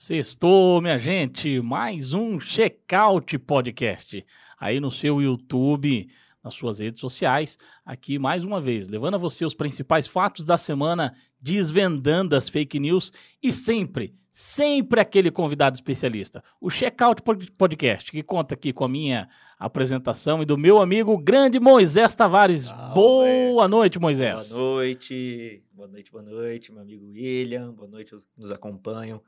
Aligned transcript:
Sextou, 0.00 0.80
minha 0.80 0.96
gente, 0.96 1.60
mais 1.60 2.14
um 2.14 2.38
Checkout 2.38 3.36
Podcast. 3.36 4.24
Aí 4.56 4.78
no 4.78 4.92
seu 4.92 5.20
YouTube, 5.20 6.08
nas 6.40 6.54
suas 6.54 6.78
redes 6.78 7.00
sociais, 7.00 7.58
aqui 7.84 8.16
mais 8.16 8.44
uma 8.44 8.60
vez, 8.60 8.86
levando 8.86 9.14
a 9.14 9.18
você 9.18 9.44
os 9.44 9.56
principais 9.56 10.06
fatos 10.06 10.46
da 10.46 10.56
semana, 10.56 11.16
desvendando 11.40 12.36
as 12.36 12.48
fake 12.48 12.78
news 12.78 13.12
e 13.42 13.52
sempre, 13.52 14.14
sempre 14.30 15.00
aquele 15.00 15.32
convidado 15.32 15.74
especialista. 15.74 16.44
O 16.60 16.70
Checkout 16.70 17.20
Podcast, 17.58 18.12
que 18.12 18.22
conta 18.22 18.54
aqui 18.54 18.72
com 18.72 18.84
a 18.84 18.88
minha 18.88 19.28
apresentação 19.58 20.40
e 20.40 20.46
do 20.46 20.56
meu 20.56 20.80
amigo 20.80 21.18
grande 21.18 21.58
Moisés 21.58 22.14
Tavares. 22.14 22.68
Boa 22.94 23.66
noite, 23.66 23.98
Moisés. 23.98 24.52
Boa 24.52 24.74
noite, 24.74 25.64
boa 25.72 25.88
noite, 25.88 26.12
boa 26.12 26.22
noite, 26.22 26.70
meu 26.72 26.82
amigo 26.82 27.04
William, 27.04 27.72
boa 27.72 27.88
noite 27.88 28.14
nos 28.36 28.52
acompanham 28.52 29.20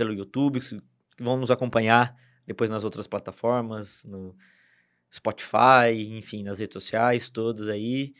pelo 0.00 0.14
YouTube, 0.14 0.60
que 0.60 0.80
vão 1.18 1.36
nos 1.36 1.50
acompanhar 1.50 2.16
depois 2.46 2.70
nas 2.70 2.84
outras 2.84 3.06
plataformas, 3.06 4.02
no 4.06 4.34
Spotify, 5.12 5.92
enfim, 6.16 6.42
nas 6.42 6.58
redes 6.58 6.72
sociais, 6.72 7.28
todas 7.28 7.68
aí. 7.68 8.14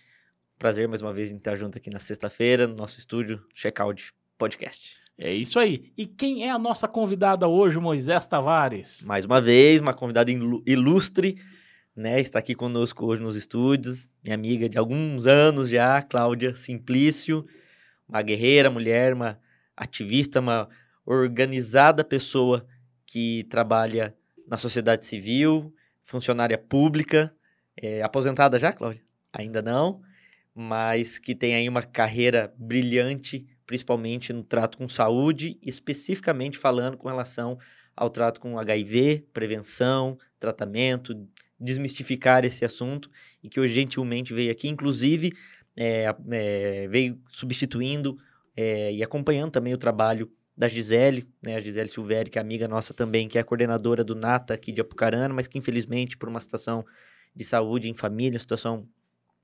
Prazer 0.58 0.86
mais 0.86 1.00
uma 1.00 1.10
vez 1.10 1.30
em 1.30 1.38
estar 1.38 1.56
junto 1.56 1.78
aqui 1.78 1.88
na 1.88 1.98
sexta-feira, 1.98 2.66
no 2.66 2.74
nosso 2.74 2.98
estúdio 2.98 3.42
Checkout 3.54 4.12
Podcast. 4.36 4.98
É 5.16 5.32
isso 5.32 5.58
aí. 5.58 5.90
E 5.96 6.06
quem 6.06 6.44
é 6.44 6.50
a 6.50 6.58
nossa 6.58 6.86
convidada 6.86 7.48
hoje, 7.48 7.78
Moisés 7.78 8.26
Tavares? 8.26 9.00
Mais 9.00 9.24
uma 9.24 9.40
vez, 9.40 9.80
uma 9.80 9.94
convidada 9.94 10.30
ilu- 10.30 10.62
ilustre, 10.66 11.40
né? 11.96 12.20
Está 12.20 12.40
aqui 12.40 12.54
conosco 12.54 13.06
hoje 13.06 13.22
nos 13.22 13.36
estúdios, 13.36 14.10
minha 14.22 14.34
amiga 14.34 14.68
de 14.68 14.76
alguns 14.76 15.26
anos 15.26 15.70
já, 15.70 16.02
Cláudia 16.02 16.54
Simplício, 16.56 17.46
uma 18.06 18.20
guerreira, 18.20 18.70
mulher, 18.70 19.14
uma 19.14 19.40
ativista, 19.74 20.40
uma 20.40 20.68
organizada 21.04 22.04
pessoa 22.04 22.66
que 23.06 23.44
trabalha 23.50 24.14
na 24.46 24.56
sociedade 24.56 25.04
civil, 25.04 25.74
funcionária 26.02 26.58
pública, 26.58 27.34
é, 27.76 28.02
aposentada 28.02 28.58
já, 28.58 28.72
Cláudia? 28.72 29.02
Ainda 29.32 29.62
não, 29.62 30.00
mas 30.54 31.18
que 31.18 31.34
tem 31.34 31.54
aí 31.54 31.68
uma 31.68 31.82
carreira 31.82 32.52
brilhante, 32.56 33.46
principalmente 33.66 34.32
no 34.32 34.42
trato 34.42 34.76
com 34.76 34.88
saúde, 34.88 35.58
especificamente 35.62 36.58
falando 36.58 36.96
com 36.96 37.08
relação 37.08 37.58
ao 37.96 38.10
trato 38.10 38.40
com 38.40 38.58
HIV, 38.58 39.26
prevenção, 39.32 40.18
tratamento, 40.38 41.14
desmistificar 41.58 42.44
esse 42.44 42.64
assunto 42.64 43.10
e 43.42 43.48
que 43.48 43.60
hoje 43.60 43.74
gentilmente 43.74 44.32
veio 44.32 44.50
aqui, 44.50 44.68
inclusive 44.68 45.32
é, 45.76 46.14
é, 46.30 46.88
veio 46.88 47.20
substituindo 47.28 48.18
é, 48.56 48.92
e 48.92 49.02
acompanhando 49.02 49.52
também 49.52 49.74
o 49.74 49.78
trabalho 49.78 50.32
da 50.56 50.68
Gisele, 50.68 51.26
né, 51.42 51.56
a 51.56 51.60
Gisele 51.60 51.88
Silvério, 51.88 52.30
que 52.30 52.38
é 52.38 52.40
amiga 52.40 52.68
nossa 52.68 52.92
também, 52.92 53.28
que 53.28 53.38
é 53.38 53.42
coordenadora 53.42 54.04
do 54.04 54.14
NATA 54.14 54.54
aqui 54.54 54.72
de 54.72 54.80
Apucarana, 54.80 55.32
mas 55.32 55.46
que 55.46 55.58
infelizmente 55.58 56.16
por 56.16 56.28
uma 56.28 56.40
situação 56.40 56.84
de 57.34 57.44
saúde 57.44 57.88
em 57.88 57.94
família, 57.94 58.38
situação 58.38 58.86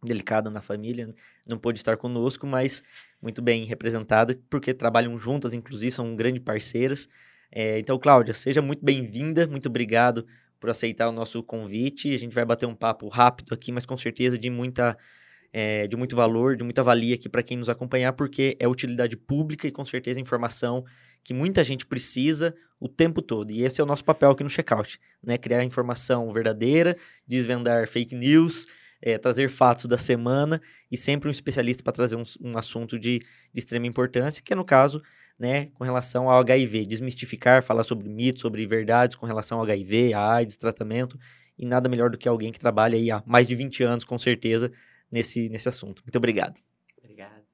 delicada 0.03 0.51
na 0.51 0.61
família, 0.61 1.15
não 1.47 1.59
pôde 1.59 1.79
estar 1.79 1.97
conosco, 1.97 2.47
mas 2.47 2.83
muito 3.21 3.41
bem 3.41 3.65
representada, 3.65 4.39
porque 4.51 4.75
trabalham 4.75 5.17
juntas, 5.17 5.55
inclusive, 5.55 5.91
são 5.91 6.15
grandes 6.15 6.43
parceiras. 6.43 7.09
É, 7.51 7.79
então, 7.79 7.99
Cláudia, 7.99 8.35
seja 8.35 8.61
muito 8.61 8.85
bem-vinda, 8.85 9.47
muito 9.47 9.69
obrigado 9.69 10.27
por 10.61 10.71
aceitar 10.71 11.09
o 11.09 11.13
nosso 11.13 11.43
convite. 11.43 12.15
A 12.15 12.19
gente 12.19 12.35
vai 12.35 12.45
bater 12.45 12.67
um 12.67 12.75
papo 12.75 13.09
rápido 13.09 13.55
aqui, 13.55 13.73
mas 13.73 13.87
com 13.87 13.97
certeza 13.97 14.39
de 14.39 14.51
muita 14.51 14.97
é, 15.59 15.87
de 15.87 15.97
muito 15.97 16.15
valor, 16.15 16.55
de 16.55 16.63
muita 16.63 16.83
valia 16.83 17.15
aqui 17.15 17.31
para 17.31 17.43
quem 17.43 17.57
nos 17.57 17.71
acompanhar, 17.71 18.13
porque 18.13 18.55
é 18.61 18.69
utilidade 18.69 19.17
pública 19.17 19.67
e 19.67 19.71
com 19.71 19.87
certeza 19.87 20.21
informação 20.21 20.85
que 21.25 21.33
muita 21.33 21.65
gente 21.65 21.87
precisa 21.87 22.55
o 22.79 22.87
tempo 22.87 23.23
todo. 23.23 23.51
E 23.51 23.65
esse 23.65 23.81
é 23.81 23.85
o 23.85 23.87
nosso 23.87 24.05
papel 24.05 24.33
aqui 24.33 24.45
no 24.45 24.51
Checkout, 24.51 25.01
né? 25.25 25.39
Criar 25.39 25.65
informação 25.65 26.31
verdadeira, 26.31 26.95
desvendar 27.27 27.89
fake 27.89 28.15
news, 28.15 28.67
é, 29.01 29.17
trazer 29.17 29.49
fatos 29.49 29.87
da 29.87 29.97
semana 29.97 30.61
e 30.93 30.97
sempre 30.99 31.27
um 31.27 31.33
especialista 31.33 31.83
para 31.83 31.95
trazer 31.95 32.17
um, 32.17 32.25
um 32.43 32.59
assunto 32.59 32.99
de, 32.99 33.21
de 33.21 33.59
extrema 33.59 33.87
importância, 33.87 34.43
que 34.45 34.53
é 34.53 34.57
no 34.57 34.65
caso 34.65 35.03
né, 35.39 35.71
com 35.73 35.85
relação 35.85 36.29
ao 36.29 36.39
HIV, 36.39 36.85
desmistificar, 36.85 37.63
falar 37.63 37.83
sobre 37.83 38.11
mitos, 38.11 38.43
sobre 38.43 38.67
verdades 38.67 39.17
com 39.17 39.25
relação 39.25 39.57
ao 39.57 39.65
HIV, 39.65 40.13
a 40.13 40.35
AIDS, 40.35 40.59
tratamento, 40.59 41.19
e 41.59 41.65
nada 41.65 41.89
melhor 41.89 42.11
do 42.11 42.19
que 42.19 42.29
alguém 42.29 42.53
que 42.53 42.61
trabalha 42.61 42.99
aí 42.99 43.11
há 43.11 43.23
mais 43.25 43.49
de 43.49 43.55
20 43.55 43.83
anos, 43.85 44.05
com 44.05 44.19
certeza, 44.19 44.71
nesse, 45.11 45.49
nesse 45.49 45.69
assunto. 45.69 46.03
Muito 46.05 46.17
obrigado. 46.17 46.59
Obrigada. 46.99 47.45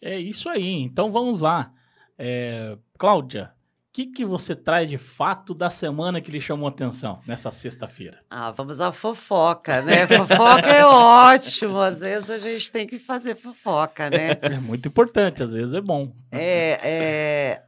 É 0.00 0.18
isso 0.18 0.48
aí. 0.48 0.82
Então 0.82 1.12
vamos 1.12 1.40
lá. 1.40 1.72
É, 2.18 2.76
Cláudia, 2.98 3.52
o 3.88 3.92
que, 3.92 4.06
que 4.06 4.24
você 4.24 4.56
traz 4.56 4.88
de 4.88 4.98
fato 4.98 5.54
da 5.54 5.68
semana 5.68 6.20
que 6.20 6.30
lhe 6.30 6.40
chamou 6.40 6.66
a 6.66 6.70
atenção 6.70 7.20
nessa 7.26 7.50
sexta-feira? 7.50 8.20
Ah, 8.30 8.50
vamos 8.50 8.80
à 8.80 8.90
fofoca, 8.90 9.82
né? 9.82 10.06
Fofoca 10.08 10.68
é 10.68 10.84
ótimo. 10.84 11.78
Às 11.78 12.00
vezes 12.00 12.30
a 12.30 12.38
gente 12.38 12.72
tem 12.72 12.86
que 12.86 12.98
fazer 12.98 13.34
fofoca, 13.36 14.08
né? 14.08 14.38
É 14.42 14.58
muito 14.58 14.88
importante, 14.88 15.42
às 15.42 15.52
vezes 15.52 15.74
é 15.74 15.80
bom. 15.80 16.14
É, 16.30 16.80
é 16.82 17.62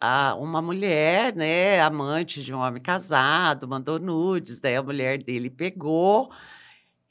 a, 0.00 0.34
uma 0.34 0.60
mulher, 0.60 1.34
né, 1.34 1.80
amante 1.80 2.42
de 2.42 2.52
um 2.52 2.58
homem 2.58 2.82
casado, 2.82 3.66
mandou 3.66 3.98
nudes, 3.98 4.58
daí 4.58 4.76
a 4.76 4.82
mulher 4.82 5.22
dele 5.22 5.48
pegou 5.48 6.30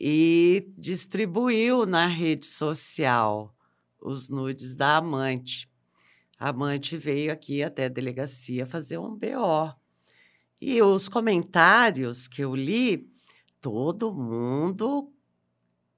e 0.05 0.67
distribuiu 0.77 1.85
na 1.85 2.07
rede 2.07 2.45
social 2.45 3.55
os 4.01 4.27
nudes 4.27 4.75
da 4.75 4.97
amante. 4.97 5.65
A 6.37 6.49
amante 6.49 6.97
veio 6.97 7.31
aqui 7.31 7.63
até 7.63 7.85
a 7.85 7.87
delegacia 7.87 8.65
fazer 8.65 8.97
um 8.97 9.15
BO. 9.15 9.73
E 10.59 10.81
os 10.81 11.07
comentários 11.07 12.27
que 12.27 12.43
eu 12.43 12.53
li, 12.53 13.07
todo 13.61 14.13
mundo 14.13 15.09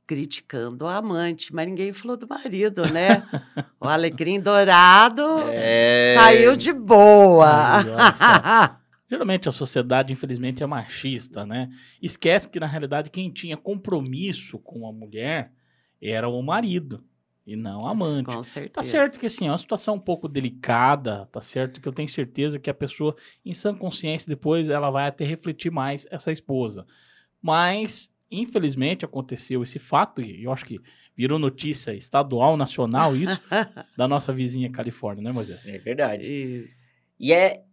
criticando 0.05 0.85
a 0.85 0.97
amante, 0.97 1.51
mas 1.51 1.65
ninguém 1.65 1.91
falou 1.91 2.15
do 2.15 2.27
marido, 2.27 2.85
né? 2.93 3.27
o 3.81 3.87
alecrim 3.87 4.39
dourado 4.39 5.23
É... 5.49 6.13
saiu 6.15 6.55
de 6.55 6.71
boa. 6.71 7.83
Só. 7.83 8.77
Geralmente 9.09 9.47
a 9.47 9.51
sociedade, 9.51 10.11
infelizmente, 10.11 10.63
é 10.63 10.65
machista, 10.65 11.45
né? 11.45 11.69
Esquece 12.01 12.49
que, 12.49 12.59
na 12.59 12.65
realidade, 12.65 13.09
quem 13.09 13.29
tinha 13.29 13.55
compromisso 13.55 14.57
com 14.59 14.87
a 14.87 14.91
mulher 14.91 15.51
era 16.01 16.27
o 16.27 16.41
marido 16.41 17.03
e 17.45 17.55
não 17.55 17.85
a 17.85 17.91
amante. 17.91 18.25
Com 18.25 18.41
certeza. 18.41 18.73
Tá 18.73 18.83
certo 18.83 19.19
que 19.19 19.27
assim, 19.27 19.47
é 19.47 19.51
uma 19.51 19.57
situação 19.57 19.95
um 19.95 19.99
pouco 19.99 20.27
delicada, 20.27 21.27
tá 21.31 21.39
certo 21.39 21.79
que 21.79 21.87
eu 21.87 21.93
tenho 21.93 22.09
certeza 22.09 22.57
que 22.57 22.69
a 22.69 22.73
pessoa, 22.73 23.15
em 23.45 23.53
sã 23.53 23.75
consciência, 23.75 24.27
depois 24.27 24.69
ela 24.69 24.89
vai 24.89 25.07
até 25.07 25.23
refletir 25.23 25.71
mais 25.71 26.07
essa 26.09 26.31
esposa. 26.31 26.87
Mas, 27.39 28.11
infelizmente, 28.31 29.05
aconteceu 29.05 29.61
esse 29.61 29.77
fato, 29.77 30.21
e 30.21 30.43
eu 30.43 30.51
acho 30.51 30.65
que 30.65 30.81
virou 31.15 31.37
notícia 31.37 31.91
estadual, 31.91 32.57
nacional, 32.57 33.15
isso, 33.15 33.39
da 33.95 34.07
nossa 34.07 34.33
vizinha 34.33 34.71
Califórnia, 34.71 35.23
né, 35.23 35.31
Moisés? 35.31 35.67
É 35.67 35.77
verdade. 35.77 36.25
Isso. 36.25 36.85
E 37.19 37.31
é 37.31 37.63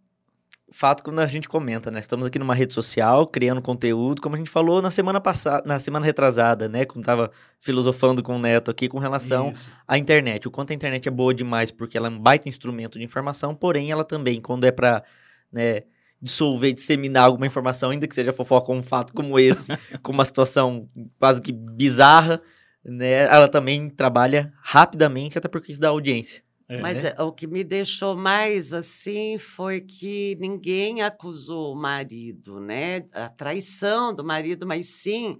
fato 0.73 1.03
quando 1.03 1.19
a 1.19 1.27
gente 1.27 1.47
comenta, 1.47 1.91
né? 1.91 1.99
Estamos 1.99 2.25
aqui 2.25 2.39
numa 2.39 2.55
rede 2.55 2.73
social, 2.73 3.27
criando 3.27 3.61
conteúdo, 3.61 4.21
como 4.21 4.35
a 4.35 4.37
gente 4.39 4.49
falou 4.49 4.81
na 4.81 4.89
semana 4.89 5.21
passada, 5.21 5.63
na 5.67 5.77
semana 5.77 6.03
retrasada, 6.03 6.67
né? 6.67 6.83
Quando 6.83 7.05
tava 7.05 7.31
filosofando 7.59 8.23
com 8.23 8.35
o 8.35 8.39
Neto 8.39 8.71
aqui 8.71 8.89
com 8.89 8.97
relação 8.97 9.51
Isso. 9.51 9.69
à 9.87 9.97
internet. 9.99 10.47
O 10.47 10.51
quanto 10.51 10.71
a 10.71 10.73
internet 10.73 11.07
é 11.07 11.11
boa 11.11 11.33
demais, 11.33 11.69
porque 11.69 11.95
ela 11.95 12.07
é 12.07 12.11
um 12.11 12.19
baita 12.19 12.49
instrumento 12.49 12.97
de 12.97 13.05
informação, 13.05 13.53
porém 13.53 13.91
ela 13.91 14.03
também, 14.03 14.41
quando 14.41 14.65
é 14.65 14.71
pra, 14.71 15.03
né, 15.51 15.83
dissolver, 16.19 16.73
disseminar 16.73 17.25
alguma 17.25 17.45
informação, 17.45 17.91
ainda 17.91 18.07
que 18.07 18.15
seja 18.15 18.33
fofoca 18.33 18.71
um 18.71 18.81
fato 18.81 19.13
como 19.13 19.39
esse, 19.39 19.67
com 20.01 20.11
uma 20.11 20.25
situação 20.25 20.89
quase 21.19 21.39
que 21.39 21.51
bizarra, 21.51 22.41
né? 22.83 23.25
Ela 23.25 23.47
também 23.47 23.89
trabalha 23.89 24.51
rapidamente, 24.59 25.37
até 25.37 25.47
porque 25.47 25.71
isso 25.71 25.79
dá 25.79 25.89
audiência. 25.89 26.42
É, 26.69 26.79
Mas 26.81 27.03
né? 27.03 27.13
é, 27.17 27.21
o 27.21 27.31
que 27.31 27.45
me 27.45 27.63
deixou 27.63 28.15
mais 28.15 28.71
assim 28.73 29.37
foi 29.37 29.81
que 29.81 30.35
ninguém 30.39 31.01
acusou 31.01 31.73
o 31.73 31.75
marido, 31.75 32.59
né? 32.59 33.05
A 33.13 33.29
traição 33.29 34.13
do 34.13 34.23
marido, 34.23 34.65
mas 34.65 34.87
sim 34.87 35.39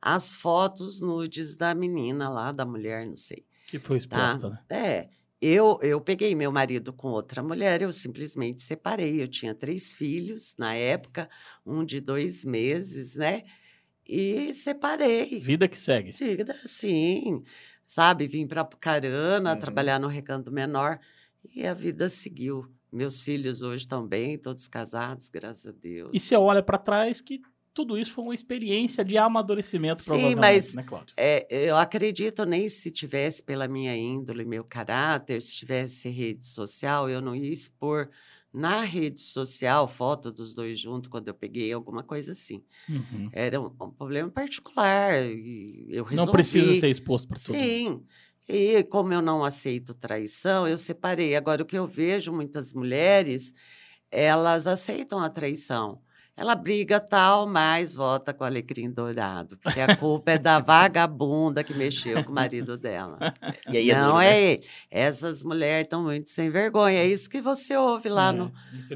as 0.00 0.34
fotos 0.34 1.00
nudes 1.00 1.54
da 1.56 1.74
menina 1.74 2.28
lá, 2.28 2.52
da 2.52 2.66
mulher, 2.66 3.06
não 3.06 3.16
sei. 3.16 3.44
que 3.66 3.78
foi 3.78 3.96
Tá? 4.08 4.28
exposta, 4.28 4.50
né? 4.50 4.58
É. 4.70 5.08
Eu, 5.40 5.78
eu 5.82 6.00
peguei 6.00 6.34
meu 6.34 6.50
marido 6.50 6.92
com 6.92 7.08
outra 7.08 7.42
mulher, 7.42 7.82
eu 7.82 7.92
simplesmente 7.92 8.62
separei. 8.62 9.20
Eu 9.22 9.28
tinha 9.28 9.54
três 9.54 9.92
filhos 9.92 10.54
na 10.58 10.74
época, 10.74 11.28
um 11.66 11.84
de 11.84 12.00
dois 12.00 12.44
meses, 12.44 13.14
né? 13.14 13.42
E 14.06 14.52
separei. 14.54 15.40
Vida 15.40 15.66
que 15.68 15.80
segue. 15.80 16.12
Sim, 16.12 16.36
sim. 16.66 17.42
Sabe, 17.86 18.26
vim 18.26 18.46
para 18.46 18.62
Apucarana 18.62 19.52
Uhum. 19.54 19.60
trabalhar 19.60 19.98
no 20.00 20.08
Recanto 20.08 20.50
Menor 20.50 20.98
e 21.54 21.66
a 21.66 21.74
vida 21.74 22.08
seguiu. 22.08 22.66
Meus 22.92 23.22
filhos 23.24 23.60
hoje 23.62 23.82
estão 23.84 24.06
bem, 24.06 24.38
todos 24.38 24.68
casados, 24.68 25.28
graças 25.28 25.66
a 25.66 25.72
Deus. 25.72 26.10
E 26.12 26.20
você 26.20 26.36
olha 26.36 26.62
pra 26.62 26.78
trás 26.78 27.20
que 27.20 27.40
tudo 27.74 27.98
isso 27.98 28.12
foi 28.12 28.22
uma 28.24 28.34
experiência 28.34 29.04
de 29.04 29.18
amadurecimento, 29.18 30.00
Sim, 30.00 30.06
provavelmente, 30.10 30.38
mas- 30.40 30.74
né, 30.74 30.82
Cláudia? 30.84 31.12
É, 31.16 31.44
eu 31.50 31.76
acredito 31.76 32.44
nem 32.44 32.68
se 32.68 32.90
tivesse 32.92 33.42
pela 33.42 33.66
minha 33.66 33.96
índole, 33.96 34.44
meu 34.44 34.62
caráter, 34.62 35.42
se 35.42 35.56
tivesse 35.56 36.08
rede 36.08 36.46
social, 36.46 37.10
eu 37.10 37.20
não 37.20 37.34
ia 37.34 37.52
expor 37.52 38.08
na 38.54 38.82
rede 38.82 39.20
social 39.20 39.88
foto 39.88 40.30
dos 40.30 40.54
dois 40.54 40.78
juntos 40.78 41.10
quando 41.10 41.26
eu 41.26 41.34
peguei 41.34 41.72
alguma 41.72 42.04
coisa 42.04 42.30
assim. 42.30 42.62
Uhum. 42.88 43.28
Era 43.32 43.60
um, 43.60 43.66
um 43.66 43.90
problema 43.90 44.30
particular 44.30 45.20
e 45.24 45.86
eu 45.88 46.04
resolvi. 46.04 46.14
Não 46.14 46.26
precisa 46.28 46.72
ser 46.76 46.88
exposto 46.88 47.26
para 47.26 47.36
mundo. 47.48 47.60
Sim. 47.60 48.04
E 48.48 48.84
como 48.84 49.12
eu 49.12 49.20
não 49.20 49.42
aceito 49.42 49.92
traição, 49.92 50.68
eu 50.68 50.78
separei. 50.78 51.34
Agora, 51.34 51.62
o 51.62 51.66
que 51.66 51.76
eu 51.76 51.86
vejo 51.86 52.32
muitas 52.32 52.72
mulheres, 52.72 53.52
elas 54.08 54.68
aceitam 54.68 55.18
a 55.18 55.28
traição. 55.28 56.00
Ela 56.36 56.56
briga 56.56 56.98
tal, 56.98 57.46
mas 57.46 57.94
volta 57.94 58.34
com 58.34 58.42
alecrim 58.42 58.90
dourado. 58.90 59.56
Porque 59.58 59.80
a 59.80 59.96
culpa 59.96 60.32
é 60.32 60.38
da 60.38 60.58
vagabunda 60.58 61.62
que 61.62 61.72
mexeu 61.72 62.24
com 62.24 62.32
o 62.32 62.34
marido 62.34 62.76
dela. 62.76 63.18
E 63.70 63.76
aí 63.78 63.90
é 63.90 63.98
não 63.98 64.06
duro, 64.06 64.18
né? 64.18 64.26
é 64.26 64.52
ele. 64.52 64.66
Essas 64.90 65.42
mulheres 65.42 65.84
estão 65.84 66.02
muito 66.02 66.28
sem 66.30 66.50
vergonha. 66.50 66.98
É 66.98 67.06
isso 67.06 67.30
que 67.30 67.40
você 67.40 67.76
ouve 67.76 68.08
lá 68.08 68.28
É, 68.28 68.32
no, 68.32 68.52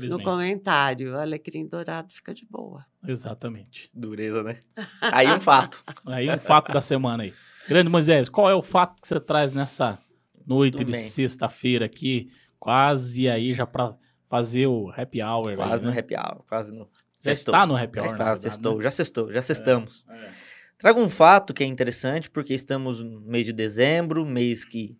no 0.08 0.22
comentário. 0.22 1.12
O 1.14 1.18
alecrim 1.18 1.66
dourado 1.66 2.12
fica 2.12 2.34
de 2.34 2.44
boa. 2.44 2.84
Exatamente. 3.06 3.88
Dureza, 3.94 4.42
né? 4.42 4.58
Aí 5.00 5.26
um 5.28 5.40
fato. 5.40 5.82
Aí 6.06 6.28
um 6.30 6.38
fato 6.38 6.72
da 6.72 6.80
semana 6.80 7.22
aí. 7.22 7.32
Grande 7.68 7.88
Moisés, 7.88 8.28
qual 8.28 8.48
é 8.50 8.54
o 8.54 8.62
fato 8.62 9.00
que 9.00 9.08
você 9.08 9.20
traz 9.20 9.52
nessa 9.52 9.98
noite 10.46 10.78
Tudo 10.78 10.92
de 10.92 10.98
sexta-feira 10.98 11.84
aqui, 11.86 12.30
quase 12.58 13.28
aí 13.28 13.52
já 13.52 13.66
para 13.66 13.94
fazer 14.28 14.66
o 14.66 14.90
happy 14.90 15.22
hour? 15.22 15.54
Quase 15.54 15.84
aí, 15.84 15.88
no 15.88 15.94
né? 15.94 16.00
happy 16.00 16.14
hour, 16.14 16.44
quase 16.48 16.72
no. 16.72 16.88
Já 17.20 17.34
Sextou. 17.34 17.54
está 17.54 17.66
no 17.66 17.76
happy 17.76 17.96
Já 17.96 18.02
hour, 18.02 18.08
na 18.08 18.14
está, 18.14 18.24
verdade, 18.24 18.40
sextou, 18.42 18.76
né? 18.76 18.82
já 18.82 18.90
sextou, 18.90 19.32
já 19.32 19.42
sextamos. 19.42 20.06
É. 20.08 20.30
Trago 20.78 21.00
um 21.00 21.10
fato 21.10 21.52
que 21.52 21.64
é 21.64 21.66
interessante, 21.66 22.30
porque 22.30 22.54
estamos 22.54 23.00
no 23.00 23.20
mês 23.20 23.44
de 23.44 23.52
dezembro, 23.52 24.24
mês 24.24 24.64
que 24.64 24.96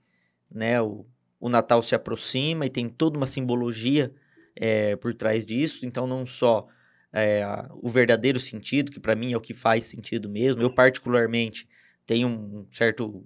né, 0.51 0.81
o, 0.83 1.07
o 1.39 1.49
Natal 1.49 1.81
se 1.83 1.95
aproxima 1.95 2.67
e 2.67 2.71
tem 2.71 2.89
toda 2.89 3.17
uma 3.17 3.27
simbologia 3.27 4.13
é, 4.57 4.97
por 4.97 5.15
trás 5.15 5.45
disso. 5.45 5.87
Então, 5.87 6.05
não 6.07 6.27
só 6.27 6.67
é, 7.13 7.45
o 7.81 7.89
verdadeiro 7.89 8.41
sentido, 8.41 8.91
que 8.91 8.99
para 8.99 9.15
mim 9.15 9.33
é 9.33 9.37
o 9.37 9.41
que 9.41 9.55
faz 9.55 9.85
sentido 9.85 10.29
mesmo. 10.29 10.61
Eu, 10.61 10.71
particularmente, 10.71 11.69
tenho 12.05 12.27
um 12.27 12.67
certo, 12.73 13.25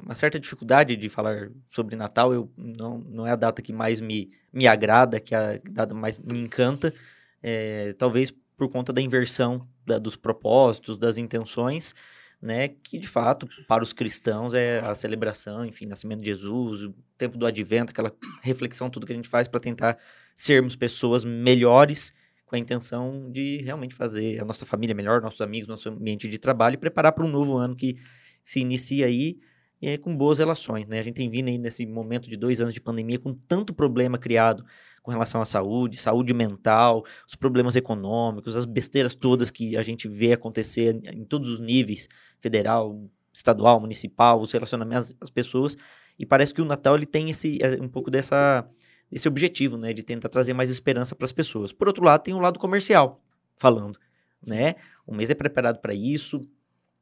uma 0.00 0.14
certa 0.14 0.38
dificuldade 0.38 0.94
de 0.94 1.08
falar 1.08 1.50
sobre 1.68 1.96
Natal. 1.96 2.32
Eu, 2.32 2.48
não, 2.56 2.98
não 2.98 3.26
é 3.26 3.32
a 3.32 3.36
data 3.36 3.60
que 3.60 3.72
mais 3.72 4.00
me, 4.00 4.30
me 4.52 4.68
agrada, 4.68 5.18
que 5.18 5.34
é 5.34 5.38
a 5.56 5.60
data 5.68 5.94
mais 5.94 6.16
me 6.16 6.38
encanta. 6.38 6.94
É, 7.42 7.92
talvez 7.94 8.32
por 8.56 8.68
conta 8.70 8.92
da 8.92 9.00
inversão 9.00 9.66
da- 9.86 9.98
dos 9.98 10.16
propósitos, 10.16 10.96
das 10.96 11.18
intenções, 11.18 11.94
né? 12.40 12.68
Que 12.68 12.98
de 12.98 13.06
fato, 13.08 13.48
para 13.68 13.82
os 13.82 13.92
cristãos, 13.92 14.54
é 14.54 14.80
a 14.80 14.94
celebração, 14.94 15.64
enfim, 15.64 15.86
nascimento 15.86 16.20
de 16.20 16.26
Jesus, 16.26 16.82
o 16.82 16.94
tempo 17.16 17.36
do 17.38 17.46
advento, 17.46 17.90
aquela 17.90 18.12
reflexão, 18.42 18.90
tudo 18.90 19.06
que 19.06 19.12
a 19.12 19.16
gente 19.16 19.28
faz 19.28 19.48
para 19.48 19.60
tentar 19.60 19.98
sermos 20.34 20.76
pessoas 20.76 21.24
melhores, 21.24 22.12
com 22.46 22.56
a 22.56 22.58
intenção 22.58 23.30
de 23.30 23.62
realmente 23.62 23.94
fazer 23.94 24.40
a 24.40 24.44
nossa 24.44 24.66
família 24.66 24.94
melhor, 24.94 25.22
nossos 25.22 25.40
amigos, 25.40 25.68
nosso 25.68 25.88
ambiente 25.88 26.28
de 26.28 26.38
trabalho 26.38 26.74
e 26.74 26.78
preparar 26.78 27.12
para 27.12 27.24
um 27.24 27.28
novo 27.28 27.56
ano 27.56 27.74
que 27.74 27.96
se 28.44 28.60
inicia 28.60 29.06
aí 29.06 29.38
e 29.80 29.88
é 29.88 29.96
com 29.98 30.16
boas 30.16 30.38
relações, 30.38 30.86
né? 30.86 31.00
A 31.00 31.02
gente 31.02 31.14
tem 31.16 31.28
vindo 31.30 31.48
aí 31.48 31.58
nesse 31.58 31.84
momento 31.86 32.28
de 32.28 32.36
dois 32.36 32.60
anos 32.60 32.74
de 32.74 32.80
pandemia 32.80 33.18
com 33.18 33.34
tanto 33.34 33.72
problema 33.74 34.18
criado 34.18 34.64
com 35.02 35.10
relação 35.10 35.40
à 35.40 35.44
saúde, 35.44 35.96
saúde 35.96 36.32
mental, 36.32 37.04
os 37.26 37.34
problemas 37.34 37.74
econômicos, 37.74 38.56
as 38.56 38.64
besteiras 38.64 39.14
todas 39.14 39.50
que 39.50 39.76
a 39.76 39.82
gente 39.82 40.08
vê 40.08 40.32
acontecer 40.32 41.00
em 41.12 41.24
todos 41.24 41.48
os 41.48 41.60
níveis, 41.60 42.08
federal, 42.40 43.10
estadual, 43.32 43.80
municipal, 43.80 44.40
os 44.40 44.52
relacionamentos 44.52 45.14
às 45.20 45.30
pessoas, 45.30 45.76
e 46.18 46.24
parece 46.24 46.54
que 46.54 46.62
o 46.62 46.64
Natal 46.64 46.94
ele 46.94 47.06
tem 47.06 47.30
esse 47.30 47.58
é, 47.62 47.80
um 47.80 47.88
pouco 47.88 48.10
dessa 48.10 48.66
esse 49.10 49.28
objetivo, 49.28 49.76
né, 49.76 49.92
de 49.92 50.02
tentar 50.02 50.30
trazer 50.30 50.54
mais 50.54 50.70
esperança 50.70 51.14
para 51.14 51.26
as 51.26 51.32
pessoas. 51.32 51.70
Por 51.70 51.86
outro 51.86 52.02
lado, 52.02 52.22
tem 52.22 52.32
o 52.32 52.38
lado 52.38 52.58
comercial 52.58 53.20
falando, 53.54 53.98
né? 54.46 54.76
O 55.06 55.14
mês 55.14 55.28
é 55.28 55.34
preparado 55.34 55.80
para 55.80 55.92
isso, 55.92 56.40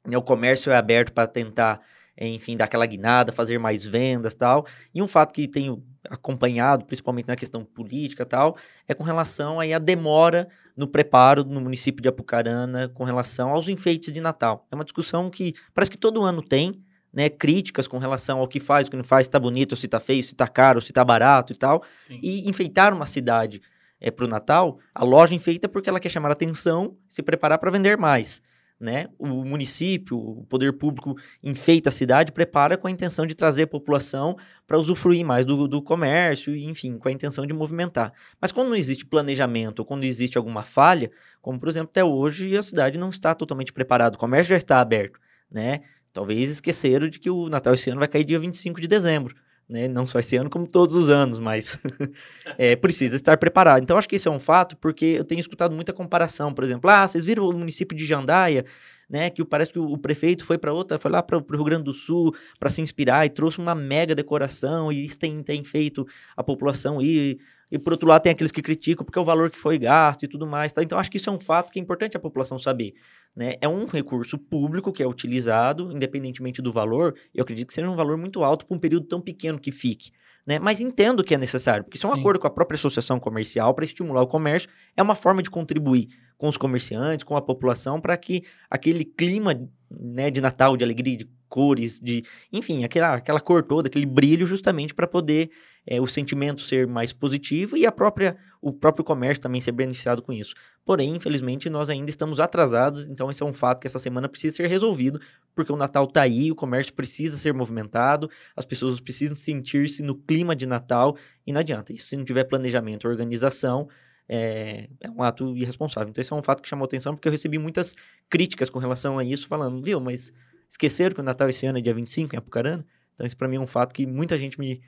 né, 0.05 0.19
o 0.19 0.23
comércio 0.23 0.73
é 0.73 0.77
aberto 0.77 1.13
para 1.13 1.29
tentar, 1.29 1.81
eh, 1.81 1.85
enfim, 2.29 2.57
dar 2.57 2.67
aquela 2.67 2.87
guinada, 2.87 3.33
fazer 3.33 3.59
mais 3.59 3.85
vendas, 3.87 4.35
tal. 4.35 4.67
E 4.95 5.03
um 5.03 5.09
fato 5.09 5.33
que 5.33 5.49
tenho 5.49 5.83
acompanhado, 6.09 6.85
principalmente 6.85 7.29
na 7.29 7.37
questão 7.37 7.65
política, 7.65 8.27
tal, 8.27 8.57
é 8.87 8.95
com 8.95 9.05
relação 9.05 9.61
aí 9.61 9.73
à 9.73 9.79
demora 9.79 10.49
no 10.77 10.87
preparo 10.87 11.45
no 11.45 11.61
município 11.61 12.03
de 12.03 12.09
Apucarana 12.09 12.89
com 12.89 13.05
relação 13.05 13.51
aos 13.51 13.69
enfeites 13.69 14.13
de 14.13 14.21
Natal. 14.21 14.67
É 14.71 14.75
uma 14.75 14.85
discussão 14.85 15.29
que 15.31 15.55
parece 15.75 15.91
que 15.91 15.99
todo 15.99 16.23
ano 16.23 16.43
tem, 16.43 16.83
né, 17.13 17.29
críticas 17.29 17.89
com 17.89 17.99
relação 17.99 18.39
ao 18.39 18.49
que 18.49 18.61
faz, 18.61 18.87
o 18.87 18.91
que 18.91 18.97
não 18.97 19.05
faz, 19.05 19.27
se 19.27 19.31
tá 19.31 19.39
bonito, 19.39 19.75
se 19.77 19.89
tá 19.89 19.99
feio, 19.99 20.23
se 20.23 20.35
tá 20.35 20.47
caro, 20.47 20.81
se 20.81 20.93
tá 20.93 21.05
barato 21.05 21.53
e 21.53 21.57
tal. 21.57 21.83
Sim. 21.97 22.21
E 22.23 22.49
enfeitar 22.49 22.95
uma 22.95 23.07
cidade 23.07 23.61
é, 24.01 24.11
para 24.11 24.25
o 24.25 24.29
Natal, 24.29 24.79
a 24.95 25.05
loja 25.05 25.35
enfeita 25.35 25.69
porque 25.69 25.89
ela 25.89 26.01
quer 26.01 26.09
chamar 26.09 26.31
atenção, 26.31 26.97
se 27.09 27.23
preparar 27.23 27.59
para 27.59 27.71
vender 27.71 27.99
mais. 27.99 28.41
Né? 28.81 29.09
O 29.19 29.45
município, 29.45 30.17
o 30.17 30.47
poder 30.47 30.73
público 30.73 31.15
enfeita 31.43 31.91
a 31.91 31.93
cidade, 31.93 32.33
prepara 32.33 32.79
com 32.79 32.89
a 32.89 32.91
intenção 32.91 33.27
de 33.27 33.35
trazer 33.35 33.65
a 33.65 33.67
população 33.67 34.39
para 34.67 34.79
usufruir 34.79 35.23
mais 35.23 35.45
do, 35.45 35.69
do 35.69 35.83
comércio, 35.83 36.57
enfim, 36.57 36.97
com 36.97 37.07
a 37.07 37.13
intenção 37.13 37.45
de 37.45 37.53
movimentar. 37.53 38.11
Mas 38.41 38.51
quando 38.53 38.69
não 38.69 38.77
existe 38.77 39.05
planejamento, 39.05 39.81
ou 39.81 39.85
quando 39.85 40.05
existe 40.05 40.39
alguma 40.39 40.63
falha, 40.63 41.11
como 41.43 41.61
por 41.61 41.69
exemplo 41.69 41.91
até 41.91 42.03
hoje 42.03 42.57
a 42.57 42.63
cidade 42.63 42.97
não 42.97 43.11
está 43.11 43.35
totalmente 43.35 43.71
preparada, 43.71 44.17
o 44.17 44.19
comércio 44.19 44.49
já 44.49 44.57
está 44.57 44.81
aberto, 44.81 45.21
né? 45.51 45.81
Talvez 46.11 46.49
esqueceram 46.49 47.07
de 47.07 47.19
que 47.21 47.29
o 47.29 47.51
Natal 47.51 47.75
esse 47.75 47.91
ano 47.91 47.99
vai 47.99 48.09
cair 48.09 48.25
dia 48.25 48.39
25 48.39 48.81
de 48.81 48.89
dezembro, 48.89 49.37
né? 49.71 49.87
Não 49.87 50.07
só 50.07 50.19
esse 50.19 50.37
ano, 50.37 50.51
como 50.51 50.67
todos 50.67 50.95
os 50.95 51.09
anos, 51.09 51.39
mas 51.39 51.79
é, 52.59 52.75
precisa 52.75 53.15
estar 53.15 53.39
preparado. 53.39 53.83
Então, 53.83 53.97
acho 53.97 54.09
que 54.09 54.17
esse 54.17 54.27
é 54.27 54.31
um 54.31 54.41
fato, 54.41 54.77
porque 54.77 55.07
eu 55.07 55.25
tenho 55.25 55.41
escutado 55.41 55.75
muita 55.75 55.93
comparação, 55.93 56.53
por 56.53 56.65
exemplo, 56.65 56.91
ah, 56.91 57.07
vocês 57.07 57.25
viram 57.25 57.49
o 57.49 57.53
município 57.53 57.97
de 57.97 58.05
Jandaia, 58.05 58.67
né, 59.09 59.31
que 59.31 59.45
parece 59.45 59.73
que 59.73 59.79
o, 59.79 59.85
o 59.85 59.99
prefeito 59.99 60.45
foi 60.45 60.59
para 60.59 60.73
outra, 60.73 60.99
foi 60.99 61.11
lá 61.11 61.23
para 61.23 61.37
o 61.37 61.45
Rio 61.51 61.65
Grande 61.65 61.85
do 61.85 61.95
Sul 61.95 62.35
para 62.59 62.69
se 62.69 62.83
inspirar 62.83 63.25
e 63.27 63.31
trouxe 63.31 63.59
uma 63.59 63.75
mega 63.75 64.15
decoração 64.15 64.93
e 64.93 65.05
isso 65.05 65.19
tem, 65.19 65.43
tem 65.43 65.65
feito 65.65 66.07
a 66.37 66.43
população 66.43 67.01
ir. 67.01 67.39
E 67.73 67.79
por 67.79 67.93
outro 67.93 68.09
lado, 68.09 68.23
tem 68.23 68.33
aqueles 68.33 68.51
que 68.51 68.61
criticam 68.61 69.05
porque 69.05 69.19
é 69.19 69.23
o 69.23 69.25
valor 69.25 69.51
que 69.51 69.59
foi 69.59 69.79
gasto 69.79 70.25
e 70.25 70.29
tudo 70.29 70.47
mais. 70.47 70.73
Tá? 70.73 70.83
Então, 70.83 70.99
acho 70.99 71.11
que 71.11 71.17
isso 71.19 71.31
é 71.31 71.33
um 71.33 71.39
fato 71.39 71.73
que 71.73 71.79
é 71.79 71.83
importante 71.83 72.17
a 72.17 72.21
população 72.21 72.59
saber. 72.59 72.95
Né? 73.35 73.55
É 73.61 73.69
um 73.69 73.87
recurso 73.87 74.37
público 74.37 74.93
que 74.93 75.03
é 75.03 75.07
utilizado, 75.07 75.93
independentemente 75.93 76.61
do 76.61 76.73
valor. 76.73 77.15
Eu 77.35 77.43
acredito 77.43 77.69
que 77.69 77.75
seja 77.75 77.89
um 77.89 77.95
valor 77.95 78.17
muito 78.17 78.43
alto 78.43 78.67
para 78.67 78.77
um 78.77 78.81
período 78.81 79.07
tão 79.07 79.21
pequeno 79.21 79.59
que 79.59 79.71
fique. 79.71 80.11
Né? 80.47 80.59
Mas 80.59 80.81
entendo 80.81 81.23
que 81.23 81.35
é 81.35 81.39
necessário, 81.39 81.85
porque 81.85 81.97
isso 81.97 82.07
é 82.07 82.11
um 82.11 82.15
Sim. 82.15 82.21
acordo 82.21 82.41
com 82.41 82.47
a 82.47 82.51
própria 82.51 82.77
associação 82.77 83.21
comercial 83.21 83.73
para 83.75 83.85
estimular 83.85 84.23
o 84.23 84.27
comércio. 84.27 84.69
É 84.97 85.03
uma 85.03 85.15
forma 85.15 85.43
de 85.43 85.51
contribuir 85.51 86.09
com 86.37 86.49
os 86.49 86.57
comerciantes, 86.57 87.25
com 87.25 87.37
a 87.37 87.43
população, 87.43 88.01
para 88.01 88.17
que 88.17 88.43
aquele 88.69 89.05
clima 89.05 89.55
né, 89.91 90.31
de 90.31 90.41
Natal, 90.41 90.77
de 90.77 90.83
alegria, 90.83 91.17
de 91.19 91.29
cores, 91.49 92.01
de 92.01 92.25
enfim, 92.53 92.85
aquela, 92.85 93.15
aquela 93.15 93.41
cor 93.41 93.63
toda, 93.63 93.89
aquele 93.89 94.07
brilho, 94.07 94.47
justamente 94.47 94.95
para 94.95 95.07
poder 95.07 95.51
é, 95.91 96.01
o 96.01 96.07
sentimento 96.07 96.63
ser 96.63 96.87
mais 96.87 97.13
positivo 97.13 97.77
e 97.77 97.85
a 97.85 97.91
própria, 97.91 98.37
o 98.63 98.73
próprio 98.73 99.05
comércio 99.05 99.43
também 99.43 99.61
ser 99.61 99.73
beneficiado 99.73 100.23
com 100.23 100.33
isso. 100.33 100.55
Porém, 100.85 101.17
infelizmente, 101.17 101.69
nós 101.69 101.91
ainda 101.91 102.09
estamos 102.09 102.39
atrasados, 102.39 103.09
então 103.09 103.29
esse 103.29 103.43
é 103.43 103.47
um 103.47 103.53
fato 103.53 103.81
que 103.81 103.89
essa 103.89 103.99
semana 103.99 104.29
precisa 104.29 104.55
ser 104.55 104.69
resolvido, 104.69 105.21
porque 105.53 105.73
o 105.73 105.77
Natal 105.77 106.07
tá 106.07 106.23
aí, 106.23 106.49
o 106.49 106.55
comércio 106.55 106.95
precisa 106.95 107.37
ser 107.37 107.53
movimentado, 107.53 108.31
as 108.55 108.65
pessoas 108.65 109.01
precisam 109.01 109.35
sentir-se 109.35 110.01
no 110.01 110.15
clima 110.15 110.55
de 110.55 110.65
Natal 110.65 111.17
e 111.45 111.53
não 111.53 111.59
adianta. 111.59 111.93
Isso 111.93 112.07
se 112.07 112.17
não 112.17 112.25
tiver 112.25 112.45
planejamento, 112.45 113.09
organização, 113.09 113.89
é, 114.29 114.89
é 115.01 115.11
um 115.11 115.25
ato 115.25 115.57
irresponsável. 115.57 116.11
Então, 116.11 116.23
esse 116.23 116.33
é 116.33 116.37
um 116.37 116.43
fato 116.43 116.63
que 116.63 116.69
chamou 116.69 116.85
atenção, 116.85 117.17
porque 117.17 117.27
eu 117.27 117.33
recebi 117.33 117.59
muitas 117.59 117.97
críticas 118.29 118.71
com 118.71 118.79
relação 118.79 119.19
a 119.19 119.25
isso, 119.25 119.49
falando, 119.49 119.83
viu, 119.83 119.99
mas 119.99 120.33
esqueceram 120.69 121.17
que 121.17 121.21
o 121.21 121.25
Natal 121.25 121.49
esse 121.49 121.67
ano 121.67 121.79
é 121.79 121.81
dia 121.81 121.93
25 121.93 122.33
em 122.33 122.39
Apucarana? 122.39 122.87
Então, 123.13 123.27
isso 123.27 123.37
para 123.37 123.49
mim 123.49 123.57
é 123.57 123.61
um 123.61 123.67
fato 123.67 123.93
que 123.93 124.07
muita 124.07 124.39
gente 124.39 124.57
me, 124.57 124.81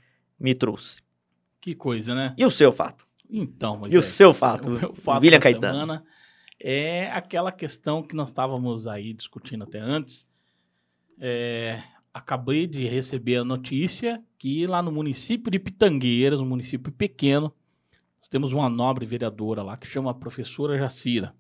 me 0.42 0.54
trouxe. 0.54 1.00
Que 1.60 1.74
coisa, 1.74 2.14
né? 2.14 2.34
E 2.36 2.44
o 2.44 2.50
seu 2.50 2.72
fato? 2.72 3.06
Então, 3.30 3.78
mas 3.78 3.92
E 3.92 3.96
o 3.96 4.02
seu 4.02 4.34
fato, 4.34 4.68
O 4.68 4.72
meu 4.72 4.94
fato 4.94 5.22
William 5.22 5.38
Caetano? 5.38 5.72
semana 5.72 6.04
é 6.60 7.10
aquela 7.10 7.50
questão 7.50 8.02
que 8.02 8.14
nós 8.14 8.28
estávamos 8.28 8.86
aí 8.86 9.12
discutindo 9.12 9.64
até 9.64 9.78
antes. 9.78 10.26
É, 11.18 11.82
acabei 12.12 12.66
de 12.66 12.86
receber 12.86 13.36
a 13.36 13.44
notícia 13.44 14.22
que 14.38 14.66
lá 14.66 14.82
no 14.82 14.92
município 14.92 15.50
de 15.50 15.58
Pitangueiras, 15.58 16.40
um 16.40 16.46
município 16.46 16.92
pequeno, 16.92 17.52
nós 18.20 18.28
temos 18.28 18.52
uma 18.52 18.68
nobre 18.68 19.06
vereadora 19.06 19.62
lá 19.62 19.76
que 19.76 19.86
chama 19.86 20.10
a 20.10 20.14
professora 20.14 20.78
Jacira. 20.78 21.34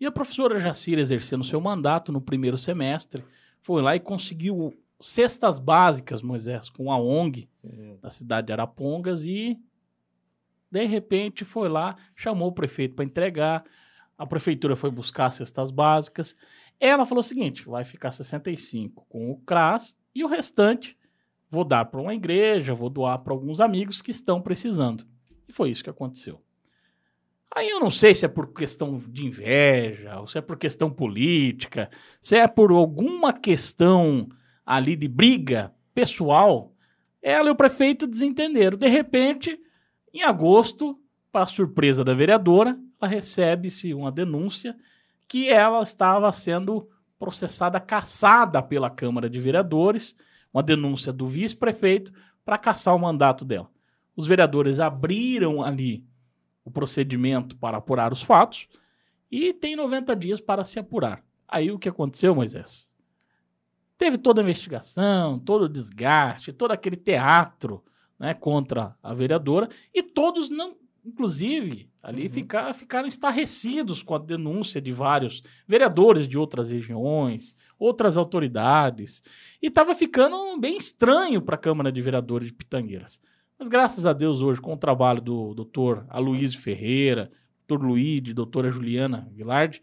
E 0.00 0.06
a 0.06 0.12
professora 0.12 0.58
Jacira, 0.60 1.00
exercendo 1.00 1.44
seu 1.44 1.60
mandato 1.60 2.12
no 2.12 2.20
primeiro 2.20 2.56
semestre, 2.56 3.24
foi 3.60 3.82
lá 3.82 3.96
e 3.96 4.00
conseguiu 4.00 4.72
cestas 5.00 5.58
básicas, 5.58 6.22
Moisés, 6.22 6.68
com 6.68 6.90
a 6.90 6.98
ONG 6.98 7.48
da 8.00 8.10
cidade 8.10 8.48
de 8.48 8.52
Arapongas 8.52 9.24
e 9.24 9.58
de 10.70 10.84
repente 10.84 11.44
foi 11.44 11.68
lá, 11.68 11.96
chamou 12.14 12.48
o 12.48 12.52
prefeito 12.52 12.94
para 12.94 13.04
entregar. 13.04 13.64
A 14.16 14.26
prefeitura 14.26 14.76
foi 14.76 14.90
buscar 14.90 15.30
cestas 15.32 15.70
básicas. 15.70 16.36
Ela 16.78 17.06
falou 17.06 17.20
o 17.20 17.24
seguinte: 17.24 17.66
vai 17.66 17.84
ficar 17.84 18.12
65 18.12 19.06
com 19.08 19.30
o 19.30 19.38
CRAS 19.38 19.96
e 20.14 20.24
o 20.24 20.28
restante 20.28 20.96
vou 21.50 21.64
dar 21.64 21.86
para 21.86 22.00
uma 22.00 22.14
igreja, 22.14 22.74
vou 22.74 22.90
doar 22.90 23.18
para 23.20 23.32
alguns 23.32 23.60
amigos 23.60 24.02
que 24.02 24.10
estão 24.10 24.42
precisando. 24.42 25.06
E 25.48 25.52
foi 25.52 25.70
isso 25.70 25.82
que 25.82 25.90
aconteceu. 25.90 26.42
Aí 27.54 27.70
eu 27.70 27.80
não 27.80 27.88
sei 27.88 28.14
se 28.14 28.26
é 28.26 28.28
por 28.28 28.52
questão 28.52 28.98
de 28.98 29.24
inveja, 29.24 30.20
ou 30.20 30.26
se 30.26 30.36
é 30.36 30.40
por 30.42 30.58
questão 30.58 30.90
política, 30.90 31.90
se 32.20 32.36
é 32.36 32.46
por 32.46 32.70
alguma 32.70 33.32
questão 33.32 34.28
ali 34.68 34.94
de 34.94 35.08
briga 35.08 35.72
pessoal, 35.94 36.74
ela 37.22 37.48
e 37.48 37.50
o 37.50 37.56
prefeito 37.56 38.06
desentenderam. 38.06 38.76
De 38.76 38.86
repente, 38.86 39.58
em 40.12 40.22
agosto, 40.22 41.00
para 41.32 41.46
surpresa 41.46 42.04
da 42.04 42.12
vereadora, 42.12 42.78
ela 43.00 43.10
recebe-se 43.10 43.94
uma 43.94 44.12
denúncia 44.12 44.76
que 45.26 45.48
ela 45.48 45.82
estava 45.82 46.30
sendo 46.32 46.86
processada, 47.18 47.80
caçada 47.80 48.62
pela 48.62 48.90
Câmara 48.90 49.30
de 49.30 49.40
Vereadores, 49.40 50.14
uma 50.52 50.62
denúncia 50.62 51.14
do 51.14 51.26
vice-prefeito 51.26 52.12
para 52.44 52.58
caçar 52.58 52.94
o 52.94 52.98
mandato 52.98 53.46
dela. 53.46 53.70
Os 54.14 54.26
vereadores 54.26 54.80
abriram 54.80 55.62
ali 55.62 56.04
o 56.62 56.70
procedimento 56.70 57.56
para 57.56 57.78
apurar 57.78 58.12
os 58.12 58.20
fatos 58.20 58.68
e 59.30 59.54
tem 59.54 59.74
90 59.74 60.14
dias 60.14 60.40
para 60.42 60.62
se 60.62 60.78
apurar. 60.78 61.24
Aí 61.48 61.70
o 61.70 61.78
que 61.78 61.88
aconteceu, 61.88 62.34
Moisés? 62.34 62.92
Teve 63.98 64.16
toda 64.16 64.40
a 64.40 64.44
investigação, 64.44 65.40
todo 65.40 65.64
o 65.64 65.68
desgaste, 65.68 66.52
todo 66.52 66.70
aquele 66.70 66.94
teatro 66.94 67.84
né, 68.16 68.32
contra 68.32 68.96
a 69.02 69.12
vereadora 69.12 69.68
e 69.92 70.04
todos 70.04 70.48
não, 70.48 70.76
inclusive, 71.04 71.90
ali 72.00 72.24
uhum. 72.24 72.30
ficar, 72.30 72.72
ficaram 72.74 73.08
estarrecidos 73.08 74.00
com 74.02 74.14
a 74.14 74.18
denúncia 74.18 74.80
de 74.80 74.92
vários 74.92 75.42
vereadores 75.66 76.28
de 76.28 76.38
outras 76.38 76.70
regiões, 76.70 77.56
outras 77.76 78.16
autoridades, 78.16 79.20
e 79.60 79.66
estava 79.66 79.94
ficando 79.96 80.58
bem 80.60 80.76
estranho 80.76 81.42
para 81.42 81.56
a 81.56 81.58
Câmara 81.58 81.90
de 81.90 82.00
Vereadores 82.00 82.48
de 82.48 82.54
Pitangueiras. 82.54 83.20
Mas 83.58 83.68
graças 83.68 84.06
a 84.06 84.12
Deus 84.12 84.40
hoje, 84.40 84.60
com 84.60 84.74
o 84.74 84.78
trabalho 84.78 85.20
do 85.20 85.54
doutor 85.54 86.06
Aloysio 86.08 86.60
Ferreira, 86.60 87.32
doutor 87.66 87.84
Luíde, 87.84 88.32
doutora 88.32 88.70
Juliana 88.70 89.28
Villardi, 89.32 89.82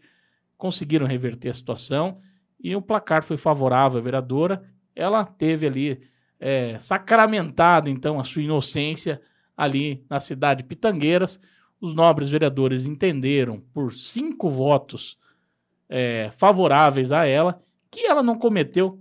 conseguiram 0.56 1.06
reverter 1.06 1.50
a 1.50 1.54
situação 1.54 2.18
e 2.60 2.74
o 2.74 2.82
placar 2.82 3.22
foi 3.22 3.36
favorável 3.36 3.98
à 3.98 4.02
vereadora. 4.02 4.64
Ela 4.94 5.24
teve 5.24 5.66
ali 5.66 6.00
é, 6.40 6.78
sacramentado, 6.78 7.88
então, 7.88 8.18
a 8.18 8.24
sua 8.24 8.42
inocência 8.42 9.20
ali 9.56 10.04
na 10.08 10.20
cidade 10.20 10.62
de 10.62 10.68
Pitangueiras. 10.68 11.40
Os 11.80 11.94
nobres 11.94 12.28
vereadores 12.28 12.86
entenderam, 12.86 13.62
por 13.72 13.92
cinco 13.92 14.50
votos 14.50 15.18
é, 15.88 16.30
favoráveis 16.36 17.12
a 17.12 17.26
ela, 17.26 17.62
que 17.90 18.00
ela 18.00 18.22
não 18.22 18.38
cometeu 18.38 18.98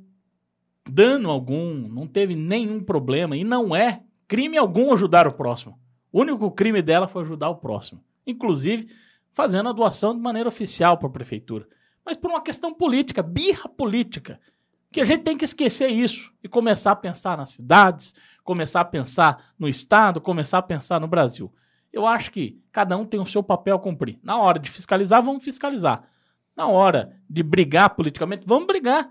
dano 0.88 1.30
algum, 1.32 1.88
não 1.88 2.06
teve 2.06 2.36
nenhum 2.36 2.84
problema 2.84 3.36
e 3.36 3.44
não 3.44 3.76
é 3.76 4.04
crime 4.28 4.58
algum 4.58 4.94
ajudar 4.94 5.28
o 5.28 5.34
próximo. 5.34 5.80
O 6.12 6.22
único 6.22 6.52
crime 6.52 6.82
dela 6.82 7.08
foi 7.08 7.24
ajudar 7.24 7.50
o 7.50 7.56
próximo, 7.56 8.04
inclusive 8.28 8.88
fazendo 9.32 9.70
a 9.70 9.74
doação 9.74 10.14
de 10.14 10.22
maneira 10.22 10.48
oficial 10.48 10.98
para 10.98 11.08
a 11.08 11.12
prefeitura 11.12 11.68
mas 12.06 12.16
por 12.16 12.30
uma 12.30 12.42
questão 12.42 12.74
política, 12.74 13.24
birra 13.24 13.68
política. 13.68 14.40
Que 14.92 15.02
a 15.02 15.04
gente 15.06 15.24
tem 15.24 15.38
que 15.38 15.44
esquecer 15.44 15.90
isso 15.90 16.32
e 16.44 16.48
começar 16.48 16.92
a 16.92 16.96
pensar 16.96 17.38
nas 17.38 17.52
cidades, 17.52 18.14
começar 18.44 18.82
a 18.82 18.86
pensar 18.86 19.54
no 19.58 19.68
Estado, 19.68 20.22
começar 20.22 20.60
a 20.60 20.62
pensar 20.62 21.02
no 21.02 21.08
Brasil. 21.08 21.52
Eu 21.92 22.06
acho 22.06 22.32
que 22.32 22.62
cada 22.72 22.96
um 22.96 23.06
tem 23.06 23.20
o 23.20 23.26
seu 23.26 23.42
papel 23.42 23.76
a 23.76 23.80
cumprir. 23.80 24.20
Na 24.22 24.38
hora 24.38 24.60
de 24.60 24.70
fiscalizar, 24.70 25.24
vamos 25.24 25.44
fiscalizar. 25.44 26.08
Na 26.56 26.68
hora 26.68 27.20
de 27.30 27.42
brigar 27.42 27.90
politicamente, 27.96 28.46
vamos 28.46 28.68
brigar. 28.68 29.10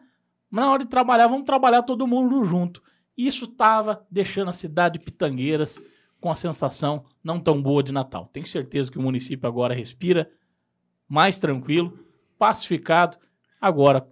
Na 0.50 0.70
hora 0.70 0.84
de 0.84 0.88
trabalhar, 0.88 1.26
vamos 1.26 1.44
trabalhar 1.44 1.82
todo 1.82 2.06
mundo 2.06 2.44
junto. 2.44 2.82
Isso 3.16 3.44
estava 3.44 4.06
deixando 4.10 4.50
a 4.50 4.52
cidade 4.52 4.98
de 4.98 5.04
Pitangueiras 5.04 5.80
com 6.20 6.30
a 6.30 6.34
sensação 6.34 7.04
não 7.22 7.38
tão 7.38 7.60
boa 7.60 7.82
de 7.82 7.92
Natal. 7.92 8.30
Tenho 8.32 8.46
certeza 8.46 8.90
que 8.90 8.98
o 8.98 9.02
município 9.02 9.48
agora 9.48 9.74
respira 9.74 10.30
mais 11.08 11.38
tranquilo 11.38 12.03
pacificado 12.44 13.16
agora 13.58 14.06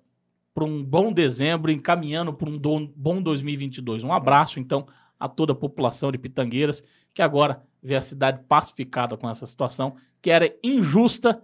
para 0.55 0.65
um 0.65 0.83
bom 0.83 1.13
dezembro, 1.13 1.71
encaminhando 1.71 2.33
para 2.33 2.49
um 2.49 2.59
bom 2.97 3.21
2022. 3.21 4.05
Um 4.05 4.13
abraço, 4.13 4.59
então, 4.59 4.87
a 5.21 5.29
toda 5.29 5.53
a 5.53 5.57
população 5.57 6.11
de 6.11 6.17
Pitangueiras, 6.17 6.83
que 7.13 7.21
agora 7.21 7.63
vê 7.83 7.95
a 7.95 8.01
cidade 8.01 8.43
pacificada 8.49 9.19
com 9.19 9.29
essa 9.29 9.45
situação, 9.45 9.97
que 10.23 10.31
era 10.31 10.51
injusta 10.65 11.43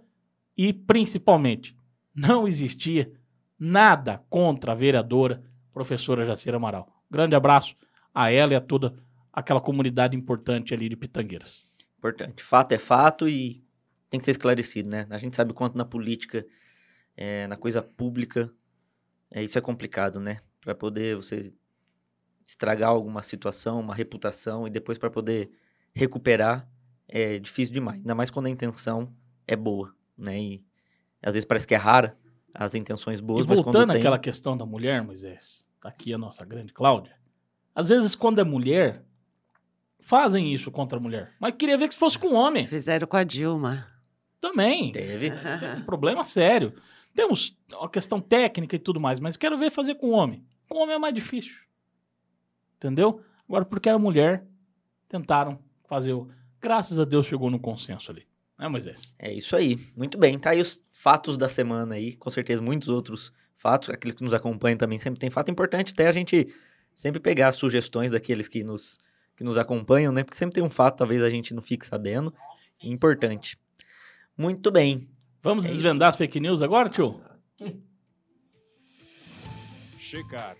e, 0.57 0.73
principalmente, 0.73 1.77
não 2.13 2.47
existia 2.47 3.11
nada 3.59 4.23
contra 4.27 4.71
a 4.71 4.75
vereadora 4.75 5.43
professora 5.71 6.25
Jacira 6.25 6.57
Amaral. 6.57 6.91
Grande 7.09 7.35
abraço 7.35 7.75
a 8.15 8.31
ela 8.31 8.53
e 8.53 8.55
a 8.55 8.61
toda 8.61 8.95
aquela 9.31 9.61
comunidade 9.61 10.17
importante 10.17 10.73
ali 10.73 10.89
de 10.89 10.95
Pitangueiras. 10.95 11.67
Importante. 11.99 12.41
Fato 12.41 12.71
é 12.71 12.79
fato 12.79 13.29
e 13.29 13.63
tem 14.09 14.19
que 14.19 14.25
ser 14.25 14.31
esclarecido, 14.31 14.89
né? 14.89 15.05
A 15.11 15.19
gente 15.19 15.35
sabe 15.35 15.53
quanto 15.53 15.77
na 15.77 15.85
política 15.85 16.43
é, 17.21 17.45
na 17.47 17.57
coisa 17.57 17.81
pública, 17.81 18.49
é, 19.29 19.43
isso 19.43 19.57
é 19.57 19.61
complicado, 19.61 20.21
né? 20.21 20.39
Para 20.61 20.73
poder 20.73 21.17
você 21.17 21.53
estragar 22.47 22.91
alguma 22.91 23.21
situação, 23.21 23.81
uma 23.81 23.93
reputação 23.93 24.65
e 24.65 24.69
depois 24.69 24.97
para 24.97 25.09
poder 25.09 25.51
recuperar 25.93 26.65
é 27.09 27.37
difícil 27.37 27.73
demais. 27.73 27.97
Ainda 27.97 28.15
mais 28.15 28.29
quando 28.29 28.45
a 28.45 28.49
intenção 28.49 29.13
é 29.45 29.53
boa, 29.53 29.93
né? 30.17 30.39
E 30.39 30.65
às 31.21 31.33
vezes 31.33 31.45
parece 31.45 31.67
que 31.67 31.75
é 31.75 31.77
rara 31.77 32.17
as 32.53 32.73
intenções 32.73 33.19
boas, 33.19 33.45
e 33.45 33.47
voltando 33.47 33.91
àquela 33.91 34.17
tem... 34.17 34.31
questão 34.31 34.55
da 34.55 34.65
mulher, 34.65 35.03
Moisés, 35.03 35.65
tá 35.81 35.89
aqui 35.89 36.13
a 36.13 36.17
nossa 36.17 36.45
grande 36.45 36.71
Cláudia. 36.71 37.17
Às 37.75 37.89
vezes 37.89 38.15
quando 38.15 38.39
é 38.39 38.45
mulher, 38.45 39.03
fazem 39.99 40.53
isso 40.53 40.71
contra 40.71 40.97
a 40.97 41.01
mulher. 41.01 41.33
Mas 41.37 41.53
queria 41.55 41.77
ver 41.77 41.89
que 41.89 41.95
se 41.95 41.99
fosse 41.99 42.17
com 42.17 42.33
homem. 42.33 42.65
Fizeram 42.65 43.05
com 43.05 43.17
a 43.17 43.25
Dilma. 43.25 43.87
Também. 44.39 44.93
Teve. 44.93 45.33
um 45.77 45.83
problema 45.83 46.23
sério. 46.23 46.73
Temos 47.19 47.53
a 47.81 47.89
questão 47.89 48.21
técnica 48.21 48.77
e 48.77 48.79
tudo 48.79 48.97
mais, 48.97 49.19
mas 49.19 49.35
quero 49.35 49.57
ver 49.57 49.69
fazer 49.71 49.95
com 49.95 50.11
homem. 50.11 50.41
Com 50.69 50.77
homem 50.77 50.95
é 50.95 50.97
mais 50.97 51.13
difícil. 51.13 51.53
Entendeu? 52.77 53.21
Agora, 53.45 53.65
porque 53.65 53.89
era 53.89 53.99
mulher, 53.99 54.47
tentaram 55.09 55.59
fazer 55.85 56.13
o. 56.13 56.29
Graças 56.61 56.97
a 56.97 57.03
Deus 57.03 57.25
chegou 57.25 57.51
no 57.51 57.59
consenso 57.59 58.09
ali. 58.09 58.25
Né, 58.57 58.69
Moisés? 58.69 59.13
É 59.19 59.33
isso 59.33 59.53
aí. 59.53 59.77
Muito 59.97 60.17
bem. 60.17 60.39
Tá 60.39 60.51
aí 60.51 60.61
os 60.61 60.81
fatos 60.93 61.35
da 61.35 61.49
semana 61.49 61.95
aí. 61.95 62.15
Com 62.15 62.29
certeza, 62.29 62.61
muitos 62.61 62.87
outros 62.87 63.33
fatos. 63.53 63.89
Aquele 63.89 64.13
que 64.13 64.23
nos 64.23 64.33
acompanha 64.33 64.77
também 64.77 64.97
sempre 64.97 65.19
tem 65.19 65.29
fato 65.29 65.51
importante. 65.51 65.91
Até 65.91 66.07
a 66.07 66.13
gente 66.13 66.47
sempre 66.95 67.19
pegar 67.19 67.51
sugestões 67.51 68.11
daqueles 68.13 68.47
que 68.47 68.63
nos, 68.63 68.97
que 69.35 69.43
nos 69.43 69.57
acompanham, 69.57 70.13
né? 70.13 70.23
Porque 70.23 70.37
sempre 70.37 70.55
tem 70.55 70.63
um 70.63 70.69
fato, 70.69 70.99
talvez 70.99 71.21
a 71.21 71.29
gente 71.29 71.53
não 71.53 71.61
fique 71.61 71.85
sabendo. 71.85 72.33
Importante. 72.81 73.59
Muito 74.37 74.71
bem. 74.71 75.09
Vamos 75.41 75.63
é 75.65 75.69
desvendar 75.69 76.09
as 76.09 76.17
fake 76.17 76.39
news 76.39 76.61
agora, 76.61 76.89
tio? 76.89 77.21
Checar, 79.97 80.57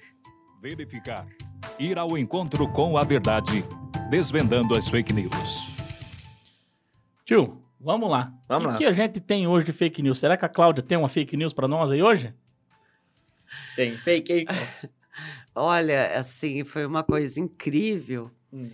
verificar, 0.61 1.27
ir 1.77 1.97
ao 1.97 2.17
encontro 2.17 2.67
com 2.71 2.97
a 2.97 3.03
verdade, 3.03 3.63
desvendando 4.09 4.75
as 4.75 4.87
fake 4.87 5.11
news. 5.11 5.69
Tio, 7.25 7.61
vamos 7.79 8.09
lá. 8.09 8.33
Vamos 8.47 8.65
o 8.65 8.69
lá. 8.69 8.77
que 8.77 8.85
a 8.85 8.93
gente 8.93 9.19
tem 9.19 9.47
hoje 9.47 9.65
de 9.65 9.73
fake 9.73 10.01
news? 10.01 10.17
Será 10.17 10.37
que 10.37 10.45
a 10.45 10.49
Cláudia 10.49 10.81
tem 10.81 10.97
uma 10.97 11.09
fake 11.09 11.35
news 11.35 11.53
para 11.53 11.67
nós 11.67 11.91
aí 11.91 12.01
hoje? 12.01 12.33
Tem 13.75 13.97
fake 13.97 14.31
aí. 14.31 14.45
Olha, 15.53 16.17
assim, 16.17 16.63
foi 16.63 16.85
uma 16.85 17.03
coisa 17.03 17.37
incrível. 17.39 18.31
Hum. 18.51 18.69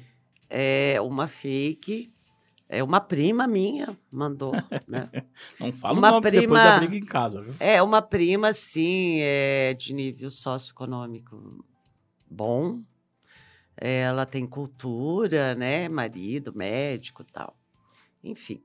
É 0.47 1.01
uma 1.01 1.27
fake 1.27 2.13
é 2.67 2.83
uma 2.83 2.99
prima 2.99 3.47
minha 3.47 3.97
mandou, 4.11 4.53
né? 4.87 5.09
Não 5.59 5.71
fala 5.71 5.97
uma 5.97 6.11
nome, 6.11 6.21
prima, 6.23 6.41
depois 6.41 6.63
da 6.63 6.77
briga 6.79 6.95
em 6.95 7.05
casa, 7.05 7.41
viu? 7.41 7.53
É, 7.59 7.81
uma 7.81 8.01
prima, 8.01 8.53
sim, 8.53 9.19
é 9.19 9.73
de 9.73 9.93
nível 9.93 10.31
socioeconômico 10.31 11.63
bom. 12.29 12.81
Ela 13.77 14.25
tem 14.25 14.47
cultura, 14.47 15.53
né? 15.53 15.87
Marido, 15.89 16.53
médico 16.55 17.23
tal. 17.23 17.55
Enfim. 18.23 18.63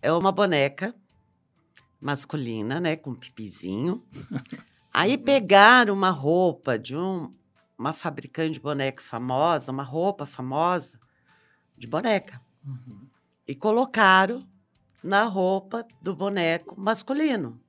É 0.00 0.12
uma 0.12 0.32
boneca 0.32 0.94
masculina, 2.00 2.80
né? 2.80 2.96
Com 2.96 3.14
pipizinho. 3.14 4.02
Aí 4.92 5.18
pegaram 5.18 5.92
uma 5.92 6.10
roupa 6.10 6.78
de 6.78 6.96
um, 6.96 7.34
uma 7.76 7.92
fabricante 7.92 8.52
de 8.52 8.60
boneca 8.60 9.02
famosa, 9.02 9.72
uma 9.72 9.82
roupa 9.82 10.24
famosa 10.24 11.00
de 11.76 11.86
boneca. 11.86 12.40
Uhum. 12.64 13.06
E 13.46 13.54
colocaram 13.54 14.46
na 15.02 15.24
roupa 15.24 15.86
do 16.00 16.14
boneco 16.14 16.80
masculino. 16.80 17.60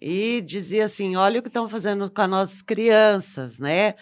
E 0.00 0.42
dizia 0.42 0.84
assim: 0.84 1.16
olha 1.16 1.40
o 1.40 1.42
que 1.42 1.48
estão 1.48 1.68
fazendo 1.68 2.10
com 2.10 2.20
as 2.20 2.28
nossas 2.28 2.62
crianças, 2.62 3.58
né? 3.58 3.94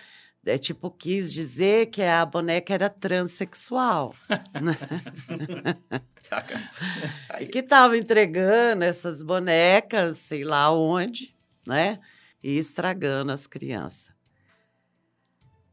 É 0.44 0.58
tipo, 0.58 0.90
quis 0.90 1.32
dizer 1.32 1.86
que 1.86 2.02
a 2.02 2.26
boneca 2.26 2.74
era 2.74 2.90
transexual. 2.90 4.12
que 7.52 7.60
estavam 7.60 7.94
entregando 7.94 8.82
essas 8.82 9.22
bonecas, 9.22 10.18
sei 10.18 10.42
lá 10.42 10.72
onde, 10.72 11.32
né? 11.64 12.00
E 12.42 12.58
estragando 12.58 13.30
as 13.30 13.46
crianças. 13.46 14.11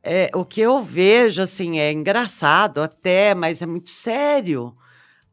É, 0.01 0.29
o 0.33 0.45
que 0.45 0.61
eu 0.61 0.81
vejo, 0.81 1.41
assim, 1.41 1.77
é 1.79 1.91
engraçado 1.91 2.81
até, 2.81 3.35
mas 3.35 3.61
é 3.61 3.65
muito 3.65 3.89
sério. 3.89 4.75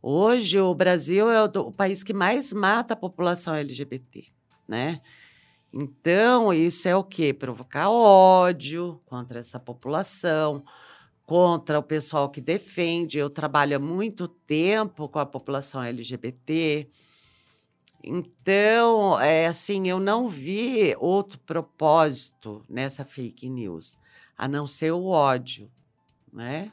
Hoje, 0.02 0.60
o 0.60 0.74
Brasil 0.74 1.30
é 1.30 1.42
o, 1.42 1.48
do- 1.48 1.68
o 1.68 1.72
país 1.72 2.02
que 2.02 2.12
mais 2.12 2.52
mata 2.52 2.94
a 2.94 2.96
população 2.96 3.54
LGBT, 3.54 4.26
né? 4.68 5.00
Então, 5.72 6.52
isso 6.52 6.88
é 6.88 6.96
o 6.96 7.04
quê? 7.04 7.32
Provocar 7.34 7.90
ódio 7.90 9.00
contra 9.06 9.38
essa 9.40 9.58
população, 9.60 10.64
contra 11.24 11.78
o 11.78 11.82
pessoal 11.82 12.30
que 12.30 12.40
defende. 12.40 13.18
Eu 13.18 13.28
trabalho 13.30 13.76
há 13.76 13.78
muito 13.80 14.26
tempo 14.28 15.08
com 15.08 15.18
a 15.18 15.26
população 15.26 15.82
LGBT. 15.82 16.88
Então, 18.02 19.18
é 19.20 19.46
assim, 19.46 19.88
eu 19.88 19.98
não 19.98 20.28
vi 20.28 20.94
outro 20.98 21.38
propósito 21.40 22.64
nessa 22.68 23.04
fake 23.04 23.48
news, 23.48 23.96
a 24.36 24.46
não 24.46 24.66
ser 24.66 24.92
o 24.92 25.06
ódio, 25.06 25.70
né? 26.32 26.70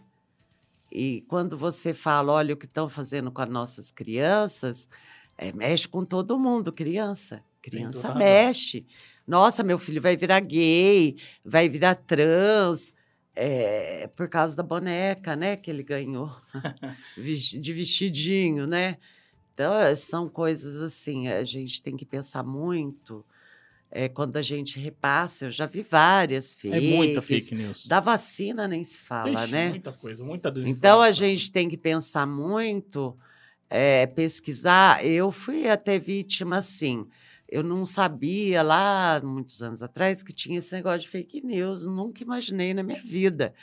E 0.91 1.22
quando 1.27 1.58
você 1.58 1.93
fala, 1.93 2.34
olha 2.34 2.53
o 2.53 2.58
que 2.58 2.65
estão 2.65 2.88
fazendo 2.88 3.32
com 3.32 3.41
as 3.41 3.50
nossas 3.50 3.91
crianças, 3.91 4.88
é, 5.38 5.51
mexe 5.51 5.88
com 5.88 6.05
todo 6.05 6.38
mundo, 6.38 6.72
criança. 6.72 7.43
Criança 7.62 8.13
mexe. 8.13 8.86
Nossa, 9.25 9.63
meu 9.63 9.79
filho 9.79 10.01
vai 10.01 10.15
virar 10.15 10.41
gay, 10.41 11.15
vai 11.43 11.67
virar 11.70 11.96
trans, 11.96 12.93
é, 13.36 14.08
por 14.15 14.27
causa 14.29 14.55
da 14.55 14.62
boneca, 14.62 15.36
né, 15.36 15.55
que 15.55 15.72
ele 15.72 15.82
ganhou 15.82 16.32
de 17.17 17.74
vestidinho, 17.74 18.67
né? 18.67 18.98
Então, 19.53 19.74
eh, 19.74 19.96
são 19.96 20.27
coisas 20.27 20.82
assim, 20.82 21.27
a 21.27 21.43
gente 21.43 21.82
tem 21.82 21.96
que 21.96 22.05
pensar 22.05 22.43
muito. 22.43 23.24
É, 23.96 24.10
quando 24.10 24.38
a 24.38 24.42
gente 24.42 24.80
repassa, 24.80 25.46
eu 25.46 25.52
já 25.52 25.68
vi 25.68 25.84
várias 25.84 26.58
É 26.66 26.70
fakes. 26.72 26.90
muita 26.90 27.22
fake 27.22 27.54
news. 27.54 27.86
Da 27.86 28.00
vacina 28.00 28.68
nem 28.68 28.84
se 28.84 28.98
fala, 28.98 29.44
Ixi, 29.44 29.52
né? 29.52 29.70
Muita 29.70 29.92
coisa, 29.92 30.24
muita 30.24 30.50
desinformação. 30.50 30.78
Então 30.90 31.02
a 31.02 31.12
gente 31.12 31.52
tem 31.52 31.70
que 31.70 31.78
pensar 31.78 32.26
muito, 32.26 33.16
é, 33.70 34.08
pesquisar. 34.08 35.06
Eu 35.06 35.32
fui 35.32 35.70
até 35.70 36.00
vítima, 36.00 36.58
assim. 36.58 37.06
Eu 37.48 37.62
não 37.62 37.86
sabia 37.86 38.64
lá, 38.64 39.22
muitos 39.24 39.62
anos 39.62 39.84
atrás, 39.84 40.24
que 40.24 40.34
tinha 40.34 40.58
esse 40.58 40.74
negócio 40.74 41.02
de 41.02 41.10
fake 41.10 41.46
news. 41.46 41.86
Nunca 41.86 42.24
imaginei 42.24 42.74
na 42.74 42.82
minha 42.82 43.02
vida. 43.04 43.54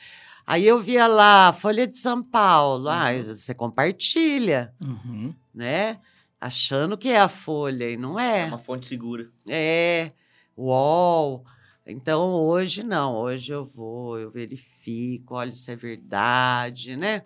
Aí 0.46 0.64
eu 0.64 0.80
via 0.80 1.08
lá, 1.08 1.52
Folha 1.52 1.88
de 1.88 1.96
São 1.98 2.22
Paulo. 2.22 2.88
Ah, 2.88 3.10
Uhum. 3.12 3.34
você 3.34 3.52
compartilha, 3.52 4.72
Uhum. 4.80 5.34
né? 5.52 5.98
Achando 6.40 6.96
que 6.96 7.08
é 7.08 7.18
a 7.20 7.28
Folha, 7.28 7.90
e 7.90 7.96
não 7.96 8.18
É 8.18 8.42
é. 8.42 8.44
uma 8.46 8.58
fonte 8.58 8.86
segura. 8.86 9.28
É, 9.48 10.12
UOL. 10.60 11.44
Então, 11.86 12.32
hoje 12.32 12.82
não. 12.82 13.16
Hoje 13.16 13.52
eu 13.52 13.64
vou, 13.64 14.18
eu 14.18 14.30
verifico, 14.30 15.34
olho 15.34 15.54
se 15.54 15.72
é 15.72 15.76
verdade, 15.76 16.96
né? 16.96 17.22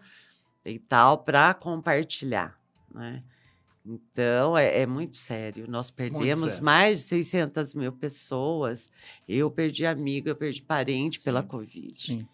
E 0.64 0.78
tal, 0.78 1.18
para 1.18 1.52
compartilhar, 1.52 2.58
né? 2.92 3.22
Então, 3.84 4.56
é, 4.56 4.80
é 4.80 4.86
muito 4.86 5.16
sério. 5.16 5.66
Nós 5.68 5.90
perdemos 5.90 6.52
sério. 6.52 6.64
mais 6.64 7.00
de 7.00 7.04
600 7.04 7.74
mil 7.74 7.92
pessoas. 7.92 8.90
Eu 9.28 9.50
perdi 9.50 9.84
amigo, 9.84 10.28
eu 10.28 10.36
perdi 10.36 10.62
parente 10.62 11.20
pela 11.20 11.42
Sim, 11.42 11.48
Covid. 11.48 11.94
Sim. 11.94 12.28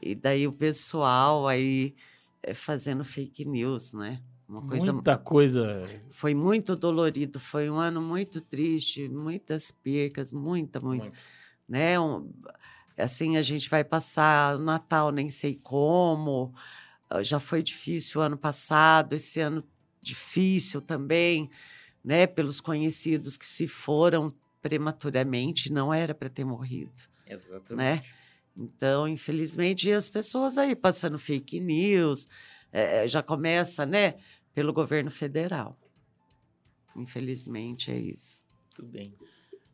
E 0.00 0.14
daí 0.14 0.46
o 0.46 0.52
pessoal 0.52 1.46
aí 1.46 1.94
é, 2.42 2.54
fazendo 2.54 3.04
fake 3.04 3.44
news, 3.44 3.92
né? 3.92 4.22
Uma 4.48 4.62
coisa 4.62 4.92
Muita 4.92 5.18
coisa. 5.18 6.02
foi 6.10 6.34
muito 6.34 6.74
dolorido, 6.74 7.38
foi 7.38 7.68
um 7.68 7.76
ano 7.76 8.00
muito 8.00 8.40
triste, 8.40 9.08
muitas 9.08 9.70
percas, 9.70 10.32
muita, 10.32 10.80
muita, 10.80 11.04
Muito. 11.04 11.18
né? 11.68 12.00
Um- 12.00 12.32
assim, 12.96 13.36
a 13.36 13.42
gente 13.42 13.68
vai 13.68 13.84
passar 13.84 14.56
o 14.56 14.58
Natal 14.58 15.12
nem 15.12 15.28
sei 15.30 15.54
como, 15.54 16.52
ah, 17.10 17.22
já 17.22 17.38
foi 17.38 17.62
difícil 17.62 18.20
o 18.20 18.24
ano 18.24 18.36
passado, 18.38 19.12
esse 19.14 19.38
ano 19.40 19.62
difícil 20.00 20.80
também, 20.80 21.50
né? 22.02 22.26
Pelos 22.26 22.60
conhecidos 22.60 23.36
que 23.36 23.46
se 23.46 23.68
foram 23.68 24.32
prematuramente, 24.62 25.70
não 25.70 25.92
era 25.92 26.14
para 26.14 26.28
ter 26.28 26.44
morrido 26.44 26.90
Exatamente. 27.26 27.76
né? 27.76 28.02
Então, 28.56 29.06
infelizmente, 29.06 29.88
e 29.88 29.92
as 29.92 30.08
pessoas 30.08 30.58
aí 30.58 30.74
passando 30.74 31.16
fake 31.18 31.60
news, 31.60 32.28
eh, 32.72 33.06
já 33.06 33.22
começa, 33.22 33.86
né, 33.86 34.16
pelo 34.58 34.72
governo 34.72 35.08
federal. 35.08 35.78
Infelizmente, 36.96 37.92
é 37.92 37.96
isso. 37.96 38.44
Tudo 38.74 38.88
bem. 38.88 39.14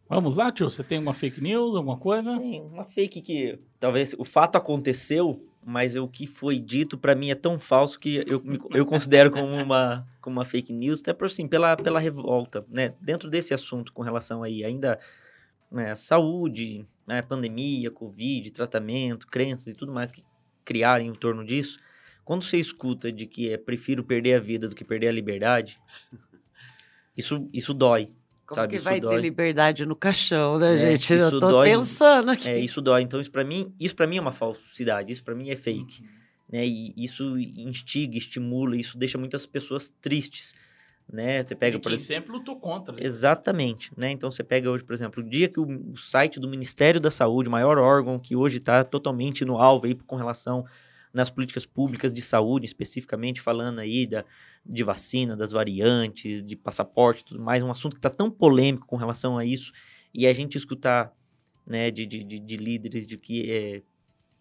Vamos 0.07 0.37
lá, 0.37 0.53
tio? 0.53 0.69
Você 0.69 0.85
tem 0.85 0.99
uma 0.99 1.15
fake 1.15 1.41
news, 1.41 1.75
alguma 1.75 1.97
coisa? 1.97 2.39
Tem 2.39 2.61
uma 2.61 2.85
fake 2.85 3.23
que 3.23 3.59
talvez 3.81 4.15
o 4.19 4.25
fato 4.25 4.57
aconteceu, 4.57 5.43
mas 5.65 5.97
o 5.97 6.07
que 6.07 6.27
foi 6.27 6.59
dito 6.59 6.99
pra 6.99 7.15
mim 7.15 7.31
é 7.31 7.35
tão 7.35 7.59
falso 7.59 7.99
que 7.99 8.23
eu, 8.27 8.43
eu 8.73 8.85
considero 8.85 9.31
como 9.31 9.47
uma, 9.47 10.07
como 10.21 10.37
uma 10.37 10.45
fake 10.45 10.71
news, 10.71 11.01
até 11.01 11.15
por 11.15 11.29
assim, 11.29 11.49
pela, 11.49 11.79
pela 11.79 11.99
revolta, 11.99 12.67
né? 12.69 12.93
Dentro 13.01 13.31
desse 13.31 13.55
assunto 13.55 13.91
com 13.91 14.03
relação 14.03 14.43
aí 14.43 14.63
ainda 14.63 15.01
né, 15.73 15.95
saúde, 15.95 16.87
né, 17.07 17.23
pandemia, 17.23 17.91
covid, 17.91 18.51
tratamento, 18.51 19.27
crenças 19.27 19.69
e 19.69 19.75
tudo 19.75 19.95
mais 19.95 20.13
que 20.13 20.23
criarem 20.63 21.09
em 21.09 21.15
torno 21.15 21.43
disso. 21.43 21.79
Quando 22.25 22.43
você 22.43 22.57
escuta 22.59 23.13
de 23.13 23.27
que 23.27 23.51
é 23.53 23.57
prefiro 23.59 24.03
perder 24.03 24.35
a 24.35 24.41
vida 24.41 24.69
do 24.69 24.75
que 24.75 24.85
perder 24.85 25.09
a 25.09 25.13
liberdade, 25.13 25.79
isso, 27.17 27.49
isso 27.53 27.75
dói. 27.75 28.11
Como 28.47 28.57
Sabe, 28.61 28.71
que 28.71 28.77
isso 28.77 28.85
vai 28.85 29.01
dói. 29.01 29.15
ter 29.17 29.23
liberdade 29.23 29.87
no 29.87 29.97
caixão, 29.97 30.59
né, 30.59 30.75
É, 30.75 30.77
gente? 30.77 31.13
Eu 31.15 31.29
isso 31.29 31.41
tô 31.41 31.51
dói. 31.51 31.71
pensando 31.71 32.31
aqui. 32.31 32.49
É, 32.49 32.59
isso 32.59 32.81
dói. 32.83 33.03
Então, 33.03 33.21
isso 33.21 33.31
pra 33.31 33.43
mim, 33.45 33.75
isso 33.81 33.97
para 33.97 34.07
mim 34.07 34.19
é 34.19 34.21
uma 34.21 34.33
falsidade, 34.33 35.11
isso 35.13 35.25
pra 35.25 35.35
mim 35.35 35.49
é 35.51 35.57
fake, 35.57 36.03
né? 36.51 36.67
E 36.67 36.93
isso 36.97 37.39
instiga, 37.39 38.19
estimula, 38.19 38.77
isso 38.77 38.99
deixa 38.99 39.17
muitas 39.17 39.47
pessoas 39.47 39.89
tristes, 40.03 40.55
né? 41.11 41.43
Você 41.43 41.55
pega, 41.55 41.79
E 41.79 41.81
por 41.81 41.91
exemplo, 41.93 42.05
sempre 42.17 42.33
lutou 42.33 42.61
contra. 42.61 42.95
Exatamente, 43.03 43.91
né? 43.97 44.11
Então 44.11 44.31
você 44.31 44.45
pega 44.45 44.71
hoje, 44.71 44.85
por 44.85 44.93
exemplo, 44.93 45.23
o 45.25 45.27
dia 45.27 45.49
que 45.49 45.59
o, 45.59 45.93
o 45.93 45.97
site 45.97 46.39
do 46.39 46.47
Ministério 46.49 47.01
da 47.01 47.11
Saúde, 47.11 47.49
maior 47.49 47.79
órgão 47.79 48.19
que 48.19 48.37
hoje 48.37 48.59
está 48.59 48.85
totalmente 48.85 49.43
no 49.43 49.57
alvo 49.57 49.87
aí 49.87 49.95
com 49.95 50.17
relação 50.17 50.67
nas 51.15 51.31
políticas 51.31 51.65
públicas 51.65 52.13
de 52.13 52.21
saúde, 52.21 52.67
especificamente 52.67 53.41
falando 53.41 53.79
aí 53.79 54.05
da, 54.05 54.25
de 54.67 54.83
vacina, 54.83 55.37
das 55.37 55.53
variantes, 55.53 56.43
de 56.43 56.57
passaporte, 56.57 57.23
e 57.23 57.25
tudo 57.25 57.41
mais, 57.41 57.63
um 57.63 57.71
assunto 57.71 57.95
que 57.95 58.01
está 58.01 58.11
tão 58.11 58.29
polêmico 58.29 58.85
com 58.85 58.97
relação 58.97 59.39
a 59.39 59.45
isso, 59.45 59.73
e 60.13 60.27
a 60.27 60.33
gente 60.33 60.59
escutar, 60.59 61.13
né, 61.65 61.91
de, 61.93 62.05
de, 62.05 62.25
de, 62.25 62.39
de 62.41 62.57
líderes 62.57 63.07
de 63.07 63.17
que 63.17 63.51
é, 63.51 63.83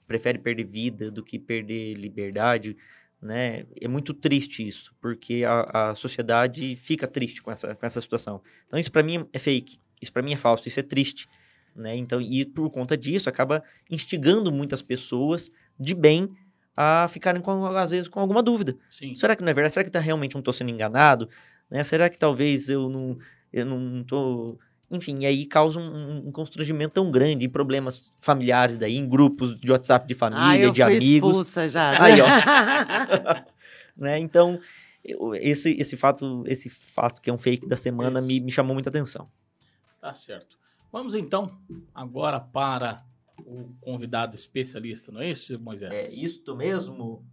prefere 0.07 0.39
perder 0.39 0.63
vida 0.65 1.11
do 1.11 1.23
que 1.23 1.37
perder 1.37 1.93
liberdade, 1.93 2.75
né? 3.21 3.65
É 3.79 3.87
muito 3.87 4.13
triste 4.13 4.67
isso, 4.67 4.93
porque 4.99 5.43
a, 5.45 5.91
a 5.91 5.95
sociedade 5.95 6.75
fica 6.75 7.07
triste 7.07 7.41
com 7.41 7.51
essa, 7.51 7.73
com 7.73 7.85
essa 7.85 8.01
situação. 8.01 8.41
Então 8.67 8.77
isso 8.77 8.91
pra 8.91 9.01
mim 9.01 9.25
é 9.31 9.39
fake, 9.39 9.79
isso 10.01 10.11
pra 10.11 10.21
mim 10.21 10.33
é 10.33 10.35
falso, 10.35 10.67
isso 10.67 10.79
é 10.79 10.83
triste, 10.83 11.29
né? 11.73 11.95
Então 11.95 12.19
e 12.19 12.43
por 12.43 12.69
conta 12.69 12.97
disso 12.97 13.29
acaba 13.29 13.63
instigando 13.89 14.51
muitas 14.51 14.81
pessoas 14.81 15.49
de 15.79 15.95
bem 15.95 16.29
a 16.75 17.07
ficarem 17.07 17.41
com 17.41 17.65
às 17.65 17.91
vezes 17.91 18.07
com 18.07 18.19
alguma 18.19 18.41
dúvida. 18.41 18.75
Sim. 18.87 19.15
Será 19.15 19.35
que 19.35 19.41
não 19.43 19.49
é 19.49 19.53
verdade? 19.53 19.73
Será 19.73 19.83
que 19.83 19.91
tá, 19.91 19.99
realmente 19.99 20.35
não 20.35 20.41
tô 20.41 20.51
sendo 20.53 20.71
enganado? 20.71 21.29
Né? 21.69 21.83
Será 21.83 22.09
que 22.09 22.17
talvez 22.17 22.69
eu 22.69 22.89
não 22.89 23.17
eu 23.51 23.65
não 23.65 24.03
tô 24.03 24.57
enfim, 24.91 25.19
e 25.21 25.25
aí 25.25 25.45
causa 25.47 25.79
um, 25.79 26.27
um 26.27 26.31
constrangimento 26.31 26.93
tão 26.93 27.09
grande, 27.09 27.45
e 27.45 27.49
problemas 27.49 28.13
familiares 28.19 28.77
daí, 28.77 28.95
em 28.95 29.07
grupos 29.09 29.59
de 29.59 29.71
WhatsApp 29.71 30.07
de 30.07 30.13
família, 30.13 30.45
ah, 30.45 30.57
eu 30.57 30.71
de 30.71 30.83
fui 30.83 30.97
amigos 30.97 31.29
expulsa 31.31 31.67
já. 31.67 31.99
Aí, 32.03 32.21
né? 32.21 33.45
né? 33.97 34.19
Então, 34.19 34.59
eu- 35.03 35.33
esse, 35.35 35.71
esse, 35.79 35.97
fato, 35.97 36.43
esse 36.45 36.69
fato 36.69 37.21
que 37.21 37.29
é 37.29 37.33
um 37.33 37.37
fake 37.39 37.67
da 37.67 37.75
semana 37.75 38.19
Isso. 38.19 38.27
me, 38.27 38.39
me 38.39 38.51
chamou 38.51 38.75
muita 38.75 38.89
atenção. 38.89 39.27
Tá 39.99 40.13
certo. 40.13 40.57
Vamos 40.91 41.15
então 41.15 41.57
agora 41.95 42.39
para 42.39 43.03
o 43.39 43.73
convidado 43.81 44.35
especialista, 44.35 45.11
não 45.11 45.21
é 45.21 45.31
isso, 45.31 45.59
Moisés? 45.59 46.13
isto 46.21 46.55
mesmo? 46.55 47.25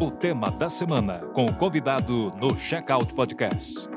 O 0.00 0.10
tema 0.12 0.50
da 0.50 0.70
semana 0.70 1.26
com 1.34 1.46
o 1.46 1.56
convidado 1.56 2.30
no 2.36 2.56
Checkout 2.56 3.12
Podcast. 3.14 3.88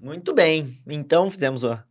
Muito 0.00 0.32
bem. 0.32 0.80
Então, 0.86 1.28
fizemos 1.30 1.64
ó, 1.64 1.82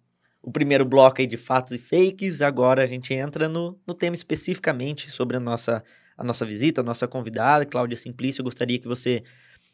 o 0.42 0.52
primeiro 0.52 0.86
bloco 0.86 1.20
aí 1.20 1.28
de 1.28 1.36
fatos 1.36 1.74
e 1.74 1.78
fakes. 1.78 2.42
Agora 2.42 2.84
a 2.84 2.86
gente 2.86 3.14
entra 3.14 3.50
no, 3.50 3.80
no 3.86 3.94
tema 3.94 4.16
especificamente 4.16 5.12
sobre 5.12 5.36
a 5.36 5.40
nossa, 5.40 5.84
a 6.18 6.24
nossa 6.24 6.46
visita, 6.46 6.80
a 6.80 6.84
nossa 6.84 7.08
convidada, 7.08 7.66
Cláudia 7.66 7.98
Simplício. 7.98 8.42
Eu 8.42 8.46
gostaria 8.46 8.80
que 8.80 8.88
você 8.88 9.24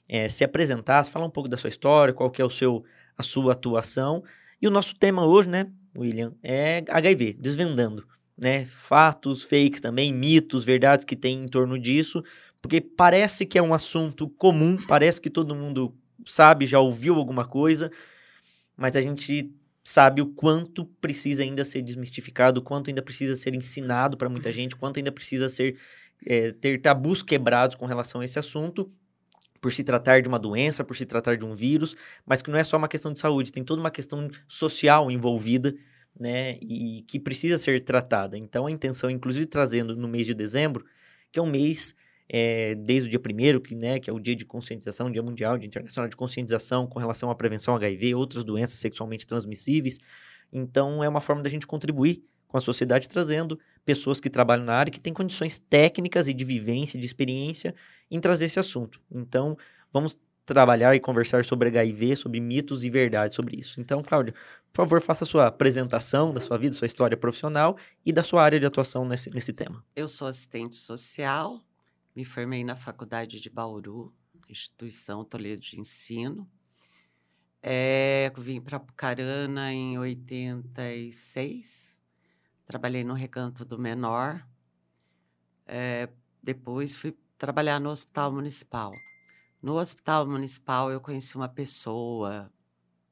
eh, 0.09 0.27
se 0.29 0.43
apresentasse, 0.43 1.11
falar 1.11 1.25
um 1.25 1.29
pouco 1.29 1.47
da 1.47 1.57
sua 1.57 1.69
história, 1.69 2.13
qual 2.13 2.31
que 2.31 2.41
é 2.41 2.45
o 2.45 2.49
seu, 2.49 2.83
a 3.17 3.23
sua 3.23 3.53
atuação. 3.53 4.23
E 4.61 4.67
o 4.67 4.71
nosso 4.71 4.95
tema 4.95 5.25
hoje, 5.25 5.49
né, 5.49 5.71
William, 5.95 6.33
é 6.43 6.83
HIV, 6.89 7.33
desvendando. 7.39 8.05
né, 8.37 8.65
fatos, 8.65 9.43
fakes 9.43 9.79
também, 9.79 10.11
mitos, 10.11 10.63
verdades 10.65 11.05
que 11.05 11.15
tem 11.15 11.43
em 11.43 11.47
torno 11.47 11.77
disso, 11.77 12.23
porque 12.61 12.81
parece 12.81 13.45
que 13.45 13.57
é 13.57 13.61
um 13.61 13.73
assunto 13.73 14.27
comum, 14.27 14.75
parece 14.87 15.21
que 15.21 15.29
todo 15.29 15.53
mundo 15.55 15.95
sabe, 16.25 16.65
já 16.65 16.79
ouviu 16.79 17.15
alguma 17.15 17.45
coisa, 17.45 17.91
mas 18.75 18.95
a 18.95 19.01
gente 19.01 19.53
sabe 19.83 20.21
o 20.21 20.27
quanto 20.27 20.85
precisa 20.99 21.43
ainda 21.43 21.63
ser 21.63 21.81
desmistificado, 21.81 22.59
o 22.59 22.63
quanto 22.63 22.89
ainda 22.89 23.01
precisa 23.01 23.35
ser 23.35 23.53
ensinado 23.53 24.17
para 24.17 24.29
muita 24.29 24.51
gente, 24.51 24.75
o 24.75 24.77
quanto 24.77 24.97
ainda 24.97 25.11
precisa 25.11 25.47
ser 25.47 25.77
é, 26.25 26.53
ter 26.53 26.81
tabus 26.81 27.21
quebrados 27.21 27.75
com 27.75 27.85
relação 27.85 28.21
a 28.21 28.25
esse 28.25 28.39
assunto, 28.39 28.91
por 29.63 29.71
se 29.71 29.81
tratar 29.81 30.21
de 30.21 30.27
uma 30.27 30.37
doença, 30.37 30.83
por 30.83 30.93
se 30.93 31.05
tratar 31.05 31.37
de 31.37 31.45
um 31.45 31.55
vírus, 31.55 31.95
mas 32.25 32.41
que 32.41 32.51
não 32.51 32.59
é 32.59 32.65
só 32.65 32.75
uma 32.75 32.89
questão 32.89 33.13
de 33.13 33.19
saúde, 33.21 33.49
tem 33.49 33.63
toda 33.63 33.79
uma 33.79 33.89
questão 33.89 34.29
social 34.45 35.09
envolvida, 35.09 35.73
né, 36.19 36.57
e 36.61 37.01
que 37.07 37.17
precisa 37.17 37.57
ser 37.57 37.81
tratada. 37.85 38.37
Então 38.37 38.67
a 38.67 38.71
intenção, 38.71 39.09
inclusive 39.09 39.45
trazendo 39.45 39.95
no 39.95 40.05
mês 40.05 40.27
de 40.27 40.33
dezembro, 40.33 40.85
que 41.31 41.39
é 41.39 41.41
um 41.41 41.49
mês 41.49 41.95
é, 42.27 42.75
desde 42.75 43.07
o 43.07 43.09
dia 43.09 43.19
primeiro, 43.21 43.61
que, 43.61 43.73
né, 43.73 44.01
que 44.01 44.09
é 44.09 44.13
o 44.13 44.19
dia 44.19 44.35
de 44.35 44.43
conscientização, 44.43 45.09
dia 45.09 45.23
mundial, 45.23 45.57
dia 45.57 45.67
internacional 45.67 46.09
de 46.09 46.17
conscientização 46.17 46.85
com 46.85 46.99
relação 46.99 47.31
à 47.31 47.35
prevenção 47.35 47.73
HIV, 47.73 48.15
outras 48.15 48.43
doenças 48.43 48.77
sexualmente 48.79 49.25
transmissíveis. 49.25 49.97
Então, 50.51 51.01
é 51.01 51.07
uma 51.07 51.21
forma 51.21 51.41
da 51.41 51.49
gente 51.49 51.65
contribuir 51.65 52.21
com 52.53 52.57
a 52.59 52.61
sociedade, 52.61 53.09
trazendo 53.09 53.59
pessoas 53.83 54.19
que 54.19 54.29
trabalham 54.29 54.63
na 54.63 54.75
área, 54.75 54.91
que 54.91 54.99
têm 54.99 55.11
condições 55.11 55.57
técnicas 55.57 56.27
e 56.27 56.33
de 56.35 56.45
vivência, 56.45 56.99
de 56.99 57.05
experiência 57.05 57.73
em 58.11 58.19
trazer 58.19 58.45
esse 58.45 58.59
assunto. 58.59 59.01
Então, 59.11 59.57
vamos 59.91 60.15
trabalhar 60.45 60.95
e 60.95 60.99
conversar 60.99 61.43
sobre 61.45 61.69
HIV, 61.69 62.15
sobre 62.15 62.39
mitos 62.39 62.83
e 62.83 62.91
verdades 62.91 63.35
sobre 63.35 63.57
isso. 63.57 63.81
Então, 63.81 64.03
Cláudia, 64.03 64.35
por 64.71 64.83
favor, 64.83 65.01
faça 65.01 65.23
a 65.23 65.27
sua 65.27 65.47
apresentação 65.47 66.31
da 66.31 66.39
sua 66.39 66.55
vida, 66.59 66.75
sua 66.75 66.85
história 66.85 67.17
profissional 67.17 67.75
e 68.05 68.13
da 68.13 68.21
sua 68.21 68.43
área 68.43 68.59
de 68.59 68.67
atuação 68.67 69.03
nesse, 69.03 69.31
nesse 69.31 69.51
tema. 69.51 69.83
Eu 69.95 70.07
sou 70.07 70.27
assistente 70.27 70.75
social, 70.75 71.59
me 72.15 72.23
formei 72.23 72.63
na 72.63 72.75
Faculdade 72.75 73.39
de 73.39 73.49
Bauru, 73.49 74.13
instituição 74.47 75.25
Toledo 75.25 75.59
de 75.59 75.79
Ensino. 75.79 76.47
É, 77.63 78.31
vim 78.37 78.61
para 78.61 78.79
Pucarana 78.79 79.73
em 79.73 79.97
86, 79.97 81.92
trabalhei 82.65 83.03
no 83.03 83.13
Recanto 83.13 83.63
do 83.65 83.77
Menor. 83.77 84.45
É, 85.65 86.09
depois 86.41 86.95
fui 86.95 87.17
trabalhar 87.37 87.79
no 87.79 87.89
Hospital 87.89 88.31
Municipal. 88.31 88.93
No 89.61 89.75
Hospital 89.77 90.27
Municipal 90.27 90.91
eu 90.91 90.99
conheci 90.99 91.35
uma 91.35 91.47
pessoa, 91.47 92.51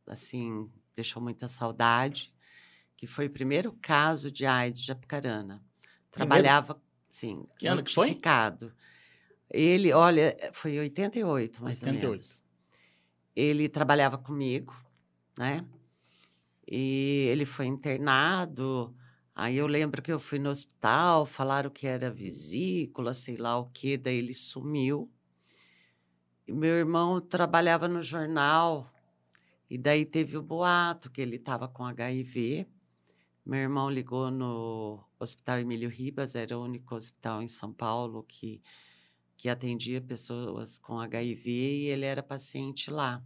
assim, 0.08 0.70
deixou 0.96 1.22
muita 1.22 1.48
saudade, 1.48 2.34
que 2.98 3.08
foi 3.08 3.28
o 3.28 3.30
primeiro 3.30 3.72
caso 3.82 4.30
de 4.30 4.46
AIDS 4.46 4.82
de 4.82 4.92
Apucarana. 4.92 5.64
Trabalhava, 6.12 6.82
sim, 7.10 7.44
Que 7.58 7.68
ano 7.68 7.84
que 7.84 7.94
foi? 7.94 8.10
Ele, 9.50 9.92
olha, 9.92 10.36
foi 10.54 10.76
em 10.76 10.80
88, 10.80 11.64
mais 11.64 11.82
88. 11.82 12.06
ou 12.06 12.12
menos. 12.12 12.44
Ele 13.36 13.70
trabalhava 13.70 14.18
comigo, 14.18 14.76
né? 15.38 15.66
E 16.68 17.28
ele 17.30 17.46
foi 17.46 17.66
internado. 17.66 18.96
Aí 19.36 19.58
eu 19.58 19.68
lembro 19.68 20.02
que 20.02 20.12
eu 20.12 20.20
fui 20.20 20.40
no 20.40 20.50
hospital, 20.50 21.26
falaram 21.26 21.70
que 21.70 21.88
era 21.88 22.12
vesícula, 22.12 23.14
sei 23.14 23.38
lá 23.38 23.58
o 23.58 23.70
quê, 23.72 23.98
daí 23.98 24.18
ele 24.18 24.34
sumiu. 24.34 25.10
E 26.48 26.52
meu 26.52 26.74
irmão 26.74 27.22
trabalhava 27.22 27.88
no 27.88 28.04
jornal, 28.04 28.92
e 29.70 29.78
daí 29.78 30.06
teve 30.06 30.36
o 30.36 30.42
boato 30.42 31.10
que 31.10 31.22
ele 31.22 31.38
estava 31.38 31.66
com 31.66 31.86
HIV. 31.86 32.68
Meu 33.46 33.60
irmão 33.60 33.90
ligou 33.90 34.30
no 34.30 35.02
Hospital 35.18 35.60
Emílio 35.60 35.90
Ribas, 35.90 36.36
era 36.36 36.58
o 36.58 36.64
único 36.64 36.94
hospital 36.94 37.42
em 37.42 37.48
São 37.48 37.72
Paulo 37.72 38.24
que, 38.24 38.62
que 39.38 39.48
atendia 39.48 40.02
pessoas 40.02 40.78
com 40.78 41.00
HIV 41.00 41.50
e 41.50 41.86
ele 41.86 42.06
era 42.06 42.22
paciente 42.22 42.92
lá. 42.92 43.24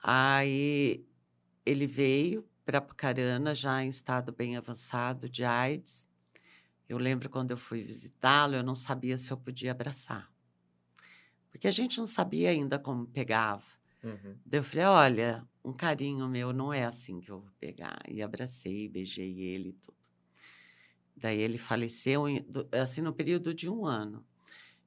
Aí 0.00 1.04
ele 1.66 1.86
veio 1.88 2.48
para 2.68 2.80
Apucarana 2.80 3.54
já 3.54 3.82
em 3.82 3.88
estado 3.88 4.30
bem 4.30 4.54
avançado 4.54 5.26
de 5.26 5.42
AIDS. 5.42 6.06
Eu 6.86 6.98
lembro 6.98 7.30
quando 7.30 7.50
eu 7.50 7.56
fui 7.56 7.82
visitá-lo, 7.82 8.56
eu 8.56 8.62
não 8.62 8.74
sabia 8.74 9.16
se 9.16 9.30
eu 9.30 9.38
podia 9.38 9.70
abraçar. 9.70 10.30
Porque 11.50 11.66
a 11.66 11.70
gente 11.70 11.96
não 11.96 12.06
sabia 12.06 12.50
ainda 12.50 12.78
como 12.78 13.06
pegava. 13.06 13.64
Daí 14.44 14.60
eu 14.60 14.62
falei, 14.62 14.84
olha, 14.84 15.48
um 15.64 15.72
carinho 15.72 16.28
meu 16.28 16.52
não 16.52 16.70
é 16.70 16.84
assim 16.84 17.22
que 17.22 17.30
eu 17.30 17.40
vou 17.40 17.50
pegar. 17.58 18.02
E 18.06 18.20
abracei, 18.20 18.86
beijei 18.86 19.40
ele 19.40 19.70
e 19.70 19.72
tudo. 19.72 19.96
Daí 21.16 21.40
ele 21.40 21.56
faleceu, 21.56 22.24
assim, 22.70 23.00
no 23.00 23.14
período 23.14 23.54
de 23.54 23.66
um 23.66 23.86
ano. 23.86 24.22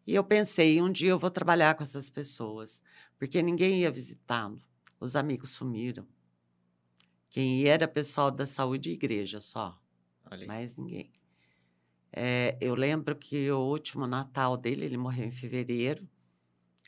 E 0.06 0.14
eu 0.14 0.24
pensei, 0.24 0.80
um 0.80 0.92
dia 0.92 1.10
eu 1.10 1.18
vou 1.18 1.32
trabalhar 1.32 1.74
com 1.74 1.82
essas 1.82 2.12
pessoas, 2.12 2.84
porque 3.18 3.42
ninguém 3.42 3.80
ia 3.80 3.90
visitá-lo. 3.90 4.62
Os 5.00 5.16
amigos 5.16 5.50
sumiram. 5.50 6.06
Quem 7.32 7.62
ia 7.62 7.74
era 7.74 7.88
pessoal 7.88 8.30
da 8.30 8.46
saúde 8.46 8.90
e 8.90 8.94
igreja 8.94 9.40
só, 9.40 9.82
mais 10.48 10.76
ninguém. 10.76 11.10
É, 12.12 12.58
eu 12.60 12.76
lembro 12.76 13.16
que 13.16 13.50
o 13.50 13.58
último 13.58 14.06
Natal 14.06 14.58
dele, 14.58 14.84
ele 14.84 14.98
morreu 14.98 15.28
em 15.28 15.32
fevereiro. 15.32 16.06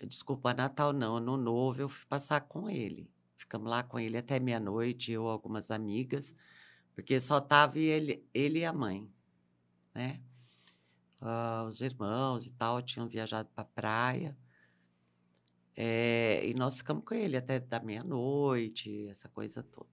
Desculpa, 0.06 0.54
Natal 0.54 0.92
não, 0.92 1.16
Ano 1.16 1.38
Novo, 1.38 1.82
eu 1.82 1.88
fui 1.88 2.06
passar 2.08 2.42
com 2.42 2.70
ele. 2.70 3.10
Ficamos 3.38 3.70
lá 3.70 3.84
com 3.84 3.98
ele 3.98 4.18
até 4.18 4.38
meia-noite, 4.38 5.14
eu 5.14 5.24
e 5.24 5.30
algumas 5.30 5.72
amigas, 5.72 6.36
porque 6.94 7.22
só 7.22 7.40
tava 7.40 7.80
ele, 7.80 8.28
ele 8.34 8.60
e 8.60 8.66
a 8.66 8.74
mãe, 8.74 9.10
né? 9.96 10.22
Ah, 11.22 11.64
os 11.70 11.80
irmãos 11.80 12.48
e 12.48 12.52
tal 12.52 12.82
tinham 12.82 13.08
viajado 13.08 13.48
para 13.56 13.64
praia. 13.64 14.38
É, 15.74 16.46
e 16.46 16.54
nós 16.54 16.78
ficamos 16.80 17.06
com 17.06 17.16
ele 17.16 17.38
até 17.38 17.62
da 17.62 17.80
meia-noite, 17.80 19.08
essa 19.08 19.30
coisa 19.30 19.64
toda. 19.64 19.93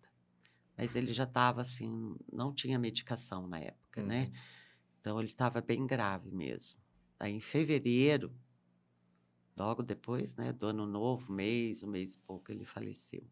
Mas 0.80 0.96
ele 0.96 1.12
já 1.12 1.24
estava 1.24 1.60
assim, 1.60 2.16
não 2.32 2.54
tinha 2.54 2.78
medicação 2.78 3.46
na 3.46 3.58
época, 3.58 4.02
né? 4.02 4.32
Então 4.98 5.18
ele 5.18 5.28
estava 5.28 5.60
bem 5.60 5.86
grave 5.86 6.30
mesmo. 6.30 6.80
Aí 7.18 7.34
em 7.34 7.40
fevereiro, 7.40 8.34
logo 9.58 9.82
depois, 9.82 10.34
né, 10.36 10.54
do 10.54 10.64
ano 10.64 10.86
novo, 10.86 11.30
mês, 11.30 11.82
um 11.82 11.86
mês 11.86 12.14
e 12.14 12.18
pouco, 12.20 12.50
ele 12.50 12.64
faleceu. 12.64 13.22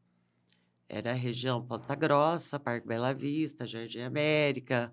Era 0.89 1.13
a 1.13 1.15
região 1.15 1.65
Ponta 1.65 1.95
Grossa, 1.95 2.61
Parque 2.61 2.87
Bela 2.87 3.15
Vista, 3.15 3.67
Jardim 3.67 4.01
América, 4.01 4.93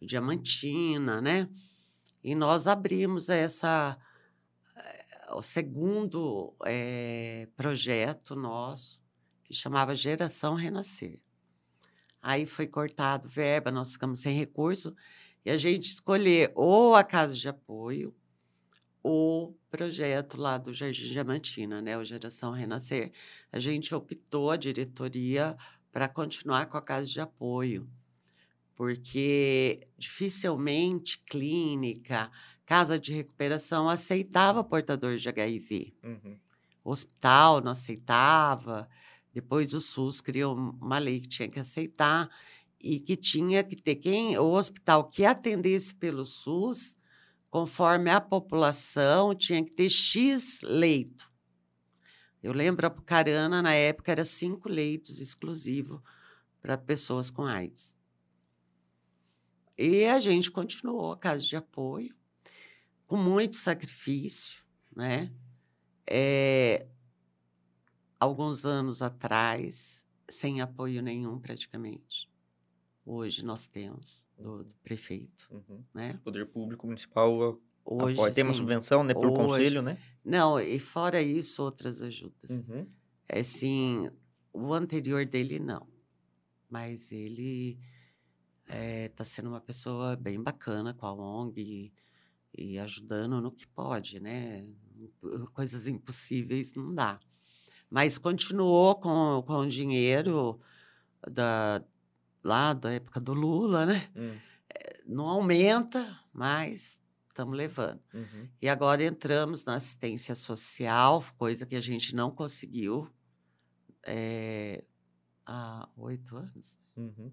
Diamantina, 0.00 1.20
né? 1.20 1.48
E 2.22 2.34
nós 2.34 2.66
abrimos 2.66 3.28
essa 3.28 3.98
eh, 4.76 5.34
o 5.34 5.42
segundo 5.42 6.54
eh, 6.64 7.48
projeto 7.56 8.36
nosso 8.36 9.00
que 9.44 9.54
chamava 9.54 9.94
Geração 9.94 10.54
Renascer. 10.54 11.18
Aí 12.20 12.46
foi 12.46 12.66
cortado 12.68 13.28
verba, 13.28 13.72
nós 13.72 13.92
ficamos 13.92 14.20
sem 14.20 14.36
recurso 14.36 14.94
e 15.44 15.50
a 15.50 15.56
gente 15.56 15.86
escolher 15.86 16.52
ou 16.54 16.94
a 16.94 17.02
casa 17.02 17.34
de 17.34 17.48
apoio 17.48 18.14
o 19.02 19.52
projeto 19.70 20.36
lá 20.36 20.58
do 20.58 20.72
Jardim 20.72 21.08
Diamantina, 21.08 21.82
né, 21.82 21.98
o 21.98 22.04
Geração 22.04 22.52
Renascer. 22.52 23.12
A 23.50 23.58
gente 23.58 23.94
optou 23.94 24.50
a 24.50 24.56
diretoria 24.56 25.56
para 25.90 26.08
continuar 26.08 26.66
com 26.66 26.76
a 26.76 26.82
casa 26.82 27.06
de 27.06 27.20
apoio, 27.20 27.88
porque 28.74 29.86
dificilmente 29.98 31.18
clínica, 31.18 32.30
casa 32.64 32.98
de 32.98 33.12
recuperação 33.12 33.88
aceitava 33.88 34.64
portador 34.64 35.16
de 35.16 35.28
HIV. 35.28 35.92
Uhum. 36.02 36.38
O 36.84 36.90
hospital 36.90 37.60
não 37.60 37.72
aceitava. 37.72 38.88
Depois 39.32 39.72
o 39.74 39.80
SUS 39.80 40.20
criou 40.20 40.54
uma 40.54 40.98
lei 40.98 41.20
que 41.20 41.28
tinha 41.28 41.48
que 41.48 41.60
aceitar 41.60 42.28
e 42.80 42.98
que 42.98 43.16
tinha 43.16 43.62
que 43.62 43.76
ter 43.76 43.96
quem 43.96 44.36
o 44.38 44.50
hospital 44.52 45.04
que 45.08 45.24
atendesse 45.24 45.94
pelo 45.94 46.26
SUS, 46.26 46.96
conforme 47.52 48.10
a 48.10 48.18
população, 48.18 49.34
tinha 49.34 49.62
que 49.62 49.72
ter 49.72 49.90
X 49.90 50.58
leito. 50.62 51.30
Eu 52.42 52.50
lembro 52.50 52.86
a 52.86 52.90
Pucarana, 52.90 53.60
na 53.60 53.74
época, 53.74 54.10
era 54.10 54.24
cinco 54.24 54.70
leitos 54.70 55.20
exclusivos 55.20 56.00
para 56.62 56.78
pessoas 56.78 57.30
com 57.30 57.44
AIDS. 57.44 57.94
E 59.76 60.06
a 60.06 60.18
gente 60.18 60.50
continuou 60.50 61.12
a 61.12 61.18
casa 61.18 61.42
de 61.42 61.54
apoio, 61.54 62.16
com 63.06 63.18
muito 63.18 63.56
sacrifício, 63.56 64.64
né? 64.96 65.30
É, 66.06 66.86
alguns 68.18 68.64
anos 68.64 69.02
atrás, 69.02 70.06
sem 70.26 70.62
apoio 70.62 71.02
nenhum 71.02 71.38
praticamente. 71.38 72.30
Hoje 73.04 73.44
nós 73.44 73.66
temos 73.66 74.24
do, 74.42 74.64
do 74.64 74.74
prefeito, 74.82 75.46
Uhum. 75.50 75.82
né? 75.94 76.18
Poder 76.24 76.46
público 76.46 76.86
municipal 76.86 77.60
Hoje 77.84 78.14
apoia. 78.14 78.32
Tem 78.34 78.44
uma 78.44 78.52
sim. 78.52 78.58
subvenção, 78.58 79.02
né? 79.02 79.14
Pelo 79.14 79.32
conselho, 79.34 79.82
né? 79.82 79.98
Não, 80.24 80.60
e 80.60 80.78
fora 80.78 81.20
isso, 81.20 81.62
outras 81.62 82.00
ajudas. 82.02 82.50
Uhum. 82.50 82.86
É 83.28 83.40
assim, 83.40 84.10
o 84.52 84.72
anterior 84.72 85.24
dele 85.26 85.58
não. 85.58 85.86
Mas 86.68 87.10
ele 87.12 87.78
está 88.68 89.24
sendo 89.24 89.48
uma 89.48 89.60
pessoa 89.60 90.16
bem 90.16 90.40
bacana 90.40 90.94
com 90.94 91.06
a 91.06 91.12
ONG 91.12 91.92
e, 92.56 92.72
e 92.74 92.78
ajudando 92.78 93.40
no 93.40 93.50
que 93.52 93.66
pode, 93.66 94.20
né? 94.20 94.64
Coisas 95.52 95.86
impossíveis 95.88 96.72
não 96.74 96.94
dá. 96.94 97.18
Mas 97.90 98.16
continuou 98.16 98.94
com, 98.94 99.42
com 99.46 99.56
o 99.58 99.68
dinheiro 99.68 100.58
da, 101.30 101.84
lá 102.42 102.72
da 102.72 102.92
época 102.92 103.20
do 103.20 103.32
Lula, 103.32 103.86
né? 103.86 104.10
Hum. 104.16 104.38
Não 105.06 105.28
aumenta, 105.28 106.18
mas 106.32 107.00
estamos 107.28 107.56
levando. 107.56 108.00
Uhum. 108.14 108.48
E 108.60 108.68
agora 108.68 109.04
entramos 109.04 109.64
na 109.64 109.74
assistência 109.76 110.34
social, 110.34 111.24
coisa 111.36 111.66
que 111.66 111.76
a 111.76 111.80
gente 111.80 112.14
não 112.14 112.30
conseguiu 112.30 113.08
eh, 114.06 114.84
há 115.46 115.88
oito 115.96 116.36
anos, 116.36 116.76
Uhum. 116.96 117.32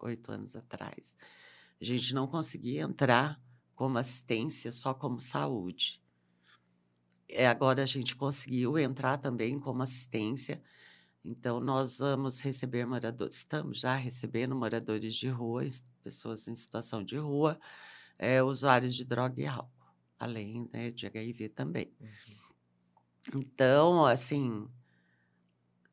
oito 0.00 0.30
anos 0.32 0.56
atrás. 0.56 1.16
A 1.80 1.84
gente 1.84 2.14
não 2.14 2.26
conseguia 2.26 2.82
entrar 2.82 3.40
como 3.74 3.98
assistência, 3.98 4.72
só 4.72 4.94
como 4.94 5.20
saúde. 5.20 6.02
É, 7.28 7.46
agora 7.46 7.82
a 7.82 7.86
gente 7.86 8.14
conseguiu 8.16 8.78
entrar 8.78 9.18
também 9.18 9.58
como 9.58 9.82
assistência. 9.82 10.62
Então, 11.28 11.58
nós 11.60 11.98
vamos 11.98 12.40
receber 12.40 12.86
moradores, 12.86 13.36
estamos 13.38 13.80
já 13.80 13.94
recebendo 13.94 14.54
moradores 14.54 15.14
de 15.14 15.28
rua, 15.28 15.64
es- 15.64 15.84
pessoas 16.02 16.46
em 16.48 16.54
situação 16.54 17.02
de 17.02 17.16
rua, 17.16 17.58
eh, 18.18 18.42
usuários 18.42 18.94
de 18.94 19.04
droga 19.04 19.40
e 19.40 19.46
álcool, 19.46 19.86
além 20.18 20.68
né, 20.72 20.90
de 20.92 21.06
HIV 21.06 21.48
também. 21.50 21.92
Então, 23.34 24.04
assim, 24.06 24.68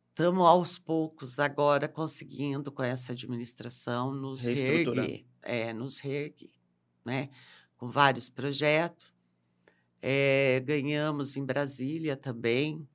estamos 0.10 0.46
aos 0.46 0.78
poucos 0.78 1.39
agora 1.39 1.88
conseguindo, 1.89 2.72
com 2.72 2.84
essa 2.84 3.12
administração, 3.13 4.13
nos 4.13 4.48
reerguer. 4.48 5.26
É, 5.41 5.74
nos 5.74 6.00
reerguer, 6.00 6.52
né? 7.06 7.30
Com 7.78 7.89
vários 7.89 8.30
projetos. 8.30 9.12
Eh, 10.02 10.62
ganhamos 10.65 11.38
em 11.38 11.46
Brasília 11.46 12.17
também, 12.17 12.88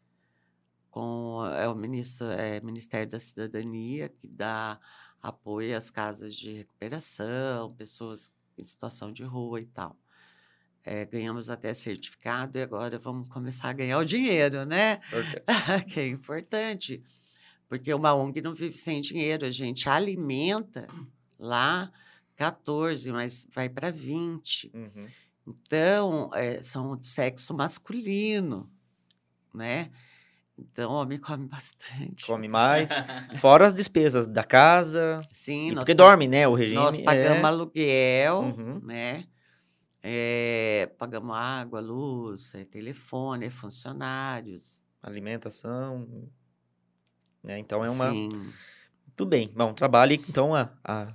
com 0.90 1.44
é, 1.46 1.68
o 1.68 1.74
ministro, 1.74 2.26
é, 2.26 2.60
Ministério 2.60 3.10
da 3.10 3.20
Cidadania, 3.20 4.08
que 4.08 4.26
dá 4.26 4.78
apoio 5.22 5.76
às 5.76 5.90
casas 5.90 6.34
de 6.34 6.52
recuperação, 6.52 7.74
pessoas 7.74 8.32
em 8.56 8.64
situação 8.64 9.12
de 9.12 9.22
rua 9.22 9.60
e 9.60 9.66
tal. 9.66 9.96
Eh, 10.84 11.04
ganhamos 11.04 11.50
até 11.50 11.74
certificado 11.74 12.56
e 12.56 12.62
agora 12.62 12.98
vamos 12.98 13.28
começar 13.28 13.68
a 13.68 13.72
ganhar 13.72 13.98
o 13.98 14.04
dinheiro, 14.04 14.64
né? 14.64 15.00
Importante. 15.08 15.84
que 15.92 16.00
é 16.00 16.08
importante, 16.08 17.02
porque 17.68 17.92
uma 17.92 18.14
ONG 18.14 18.40
não 18.40 18.54
vive 18.54 18.74
sem 18.74 19.00
dinheiro, 19.00 19.44
a 19.44 19.50
gente 19.50 19.88
alimenta 19.88 20.88
lá 21.38 21.92
14, 22.36 23.12
mas 23.12 23.46
vai 23.52 23.68
para 23.68 23.90
20. 23.90 24.70
Uhum. 24.74 25.08
Então, 25.46 26.30
eh, 26.34 26.62
são 26.62 26.96
do 26.96 27.04
sexo 27.04 27.52
masculino, 27.52 28.70
né? 29.52 29.90
Então, 30.58 30.90
o 30.90 30.94
homem 30.94 31.18
come 31.18 31.46
bastante. 31.46 32.26
Come 32.26 32.48
mais. 32.48 32.90
Fora 33.38 33.66
as 33.66 33.74
despesas 33.74 34.26
da 34.26 34.42
casa. 34.42 35.20
Sim, 35.32 35.70
nós 35.70 35.80
porque 35.84 35.94
dorme, 35.94 36.26
né? 36.26 36.48
O 36.48 36.54
regime. 36.54 36.76
Nós 36.76 36.98
pagamos 36.98 37.42
é... 37.42 37.46
aluguel, 37.46 38.38
Uhum. 38.40 38.80
né? 38.82 39.24
Eh, 40.02 40.90
pagamos 40.98 41.36
água, 41.36 41.80
luz, 41.80 42.54
eh, 42.54 42.64
telefone, 42.64 43.46
eh, 43.46 43.50
funcionários. 43.50 44.80
alimentação. 45.02 46.28
Né? 47.42 47.58
Então 47.58 47.84
é 47.84 47.90
uma. 47.90 48.10
Sim. 48.10 48.28
Tudo 49.16 49.28
bem. 49.30 49.50
Bom, 49.54 49.72
trabalho 49.74 50.12
então 50.12 50.54
há, 50.54 50.70
há 50.84 51.14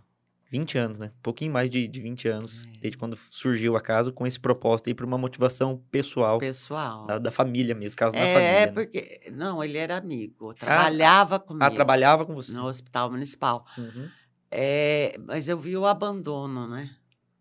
20 0.53 0.77
anos, 0.77 0.99
né? 0.99 1.07
Um 1.17 1.21
pouquinho 1.23 1.51
mais 1.51 1.69
de, 1.71 1.87
de 1.87 1.99
20 1.99 2.27
anos, 2.27 2.63
É. 2.63 2.79
desde 2.79 2.97
quando 2.97 3.17
surgiu 3.31 3.75
a 3.75 3.81
casa, 3.81 4.11
com 4.11 4.25
esse 4.27 4.39
propósito 4.39 4.87
aí 4.87 4.93
para 4.93 5.05
uma 5.05 5.17
motivação 5.17 5.83
pessoal 5.89 6.37
pessoal. 6.37 7.07
da, 7.07 7.17
da 7.17 7.31
família 7.31 7.73
mesmo, 7.73 7.97
caso 7.97 8.15
da 8.15 8.21
É, 8.21 8.33
família. 8.33 8.65
né? 8.67 8.71
porque. 8.71 9.31
Não, 9.31 9.63
ele 9.63 9.77
era 9.79 9.97
amigo, 9.97 10.53
trabalhava 10.53 11.39
comigo 11.39 11.63
Ah, 11.65 11.71
trabalhava 11.71 12.23
com 12.25 12.35
você. 12.35 12.53
no 12.53 12.65
hospital 12.65 13.09
municipal. 13.09 13.65
Uhum. 13.77 14.07
É, 14.51 15.17
mas 15.25 15.47
eu 15.49 15.57
vi 15.57 15.75
o 15.75 15.85
abandono, 15.87 16.67
né? 16.67 16.95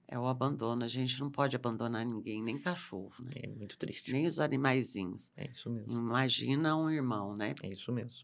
É 0.08 0.18
o 0.18 0.26
abandono. 0.26 0.82
A 0.84 0.88
gente 0.88 1.20
não 1.20 1.30
pode 1.30 1.54
abandonar 1.56 2.04
ninguém, 2.06 2.42
nem 2.42 2.58
cachorro, 2.58 3.12
né? 3.20 3.28
É 3.42 3.46
muito 3.48 3.76
triste. 3.78 4.12
Nem 4.12 4.26
os 4.26 4.38
animaizinhos. 4.40 5.30
É 5.36 5.50
isso 5.50 5.68
mesmo. 5.70 5.92
Imagina 5.92 6.76
um 6.76 6.88
irmão, 6.90 7.36
né? 7.36 7.54
É 7.62 7.68
isso 7.68 7.92
mesmo. 7.92 8.20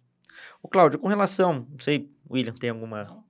O 0.62 0.68
Cláudio, 0.68 0.98
com 0.98 1.08
relação, 1.08 1.66
não 1.70 1.80
sei, 1.80 2.10
William, 2.30 2.54
tem 2.54 2.70
alguma. 2.70 3.04
Não. 3.04 3.24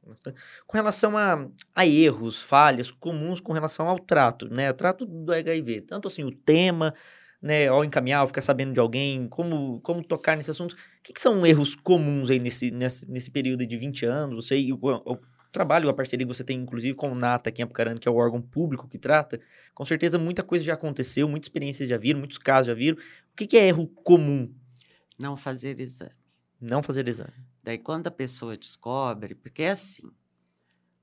Com 0.66 0.76
relação 0.76 1.16
a, 1.16 1.46
a 1.74 1.86
erros, 1.86 2.40
falhas 2.42 2.90
comuns 2.90 3.40
com 3.40 3.52
relação 3.52 3.88
ao 3.88 3.98
trato, 3.98 4.48
né? 4.48 4.70
O 4.70 4.74
trato 4.74 5.06
do 5.06 5.32
HIV. 5.32 5.82
Tanto 5.82 6.08
assim, 6.08 6.24
o 6.24 6.30
tema, 6.30 6.94
né? 7.40 7.68
Ao 7.68 7.84
encaminhar, 7.84 8.20
ao 8.20 8.26
ficar 8.26 8.42
sabendo 8.42 8.72
de 8.72 8.80
alguém, 8.80 9.28
como, 9.28 9.80
como 9.80 10.02
tocar 10.02 10.36
nesse 10.36 10.50
assunto. 10.50 10.72
O 10.72 10.76
que, 11.02 11.12
que 11.12 11.20
são 11.20 11.46
erros 11.46 11.74
comuns 11.76 12.30
aí 12.30 12.38
nesse, 12.38 12.70
nesse, 12.70 13.10
nesse 13.10 13.30
período 13.30 13.66
de 13.66 13.76
20 13.76 14.06
anos? 14.06 14.46
Você 14.46 14.58
e 14.58 14.72
o, 14.72 14.78
o 14.82 15.18
trabalho, 15.52 15.88
a 15.88 15.94
parceria 15.94 16.26
que 16.26 16.34
você 16.34 16.44
tem, 16.44 16.58
inclusive, 16.58 16.94
com 16.94 17.12
o 17.12 17.14
NATA 17.14 17.50
aqui 17.50 17.62
em 17.62 17.64
Apucarana, 17.64 17.98
que 17.98 18.08
é 18.08 18.10
o 18.10 18.16
órgão 18.16 18.40
público 18.40 18.88
que 18.88 18.98
trata, 18.98 19.40
com 19.74 19.84
certeza 19.84 20.18
muita 20.18 20.42
coisa 20.42 20.64
já 20.64 20.74
aconteceu, 20.74 21.28
muitas 21.28 21.46
experiências 21.46 21.88
já 21.88 21.96
viram, 21.96 22.18
muitos 22.18 22.38
casos 22.38 22.66
já 22.66 22.74
viram. 22.74 22.96
O 22.96 23.36
que, 23.36 23.46
que 23.46 23.56
é 23.56 23.68
erro 23.68 23.86
comum? 23.86 24.52
Não 25.18 25.36
fazer 25.36 25.80
exame. 25.80 26.12
Não 26.60 26.82
fazer 26.82 27.06
exame. 27.08 27.32
Daí, 27.62 27.78
quando 27.78 28.06
a 28.08 28.10
pessoa 28.10 28.56
descobre, 28.56 29.34
porque 29.34 29.62
é 29.62 29.70
assim, 29.70 30.10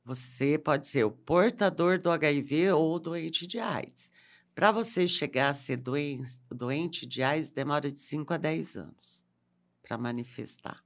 você 0.03 0.57
pode 0.57 0.87
ser 0.87 1.03
o 1.03 1.11
portador 1.11 1.99
do 1.99 2.11
HIV 2.11 2.71
ou 2.71 2.99
doente 2.99 3.47
de 3.47 3.59
AIDS. 3.59 4.11
Para 4.53 4.71
você 4.71 5.07
chegar 5.07 5.49
a 5.49 5.53
ser 5.53 5.77
doen- 5.77 6.23
doente 6.49 7.05
de 7.05 7.23
AIDS, 7.23 7.51
demora 7.51 7.91
de 7.91 7.99
5 7.99 8.33
a 8.33 8.37
10 8.37 8.75
anos 8.77 9.21
para 9.81 9.97
manifestar. 9.97 10.83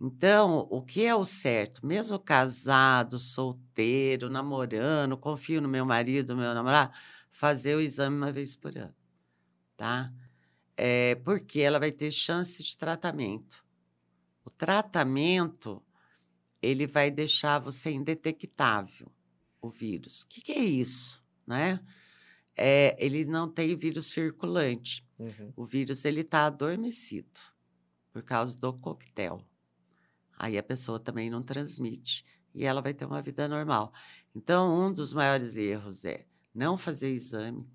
Então, 0.00 0.66
o 0.70 0.82
que 0.82 1.04
é 1.04 1.14
o 1.14 1.24
certo? 1.24 1.84
Mesmo 1.86 2.18
casado, 2.18 3.18
solteiro, 3.18 4.30
namorando, 4.30 5.16
confio 5.16 5.60
no 5.60 5.68
meu 5.68 5.84
marido, 5.84 6.36
meu 6.36 6.54
namorado, 6.54 6.92
fazer 7.30 7.74
o 7.76 7.80
exame 7.80 8.16
uma 8.16 8.32
vez 8.32 8.56
por 8.56 8.76
ano, 8.76 8.94
tá? 9.76 10.12
É, 10.76 11.16
porque 11.16 11.60
ela 11.60 11.78
vai 11.80 11.92
ter 11.92 12.10
chance 12.10 12.62
de 12.62 12.76
tratamento. 12.76 13.64
O 14.44 14.50
tratamento, 14.50 15.82
ele 16.62 16.86
vai 16.86 17.10
deixar 17.10 17.58
você 17.58 17.90
indetectável, 17.90 19.10
o 19.60 19.68
vírus. 19.68 20.22
O 20.22 20.26
que, 20.26 20.40
que 20.40 20.52
é 20.52 20.58
isso, 20.64 21.22
né? 21.46 21.80
É, 22.56 22.96
ele 22.98 23.24
não 23.24 23.48
tem 23.48 23.74
vírus 23.76 24.06
circulante. 24.06 25.06
Uhum. 25.18 25.52
O 25.56 25.64
vírus, 25.64 26.04
ele 26.04 26.20
está 26.22 26.46
adormecido 26.46 27.40
por 28.12 28.22
causa 28.22 28.58
do 28.58 28.72
coquetel. 28.72 29.44
Aí 30.38 30.56
a 30.58 30.62
pessoa 30.62 30.98
também 30.98 31.30
não 31.30 31.42
transmite. 31.42 32.24
e 32.54 32.64
ela 32.64 32.80
vai 32.80 32.92
ter 32.92 33.04
uma 33.04 33.22
vida 33.22 33.46
normal. 33.46 33.92
Então, 34.34 34.86
um 34.86 34.92
dos 34.92 35.14
maiores 35.14 35.56
erros 35.56 36.04
é 36.04 36.26
não 36.54 36.76
fazer 36.76 37.12
exame, 37.12 37.68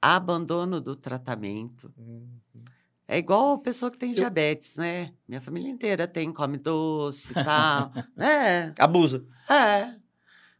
abandono 0.00 0.80
do 0.80 0.96
tratamento. 0.96 1.92
Uhum. 1.96 2.40
É 3.08 3.18
igual 3.18 3.52
a 3.54 3.58
pessoa 3.58 3.90
que 3.90 3.98
tem 3.98 4.12
diabetes, 4.12 4.74
né? 4.76 5.12
Minha 5.28 5.40
família 5.40 5.70
inteira 5.70 6.08
tem, 6.08 6.32
come 6.32 6.58
doce 6.58 7.30
e 7.30 7.34
tal. 7.44 7.92
é, 8.16 8.74
Abusa. 8.78 9.24
é, 9.48 9.94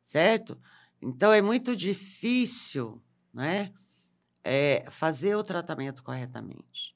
certo? 0.03 0.57
Então 1.03 1.33
é 1.33 1.43
muito 1.43 1.75
difícil, 1.75 3.03
né? 3.35 3.73
É, 4.45 4.85
fazer 4.91 5.35
o 5.35 5.43
tratamento 5.43 6.05
corretamente. 6.05 6.95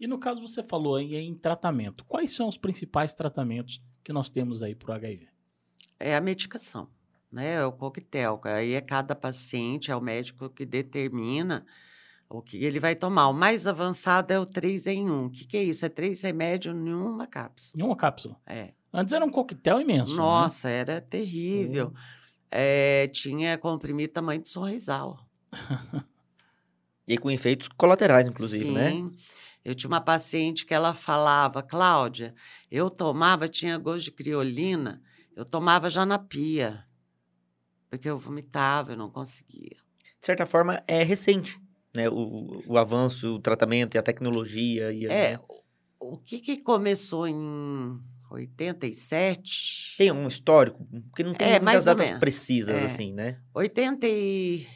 E 0.00 0.06
no 0.08 0.18
caso 0.18 0.40
você 0.40 0.64
falou 0.64 0.96
aí 0.96 1.14
em 1.14 1.34
tratamento. 1.34 2.04
Quais 2.06 2.32
são 2.32 2.48
os 2.48 2.58
principais 2.58 3.14
tratamentos 3.14 3.80
que 4.02 4.12
nós 4.12 4.28
temos 4.28 4.60
aí 4.60 4.74
para 4.74 4.90
o 4.90 4.94
HIV? 4.94 5.28
É 6.00 6.16
a 6.16 6.20
medicação, 6.20 6.90
né? 7.30 7.54
É 7.54 7.64
o 7.64 7.70
coquetel. 7.72 8.40
Aí 8.42 8.72
é 8.72 8.80
cada 8.80 9.14
paciente, 9.14 9.92
é 9.92 9.96
o 9.96 10.00
médico 10.00 10.50
que 10.50 10.66
determina 10.66 11.64
o 12.38 12.42
que 12.42 12.64
ele 12.64 12.80
vai 12.80 12.94
tomar. 12.94 13.28
O 13.28 13.32
mais 13.32 13.66
avançado 13.66 14.32
é 14.32 14.38
o 14.38 14.46
3 14.46 14.86
em 14.86 15.10
1. 15.10 15.26
O 15.26 15.30
que, 15.30 15.46
que 15.46 15.56
é 15.56 15.62
isso? 15.62 15.84
É 15.84 15.88
três 15.88 16.20
remédios 16.22 16.74
em 16.74 16.92
uma 16.92 17.26
cápsula. 17.26 17.72
Em 17.82 17.86
uma 17.86 17.96
cápsula. 17.96 18.36
É. 18.46 18.72
Antes 18.92 19.12
era 19.14 19.24
um 19.24 19.30
coquetel 19.30 19.80
imenso. 19.80 20.12
né? 20.12 20.18
Nossa, 20.18 20.68
era 20.68 21.00
terrível. 21.00 21.92
É, 22.50 23.08
tinha 23.08 23.56
comprimido 23.56 24.12
tamanho 24.12 24.42
de 24.42 24.48
sorrisal. 24.48 25.26
E 27.06 27.18
com 27.18 27.30
efeitos 27.30 27.68
colaterais, 27.76 28.26
inclusive, 28.28 28.70
né? 28.70 28.90
Sim. 28.90 29.10
Eu 29.64 29.74
tinha 29.74 29.88
uma 29.88 30.00
paciente 30.00 30.64
que 30.64 30.72
ela 30.74 30.94
falava, 30.94 31.62
Cláudia, 31.62 32.34
eu 32.70 32.88
tomava, 32.90 33.48
tinha 33.48 33.76
gosto 33.78 34.04
de 34.04 34.12
criolina, 34.12 35.02
eu 35.36 35.44
tomava 35.44 35.90
já 35.90 36.06
na 36.06 36.18
pia, 36.18 36.84
porque 37.90 38.08
eu 38.08 38.18
vomitava, 38.18 38.92
eu 38.92 38.96
não 38.96 39.10
conseguia. 39.10 39.76
De 40.20 40.26
certa 40.26 40.46
forma, 40.46 40.82
é 40.86 41.02
recente, 41.02 41.60
né? 41.94 42.08
O, 42.08 42.62
o 42.66 42.78
avanço, 42.78 43.34
o 43.34 43.38
tratamento 43.40 43.94
e 43.94 43.98
a 43.98 44.02
tecnologia. 44.02 44.90
E, 44.92 45.04
É, 45.06 45.32
né? 45.32 45.38
o, 46.00 46.16
que 46.18 46.40
que 46.40 46.56
começou 46.58 47.26
em 47.28 48.00
87? 48.30 49.94
Tem 49.98 50.10
um 50.12 50.26
histórico? 50.26 50.84
Porque 51.10 51.22
não 51.22 51.34
tem 51.34 51.48
É, 51.48 51.60
muitas 51.60 51.84
datas 51.84 52.04
menos. 52.06 52.20
precisas, 52.20 52.76
É. 52.76 52.84
assim, 52.84 53.12
né? 53.12 53.40
80 53.54 54.06
e... 54.08 54.66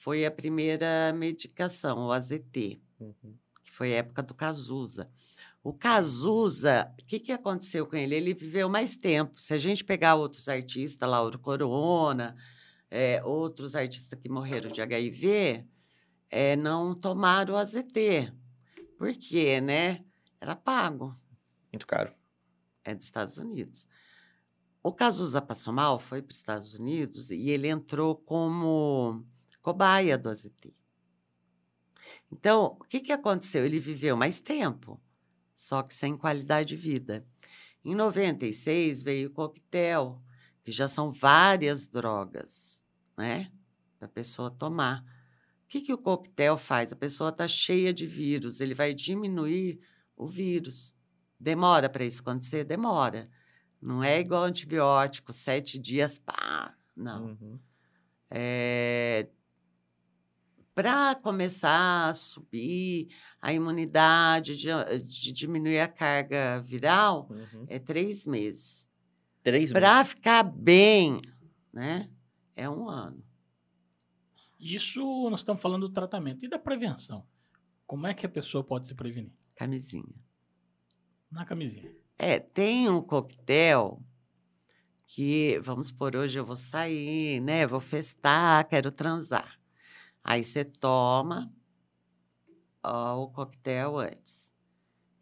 foi 0.02 0.26
a 0.26 0.32
primeira 0.32 1.12
medicação, 1.12 2.08
o 2.08 2.12
AZT, 2.12 2.82
Uhum. 2.98 3.36
que 3.62 3.70
foi 3.70 3.94
a 3.94 3.98
época 3.98 4.20
do 4.20 4.34
Cazuza. 4.34 5.08
O 5.62 5.72
Cazuza, 5.72 6.92
o 7.00 7.04
que, 7.04 7.20
que 7.20 7.30
aconteceu 7.30 7.86
com 7.86 7.94
ele? 7.94 8.16
Ele 8.16 8.34
viveu 8.34 8.68
mais 8.68 8.96
tempo. 8.96 9.40
Se 9.40 9.54
a 9.54 9.58
gente 9.58 9.84
pegar 9.84 10.16
outros 10.16 10.48
artistas, 10.48 11.08
Lauro 11.08 11.38
Corona, 11.38 12.34
é, 12.90 13.22
outros 13.22 13.76
artistas 13.76 14.18
que 14.18 14.28
morreram 14.28 14.72
de 14.72 14.82
HIV, 14.82 15.64
é, 16.28 16.56
não 16.56 16.96
tomaram 16.96 17.54
o 17.54 17.56
AZT. 17.56 18.32
Por 18.98 19.12
quê, 19.14 19.60
né? 19.60 20.04
Era 20.40 20.56
pago. 20.56 21.16
Muito 21.72 21.86
caro. 21.86 22.12
É 22.82 22.92
dos 22.92 23.04
Estados 23.04 23.38
Unidos. 23.38 23.88
O 24.82 24.92
Cazuza 24.92 25.40
passou 25.40 25.72
mal, 25.72 26.00
foi 26.00 26.20
para 26.20 26.32
os 26.32 26.38
Estados 26.38 26.74
Unidos 26.74 27.30
e 27.30 27.50
ele 27.50 27.68
entrou 27.68 28.16
como 28.16 29.24
cobaia 29.62 30.18
do 30.18 30.28
AZT. 30.28 30.74
Então, 32.30 32.76
o 32.80 32.84
que, 32.84 33.00
que 33.00 33.12
aconteceu? 33.12 33.64
Ele 33.64 33.78
viveu 33.78 34.16
mais 34.16 34.40
tempo, 34.40 35.00
só 35.54 35.82
que 35.82 35.94
sem 35.94 36.16
qualidade 36.16 36.70
de 36.70 36.76
vida. 36.76 37.26
Em 37.84 37.94
96 37.94 39.02
veio 39.02 39.28
o 39.28 39.32
coquetel, 39.32 40.22
que 40.64 40.72
já 40.72 40.88
são 40.88 41.10
várias 41.10 41.86
drogas, 41.86 42.80
né? 43.16 43.50
Para 43.98 44.06
a 44.06 44.10
pessoa 44.10 44.50
tomar. 44.50 45.02
O 45.64 45.68
que, 45.68 45.80
que 45.80 45.92
o 45.92 45.98
coquetel 45.98 46.56
faz? 46.56 46.92
A 46.92 46.96
pessoa 46.96 47.30
está 47.30 47.46
cheia 47.48 47.92
de 47.92 48.06
vírus, 48.06 48.60
ele 48.60 48.74
vai 48.74 48.94
diminuir 48.94 49.80
o 50.16 50.26
vírus. 50.26 50.94
Demora 51.38 51.88
para 51.88 52.04
isso 52.04 52.20
acontecer? 52.20 52.64
Demora. 52.64 53.28
Não 53.80 54.02
é 54.02 54.20
igual 54.20 54.44
antibiótico, 54.44 55.32
sete 55.32 55.78
dias, 55.78 56.18
pá. 56.18 56.74
Não. 56.94 57.26
Uhum. 57.26 57.58
É... 58.30 59.28
Para 60.74 61.14
começar 61.14 62.08
a 62.08 62.14
subir 62.14 63.08
a 63.40 63.52
imunidade, 63.52 64.56
de, 64.56 64.68
de 65.04 65.32
diminuir 65.32 65.80
a 65.80 65.88
carga 65.88 66.60
viral, 66.62 67.28
Uhum. 67.30 67.66
é 67.68 67.78
três 67.78 68.26
meses. 68.26 68.88
Três 69.42 69.64
meses. 69.64 69.72
Para 69.72 70.04
ficar 70.04 70.42
bem, 70.42 71.20
né? 71.72 72.08
É 72.56 72.68
um 72.70 72.88
ano. 72.88 73.22
Isso 74.58 75.00
nós 75.28 75.40
estamos 75.40 75.60
falando 75.60 75.88
do 75.88 75.92
tratamento. 75.92 76.44
E 76.44 76.48
da 76.48 76.58
prevenção? 76.58 77.26
Como 77.86 78.06
é 78.06 78.14
que 78.14 78.24
a 78.24 78.28
pessoa 78.28 78.62
pode 78.64 78.86
se 78.86 78.94
prevenir? 78.94 79.32
Camisinha. 79.56 80.14
Na 81.30 81.44
camisinha. 81.44 81.90
É, 82.18 82.38
tem 82.38 82.88
um 82.88 83.02
coquetel 83.02 84.00
que, 85.06 85.58
vamos 85.60 85.90
por 85.90 86.14
hoje 86.16 86.38
eu 86.38 86.46
vou 86.46 86.56
sair, 86.56 87.40
né? 87.40 87.66
Vou 87.66 87.80
festar, 87.80 88.66
quero 88.68 88.90
transar. 88.92 89.58
Aí 90.24 90.44
você 90.44 90.64
toma 90.64 91.52
ó, 92.82 93.22
o 93.22 93.28
coquetel 93.28 93.98
antes. 93.98 94.50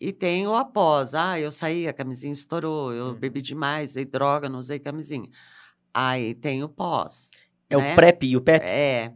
E 0.00 0.12
tem 0.12 0.46
o 0.46 0.54
após. 0.54 1.14
Ah, 1.14 1.38
eu 1.38 1.52
saí, 1.52 1.86
a 1.86 1.92
camisinha 1.92 2.32
estourou, 2.32 2.92
eu 2.92 3.06
Uhum. 3.08 3.14
bebi 3.14 3.42
demais, 3.42 3.90
usei 3.92 4.04
droga, 4.04 4.48
não 4.48 4.58
usei 4.58 4.78
camisinha. 4.78 5.28
Aí 5.92 6.34
tem 6.34 6.62
o 6.62 6.68
pós. 6.68 7.30
É 7.68 7.76
né? 7.76 7.92
o 7.92 7.96
PrEP 7.96 8.22
e 8.26 8.36
o 8.36 8.40
PEP? 8.40 8.64
É. 8.64 9.14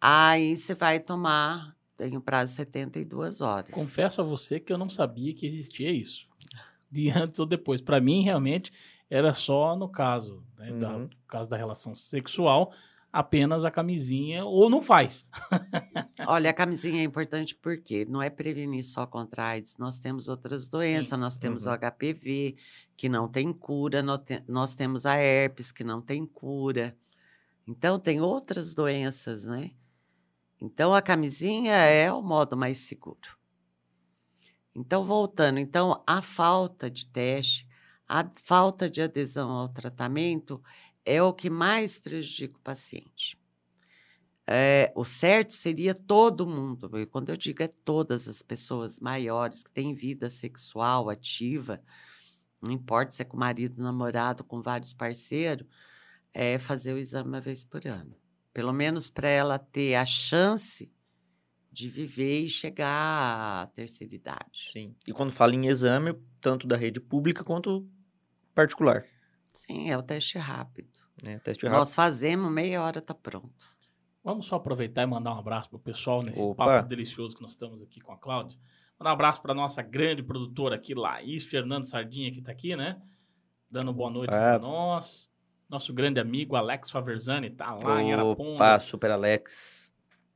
Aí 0.00 0.56
você 0.56 0.74
vai 0.74 0.98
tomar, 1.00 1.76
tem 1.96 2.16
o 2.16 2.20
prazo 2.20 2.52
de 2.52 2.56
72 2.56 3.40
horas. 3.40 3.70
Confesso 3.70 4.20
a 4.20 4.24
você 4.24 4.58
que 4.58 4.72
eu 4.72 4.78
não 4.78 4.90
sabia 4.90 5.32
que 5.34 5.46
existia 5.46 5.90
isso. 5.90 6.28
De 6.90 7.08
antes 7.10 7.40
ou 7.40 7.46
depois. 7.46 7.80
Para 7.80 8.00
mim, 8.00 8.22
realmente, 8.22 8.70
era 9.08 9.32
só 9.32 9.74
no 9.74 9.88
caso, 9.88 10.44
né, 10.58 10.72
da- 10.72 10.90
Uhum. 10.96 11.02
no 11.04 11.10
caso 11.26 11.48
da 11.48 11.56
relação 11.56 11.94
sexual, 11.94 12.72
apenas 13.12 13.64
a 13.64 13.70
camisinha, 13.70 14.44
ou 14.44 14.70
não 14.70 14.80
faz. 14.80 15.28
Olha, 16.26 16.50
a 16.50 16.54
camisinha 16.54 17.00
é 17.02 17.04
importante 17.04 17.54
porque 17.54 18.06
não 18.06 18.22
é 18.22 18.30
prevenir 18.30 18.82
só 18.82 19.06
contra 19.06 19.42
a 19.42 19.46
AIDS. 19.48 19.76
Nós 19.76 19.98
temos 19.98 20.28
outras 20.28 20.68
doenças, 20.68 21.18
nós 21.18 21.36
temos 21.36 21.66
Uhum. 21.66 21.72
o 21.72 21.74
HPV, 21.78 22.56
que 22.96 23.08
não 23.08 23.28
tem 23.28 23.52
cura, 23.52 24.02
nó- 24.02 24.16
te- 24.18 24.42
nós 24.48 24.74
temos 24.74 25.04
a 25.04 25.16
herpes, 25.16 25.70
que 25.70 25.84
não 25.84 26.00
tem 26.00 26.24
cura. 26.24 26.96
Então, 27.66 27.98
tem 28.00 28.20
outras 28.20 28.74
doenças, 28.74 29.44
né? 29.44 29.70
Então, 30.60 30.94
a 30.94 31.02
camisinha 31.02 31.74
é 31.74 32.10
o 32.10 32.22
modo 32.22 32.56
mais 32.56 32.78
seguro. 32.78 33.36
Então, 34.74 35.04
voltando, 35.04 35.58
então, 35.58 36.02
a 36.06 36.22
falta 36.22 36.90
de 36.90 37.06
teste, 37.06 37.68
a 38.08 38.28
falta 38.42 38.88
de 38.88 39.02
adesão 39.02 39.50
ao 39.50 39.68
tratamento 39.68 40.62
é 41.04 41.22
o 41.22 41.32
que 41.32 41.50
mais 41.50 41.98
prejudica 41.98 42.56
o 42.56 42.60
paciente. 42.60 43.38
É, 44.46 44.92
o 44.96 45.04
certo 45.04 45.52
seria 45.52 45.94
todo 45.94 46.46
mundo, 46.46 46.98
e 46.98 47.06
quando 47.06 47.28
eu 47.28 47.36
digo 47.36 47.62
é 47.62 47.68
todas 47.68 48.28
as 48.28 48.42
pessoas 48.42 48.98
maiores 48.98 49.62
que 49.62 49.70
têm 49.70 49.94
vida 49.94 50.28
sexual 50.28 51.08
ativa, 51.08 51.80
não 52.60 52.72
importa 52.72 53.12
se 53.12 53.22
é 53.22 53.24
com 53.24 53.36
marido, 53.36 53.82
namorado, 53.82 54.44
com 54.44 54.60
vários 54.60 54.92
parceiros, 54.92 55.66
é 56.34 56.58
fazer 56.58 56.92
o 56.92 56.98
exame 56.98 57.28
uma 57.28 57.40
vez 57.40 57.64
por 57.64 57.86
ano. 57.86 58.16
Pelo 58.52 58.72
menos 58.72 59.08
para 59.08 59.28
ela 59.28 59.58
ter 59.58 59.94
a 59.94 60.04
chance 60.04 60.92
de 61.70 61.88
viver 61.88 62.40
e 62.40 62.50
chegar 62.50 63.62
à 63.62 63.66
terceira 63.66 64.14
idade. 64.14 64.70
Sim. 64.70 64.94
E 65.06 65.12
quando 65.12 65.32
fala 65.32 65.54
em 65.54 65.68
exame, 65.68 66.14
tanto 66.40 66.66
da 66.66 66.76
rede 66.76 67.00
pública 67.00 67.42
quanto 67.42 67.88
particular. 68.54 69.06
Sim, 69.54 69.90
é 69.90 69.96
o 69.96 70.02
teste 70.02 70.36
rápido. 70.38 70.91
Né? 71.22 71.38
Teste 71.38 71.64
rápido. 71.64 71.78
Nós 71.78 71.94
fazemos, 71.94 72.50
meia 72.50 72.82
hora 72.82 72.98
está 72.98 73.14
pronto. 73.14 73.72
Vamos 74.24 74.46
só 74.46 74.56
aproveitar 74.56 75.02
e 75.02 75.06
mandar 75.06 75.34
um 75.34 75.38
abraço 75.38 75.68
pro 75.68 75.78
pessoal 75.78 76.22
nesse 76.22 76.42
Opa. 76.42 76.64
papo 76.64 76.88
delicioso 76.88 77.36
que 77.36 77.42
nós 77.42 77.52
estamos 77.52 77.82
aqui 77.82 78.00
com 78.00 78.12
a 78.12 78.16
Cláudia. 78.16 78.58
Mandar 78.98 79.10
um 79.10 79.14
abraço 79.14 79.42
para 79.42 79.52
nossa 79.52 79.82
grande 79.82 80.22
produtora 80.22 80.76
aqui, 80.76 80.94
Laís 80.94 81.44
Fernando 81.44 81.84
Sardinha, 81.86 82.30
que 82.30 82.38
está 82.38 82.52
aqui, 82.52 82.76
né? 82.76 83.00
Dando 83.70 83.92
boa 83.92 84.10
noite 84.10 84.30
Opa. 84.30 84.38
para 84.38 84.58
nós. 84.58 85.28
Nosso 85.68 85.92
grande 85.92 86.20
amigo 86.20 86.54
Alex 86.54 86.90
Faverzani 86.90 87.50
tá 87.50 87.74
lá 87.74 88.00
em 88.00 88.14
Opa, 88.14 88.22
Arapongas. 88.22 88.82
Super 88.82 89.10
Alex. 89.10 89.91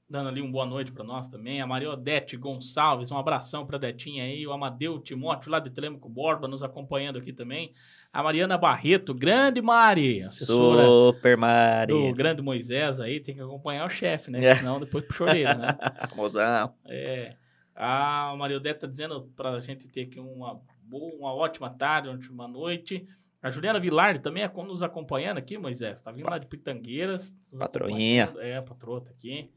Dando 0.09 0.29
ali 0.29 0.41
um 0.41 0.51
boa 0.51 0.65
noite 0.65 0.93
para 0.93 1.05
nós 1.05 1.29
também. 1.29 1.61
A 1.61 1.67
Maria 1.67 1.91
Odete 1.91 2.37
Gonçalves, 2.37 3.11
um 3.11 3.19
abração 3.19 3.67
para 3.67 3.79
Detinha 3.79 4.25
aí. 4.25 4.47
O 4.47 4.53
Amadeu 4.53 5.01
Timóteo, 5.01 5.51
lá 5.51 5.59
de 5.59 5.71
Telemaco 5.71 6.09
Borba, 6.09 6.47
nos 6.47 6.63
acompanhando 6.63 7.19
aqui 7.19 7.33
também. 7.33 7.75
A 8.13 8.23
Mariana 8.23 8.57
Barreto, 8.57 9.13
grande 9.13 9.61
Mari, 9.61 10.23
Super 10.23 11.37
Mari. 11.37 11.93
do 11.93 12.15
grande 12.15 12.41
Moisés 12.41 13.01
aí. 13.01 13.21
Tem 13.21 13.35
que 13.35 13.41
acompanhar 13.41 13.85
o 13.85 13.91
chefe, 13.91 14.31
né? 14.31 14.45
É. 14.45 14.55
Senão 14.55 14.79
depois 14.81 15.05
a 15.05 15.23
orelha, 15.25 15.55
né? 15.55 15.79
Mozão. 16.15 16.73
É. 16.87 17.35
A 17.75 18.35
Maria 18.39 18.57
Odete 18.57 18.81
tá 18.81 18.87
dizendo 18.87 19.31
pra 19.37 19.61
gente 19.61 19.87
ter 19.89 20.03
aqui 20.03 20.19
uma 20.19 20.61
boa, 20.83 21.15
uma 21.17 21.35
ótima 21.35 21.69
tarde, 21.69 22.09
uma 22.09 22.17
ótima 22.17 22.49
noite. 22.49 23.07
A 23.43 23.51
Juliana 23.51 23.79
Vilar 23.79 24.19
também 24.19 24.43
é 24.43 24.49
nos 24.49 24.83
acompanhando 24.83 25.39
aqui, 25.39 25.59
Moisés. 25.59 26.01
Tá 26.01 26.11
vindo 26.11 26.29
lá 26.31 26.39
de 26.39 26.47
Pitangueiras. 26.47 27.37
Patroinha. 27.57 28.33
É, 28.39 28.61
patroa 28.61 29.01
tá 29.03 29.11
aqui. 29.11 29.51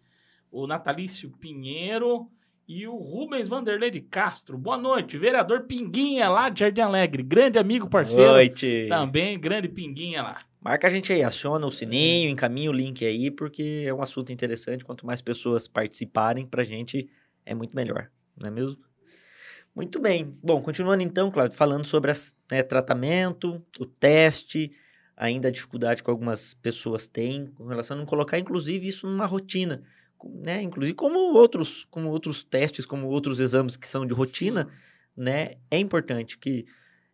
O 0.52 0.66
Natalício 0.66 1.30
Pinheiro 1.39 2.28
e 2.68 2.88
o 2.88 2.95
Rubens 2.95 3.47
Vanderlei 3.47 3.89
de 3.89 4.02
Castro. 4.02 4.58
Boa 4.58 4.78
noite. 4.78 5.18
Vereador 5.18 5.64
Pinguinha 5.64 6.30
lá 6.30 6.50
de 6.50 6.60
Jardim 6.60 6.82
Alegre. 6.82 7.24
Grande 7.24 7.58
amigo, 7.58 7.89
parceiro. 7.89 8.32
Noite. 8.32 8.88
Também, 8.89 9.39
grande 9.39 9.68
Pinguinha 9.68 10.22
lá. 10.22 10.39
Marca 10.62 10.88
a 10.88 10.89
gente 10.89 11.14
aí, 11.14 11.24
aciona 11.24 11.66
o 11.66 11.72
sininho, 11.72 12.30
encaminha 12.30 12.70
o 12.70 12.74
link 12.74 13.06
aí, 13.06 13.32
porque 13.32 13.84
é 13.86 13.93
um 13.93 14.02
assunto 14.02 14.32
interessante. 14.32 14.84
Quanto 14.84 15.06
mais 15.06 15.22
pessoas 15.22 15.68
participarem, 15.68 16.45
pra 16.45 16.64
gente 16.64 17.10
é 17.45 17.56
muito 17.56 17.76
melhor, 17.76 18.12
não 18.36 18.50
é 18.50 18.52
mesmo? 18.52 18.78
Muito 19.74 20.00
bem. 20.00 20.38
Bom, 20.43 20.62
continuando 20.62 21.02
então, 21.02 21.32
Claudio, 21.32 21.56
falando 21.56 21.86
sobre 21.86 22.12
as, 22.12 22.36
né, 22.52 22.62
tratamento, 22.62 23.64
o 23.80 23.86
teste, 23.86 24.72
ainda 25.16 25.47
a 25.47 25.52
dificuldade 25.52 26.04
que 26.04 26.10
algumas 26.10 26.54
pessoas 26.56 27.08
têm 27.08 27.47
com 27.56 27.66
relação 27.66 27.95
a 27.95 28.00
não 28.00 28.06
colocar, 28.06 28.38
inclusive, 28.38 28.88
isso 28.88 29.08
numa 29.08 29.26
rotina, 29.26 29.82
né? 30.24 30.62
Inclusive 30.62 30.96
como 30.96 31.18
outros, 31.34 31.86
como 31.90 32.10
outros 32.10 32.44
testes, 32.44 32.86
como 32.86 33.08
outros 33.08 33.40
exames 33.40 33.78
que 33.78 33.88
são 33.88 34.06
de 34.06 34.14
rotina, 34.14 34.68
né? 35.16 35.54
É 35.70 35.78
importante 35.78 36.38
que 36.38 36.66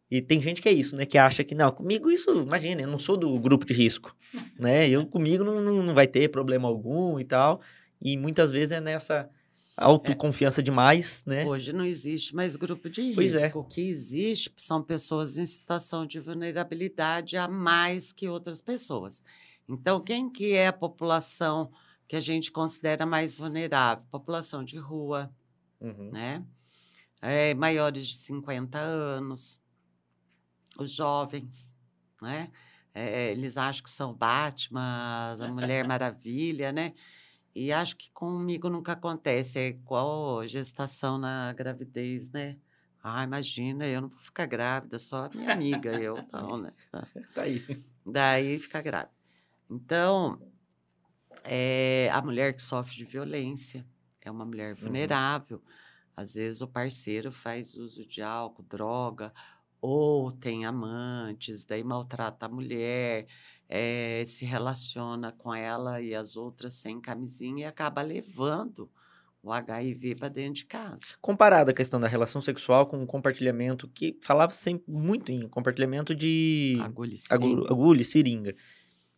e 0.09 0.21
tem 0.21 0.39
gente 0.39 0.61
que 0.61 0.69
é 0.69 0.71
isso, 0.71 0.95
né? 0.95 1.05
Que 1.05 1.17
acha 1.17 1.43
que, 1.43 1.55
não, 1.55 1.71
comigo 1.71 2.11
isso, 2.11 2.31
imagina, 2.31 2.81
eu 2.81 2.87
não 2.87 2.99
sou 2.99 3.17
do 3.17 3.39
grupo 3.39 3.65
de 3.65 3.73
risco, 3.73 4.15
né? 4.59 4.87
Eu, 4.87 5.05
comigo 5.05 5.43
não, 5.43 5.61
não, 5.61 5.93
vai 5.93 6.07
ter 6.07 6.29
problema 6.29 6.67
algum 6.67 7.19
e 7.19 7.23
tal. 7.23 7.61
E 8.01 8.15
muitas 8.15 8.51
vezes 8.51 8.71
é 8.71 8.79
nessa 8.79 9.29
autoconfiança 9.75 10.61
demais, 10.61 11.23
né? 11.25 11.43
Hoje 11.45 11.73
não 11.73 11.83
existe 11.83 12.35
mais 12.35 12.55
grupo 12.55 12.89
de 12.89 13.01
risco. 13.01 13.15
Pois 13.15 13.35
é. 13.35 13.51
O 13.53 13.63
que 13.63 13.81
existe 13.81 14.53
são 14.57 14.81
pessoas 14.81 15.37
em 15.37 15.45
situação 15.45 16.05
de 16.05 16.19
vulnerabilidade 16.19 17.35
a 17.35 17.47
mais 17.47 18.13
que 18.13 18.29
outras 18.29 18.61
pessoas. 18.61 19.21
Então, 19.67 19.99
quem 19.99 20.29
que 20.29 20.53
é 20.53 20.67
a 20.67 20.73
população 20.73 21.71
que 22.07 22.15
a 22.15 22.21
gente 22.21 22.51
considera 22.51 23.05
mais 23.05 23.35
vulnerável? 23.35 24.03
População 24.11 24.63
de 24.63 24.77
rua, 24.77 25.31
Uhum. 25.81 26.09
né? 26.11 26.45
É, 27.21 27.53
maiores 27.53 28.07
de 28.07 28.17
50 28.17 28.79
anos, 28.79 29.59
os 30.77 30.91
jovens, 30.91 31.73
né? 32.21 32.51
É, 32.93 33.31
eles 33.31 33.57
acham 33.57 33.83
que 33.83 33.89
são 33.89 34.13
Batman, 34.13 35.37
a 35.39 35.47
Mulher 35.49 35.85
Maravilha, 35.87 36.71
né? 36.71 36.93
E 37.53 37.71
acho 37.71 37.95
que 37.95 38.09
comigo 38.11 38.69
nunca 38.69 38.93
acontece. 38.93 39.59
É 39.59 39.67
igual 39.69 40.45
gestação 40.47 41.17
na 41.17 41.51
gravidez, 41.53 42.31
né? 42.31 42.57
Ah, 43.01 43.23
imagina, 43.23 43.85
eu 43.87 44.01
não 44.01 44.09
vou 44.09 44.19
ficar 44.19 44.45
grávida, 44.45 44.97
só 44.97 45.25
a 45.25 45.29
minha 45.35 45.53
amiga, 45.53 45.91
eu 45.93 46.15
não, 46.33 46.57
né? 46.57 46.73
Tá 47.33 47.43
aí. 47.43 47.83
Daí 48.05 48.59
fica 48.59 48.81
grávida. 48.81 49.11
Então, 49.69 50.39
é, 51.43 52.09
a 52.11 52.21
mulher 52.21 52.53
que 52.53 52.61
sofre 52.61 52.95
de 52.95 53.05
violência 53.05 53.85
é 54.21 54.31
uma 54.31 54.45
mulher 54.45 54.73
vulnerável. 54.75 55.61
Às 56.15 56.35
vezes 56.35 56.61
o 56.61 56.67
parceiro 56.67 57.31
faz 57.31 57.75
uso 57.75 58.05
de 58.05 58.21
álcool, 58.21 58.63
droga, 58.63 59.33
ou 59.81 60.31
tem 60.31 60.65
amantes, 60.65 61.65
daí 61.65 61.83
maltrata 61.83 62.45
a 62.45 62.49
mulher, 62.49 63.27
é, 63.69 64.23
se 64.25 64.45
relaciona 64.45 65.31
com 65.31 65.53
ela 65.53 66.01
e 66.01 66.15
as 66.15 66.37
outras 66.37 66.73
sem 66.73 66.99
camisinha 66.99 67.65
e 67.65 67.67
acaba 67.67 68.01
levando 68.01 68.89
o 69.43 69.51
HIV 69.51 70.15
para 70.15 70.29
dentro 70.29 70.55
de 70.55 70.65
casa. 70.65 70.97
Comparado 71.21 71.69
a 71.69 71.73
questão 71.73 71.99
da 71.99 72.07
relação 72.07 72.41
sexual 72.41 72.87
com 72.87 73.03
o 73.03 73.05
compartilhamento, 73.05 73.87
que 73.87 74.17
falava 74.23 74.53
sempre 74.53 74.91
muito 74.91 75.31
em 75.31 75.47
compartilhamento 75.47 76.15
de 76.15 76.79
Agulha 76.81 77.13
e 77.13 77.17
seringa. 77.17 77.71
agulha 77.71 78.01
e 78.01 78.05
seringa. 78.05 78.55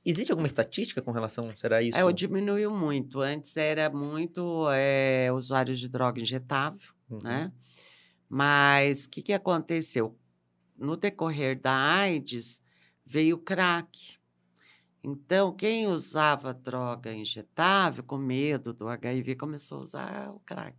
Existe 0.10 0.32
alguma 0.32 0.47
estatística 0.47 1.01
com 1.01 1.12
relação, 1.12 1.51
será 1.55 1.82
isso? 1.82 1.97
É, 1.97 2.14
diminuiu 2.14 2.72
muito. 2.72 3.20
Antes 3.20 3.55
era 3.58 3.89
muito 3.89 4.68
é, 4.72 5.30
usuários 5.34 5.80
de 5.80 5.89
droga 5.89 6.22
injetável, 6.22 6.89
Uhum. 7.10 7.20
né? 7.24 7.51
Mas 8.30 9.05
o 9.05 9.10
que, 9.10 9.22
que 9.22 9.34
aconteceu? 9.34 10.18
No 10.78 10.95
decorrer 10.95 11.60
da 11.60 11.74
AIDS, 11.74 12.62
veio 13.05 13.36
o 13.36 13.39
crack. 13.39 14.16
Então, 15.03 15.53
quem 15.55 15.88
usava 15.88 16.53
droga 16.53 17.14
injetável, 17.14 18.03
com 18.03 18.18
medo 18.18 18.74
do 18.74 18.88
HIV, 18.89 19.36
começou 19.36 19.80
a 19.80 19.82
usar 19.82 20.30
o 20.32 20.39
crack. 20.45 20.76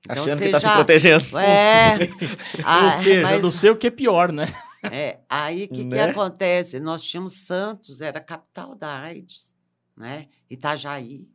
Então, 0.00 0.24
Achando 0.24 0.40
que 0.40 0.48
tá 0.50 0.60
se 0.60 0.66
já- 0.66 0.74
protegendo. 0.74 1.38
É, 1.38 1.94
Ou 1.98 2.64
ah, 2.64 2.92
seja, 2.92 3.22
mas- 3.22 3.42
não 3.42 3.50
sei 3.52 3.70
o 3.70 3.76
que 3.76 3.86
é 3.88 3.90
pior, 3.90 4.32
né? 4.32 4.46
É, 4.82 5.20
aí 5.28 5.64
o 5.64 5.68
que, 5.68 5.84
que 5.84 5.84
Né? 5.84 6.04
acontece? 6.04 6.78
Nós 6.80 7.02
tínhamos 7.02 7.34
Santos, 7.34 8.00
era 8.00 8.18
a 8.18 8.22
capital 8.22 8.74
da 8.74 8.98
AIDS, 9.00 9.54
né? 9.96 10.28
Itajaí, 10.48 11.28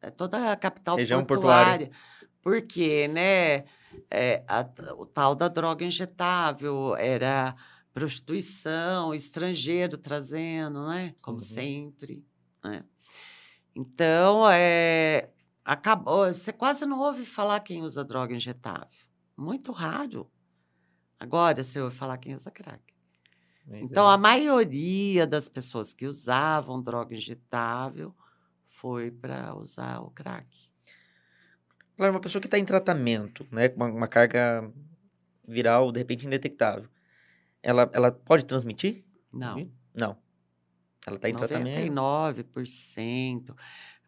é 0.00 0.10
toda 0.10 0.52
a 0.52 0.56
capital 0.56 0.96
Região 0.96 1.24
portuária. 1.24 1.90
Porque, 2.42 3.08
né? 3.08 3.64
é, 4.10 4.44
a- 4.46 4.68
o 4.98 5.06
tal 5.06 5.34
da 5.34 5.48
droga 5.48 5.84
injetável 5.84 6.94
era 6.96 7.56
prostituição, 7.92 9.14
estrangeiro 9.14 9.96
trazendo, 9.96 10.86
né? 10.88 11.14
Como 11.22 11.38
Uhum. 11.38 11.42
sempre. 11.42 12.24
Né? 12.62 12.84
Então, 13.74 14.48
é, 14.50 15.30
acabou. 15.64 16.26
Você 16.26 16.52
quase 16.52 16.84
não 16.86 17.00
ouve 17.00 17.24
falar 17.24 17.60
quem 17.60 17.82
usa 17.82 18.04
droga 18.04 18.34
injetável. 18.34 18.88
Muito 19.36 19.72
raro. 19.72 20.30
Agora 21.24 21.62
você 21.62 21.80
ouve 21.80 21.96
falar 21.96 22.18
quem 22.18 22.34
usa 22.34 22.50
crack. 22.50 22.82
Mas 23.66 23.82
Então, 23.82 24.10
é. 24.10 24.14
a 24.14 24.18
maioria 24.18 25.26
das 25.26 25.48
pessoas 25.48 25.92
que 25.92 26.06
usavam 26.06 26.82
droga 26.82 27.14
injetável 27.16 28.14
foi 28.66 29.10
para 29.10 29.54
usar 29.56 30.00
o 30.00 30.10
crack. 30.10 30.46
Claro, 31.96 32.12
uma 32.12 32.20
pessoa 32.20 32.40
que 32.40 32.46
está 32.46 32.58
em 32.58 32.64
tratamento, 32.64 33.46
né, 33.50 33.68
com 33.68 33.76
uma, 33.76 33.86
uma 33.86 34.08
carga 34.08 34.70
viral, 35.46 35.92
de 35.92 35.98
repente, 35.98 36.26
indetectável, 36.26 36.88
ela, 37.62 37.88
ela 37.92 38.12
pode 38.12 38.44
transmitir? 38.44 39.04
Não. 39.32 39.70
Não. 39.94 40.16
Ela 41.06 41.16
está 41.16 41.28
em 41.28 41.34
tratamento. 41.34 41.92
99%. 41.92 43.54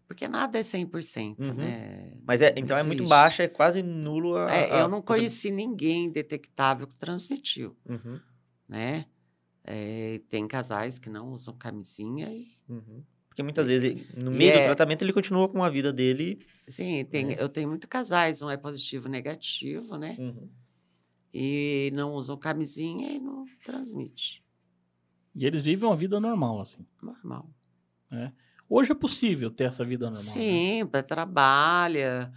Porque 0.07 0.29
nada 0.29 0.59
é 0.59 0.63
100%, 0.63 1.49
Uhum. 1.49 1.55
né? 1.55 2.17
Mas 2.25 2.41
é, 2.41 2.55
então 2.57 2.77
é 2.79 2.83
muito 2.83 3.05
baixa, 3.09 3.43
é 3.43 3.49
quase 3.49 3.83
nulo 3.83 4.37
a... 4.37 4.51
É, 4.51 4.73
a- 4.73 4.79
eu 4.81 4.89
não 4.89 5.03
conheci 5.03 5.51
ninguém 5.51 6.11
detectável 6.11 6.87
que 6.87 6.97
transmitiu, 6.99 7.77
Uhum, 7.85 8.21
né? 8.69 9.07
É, 9.65 10.21
tem 10.29 10.47
casais 10.47 10.97
que 10.99 11.11
não 11.11 11.31
usam 11.31 11.57
camisinha 11.57 12.29
e 12.33 12.57
uhum. 12.69 13.03
Porque 13.29 13.43
muitas 13.43 13.67
vezes, 13.67 13.93
no 14.17 14.33
E 14.33 14.37
meio 14.37 14.53
do 14.53 14.59
é- 14.61 14.65
tratamento, 14.65 15.03
ele 15.03 15.13
continua 15.13 15.47
com 15.49 15.63
a 15.63 15.69
vida 15.69 15.93
dele. 15.93 16.39
Sim, 16.69 17.05
tem, 17.05 17.33
É. 17.35 17.43
eu 17.43 17.49
tenho 17.49 17.69
muitos 17.69 17.89
casais, 17.89 18.41
um 18.41 18.49
é 18.49 18.57
positivo 18.57 19.09
negativo, 19.09 19.97
né? 19.99 20.17
Uhum. 20.19 20.49
E 21.35 21.91
não 21.93 22.13
usam 22.15 22.37
camisinha 22.39 23.11
e 23.13 23.19
não 23.19 23.45
transmite. 23.65 24.43
E 25.35 25.45
eles 25.45 25.61
vivem 25.61 25.87
uma 25.87 25.97
vida 25.97 26.19
normal, 26.19 26.61
assim. 26.63 26.87
Normal. 27.03 27.51
Hoje 28.69 28.93
é 28.93 28.95
possível 28.95 29.51
ter 29.51 29.65
essa 29.65 29.85
vida 29.85 30.07
normal. 30.11 30.25
né? 30.25 30.41
Sim, 30.41 30.87
pra- 30.87 31.03
trabalha. 31.03 32.33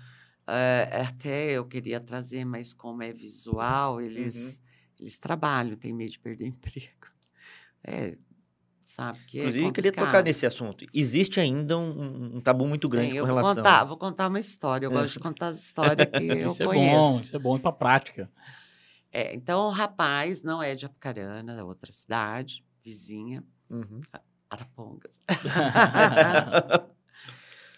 é, 0.47 1.01
até 1.07 1.51
eu 1.51 1.65
queria 1.65 1.99
trazer, 1.99 2.43
mas 2.45 2.73
como 2.73 3.03
é 3.03 3.13
visual, 3.13 4.01
eles, 4.01 4.35
Uhum. 4.35 4.57
eles 4.99 5.17
trabalham, 5.17 5.75
tem 5.77 5.93
medo 5.93 6.11
de 6.11 6.19
perder 6.19 6.45
emprego. 6.49 7.07
É, 7.83 8.17
sabe 8.83 9.19
que 9.27 9.37
Inclusive, 9.39 9.63
é 9.65 9.67
eu 9.67 9.73
queria 9.73 9.91
tocar 9.91 10.23
nesse 10.23 10.45
assunto. 10.45 10.85
Existe 10.93 11.39
ainda 11.39 11.77
um, 11.77 12.37
um- 12.37 12.41
tabu 12.41 12.67
muito 12.67 12.89
grande 12.89 13.09
Tem, 13.11 13.19
com 13.19 13.27
eu 13.27 13.27
vou 13.27 13.35
relação... 13.35 13.63
contar, 13.63 13.83
vou 13.83 13.97
contar 13.97 14.27
uma 14.27 14.39
história. 14.39 14.85
Eu 14.87 14.91
É. 14.91 14.93
gosto 14.95 15.13
de 15.13 15.19
contar 15.19 15.47
as 15.49 15.59
histórias 15.59 16.07
que 16.09 16.23
eu 16.45 16.49
Isso 16.49 16.63
é 16.63 16.65
conheço. 16.65 16.99
bom, 16.99 17.21
isso 17.21 17.35
é 17.35 17.39
bom 17.39 17.55
ir 17.55 17.59
pra 17.59 17.71
prática. 17.71 18.29
É, 19.11 19.33
então, 19.33 19.67
o 19.67 19.69
rapaz 19.71 20.41
não 20.43 20.61
é 20.61 20.73
de 20.75 20.85
Apucarana, 20.85 21.53
é 21.59 21.63
outra 21.63 21.91
cidade, 21.91 22.63
vizinha, 22.83 23.43
Uhum. 23.69 24.01
Arapongas. 24.49 25.19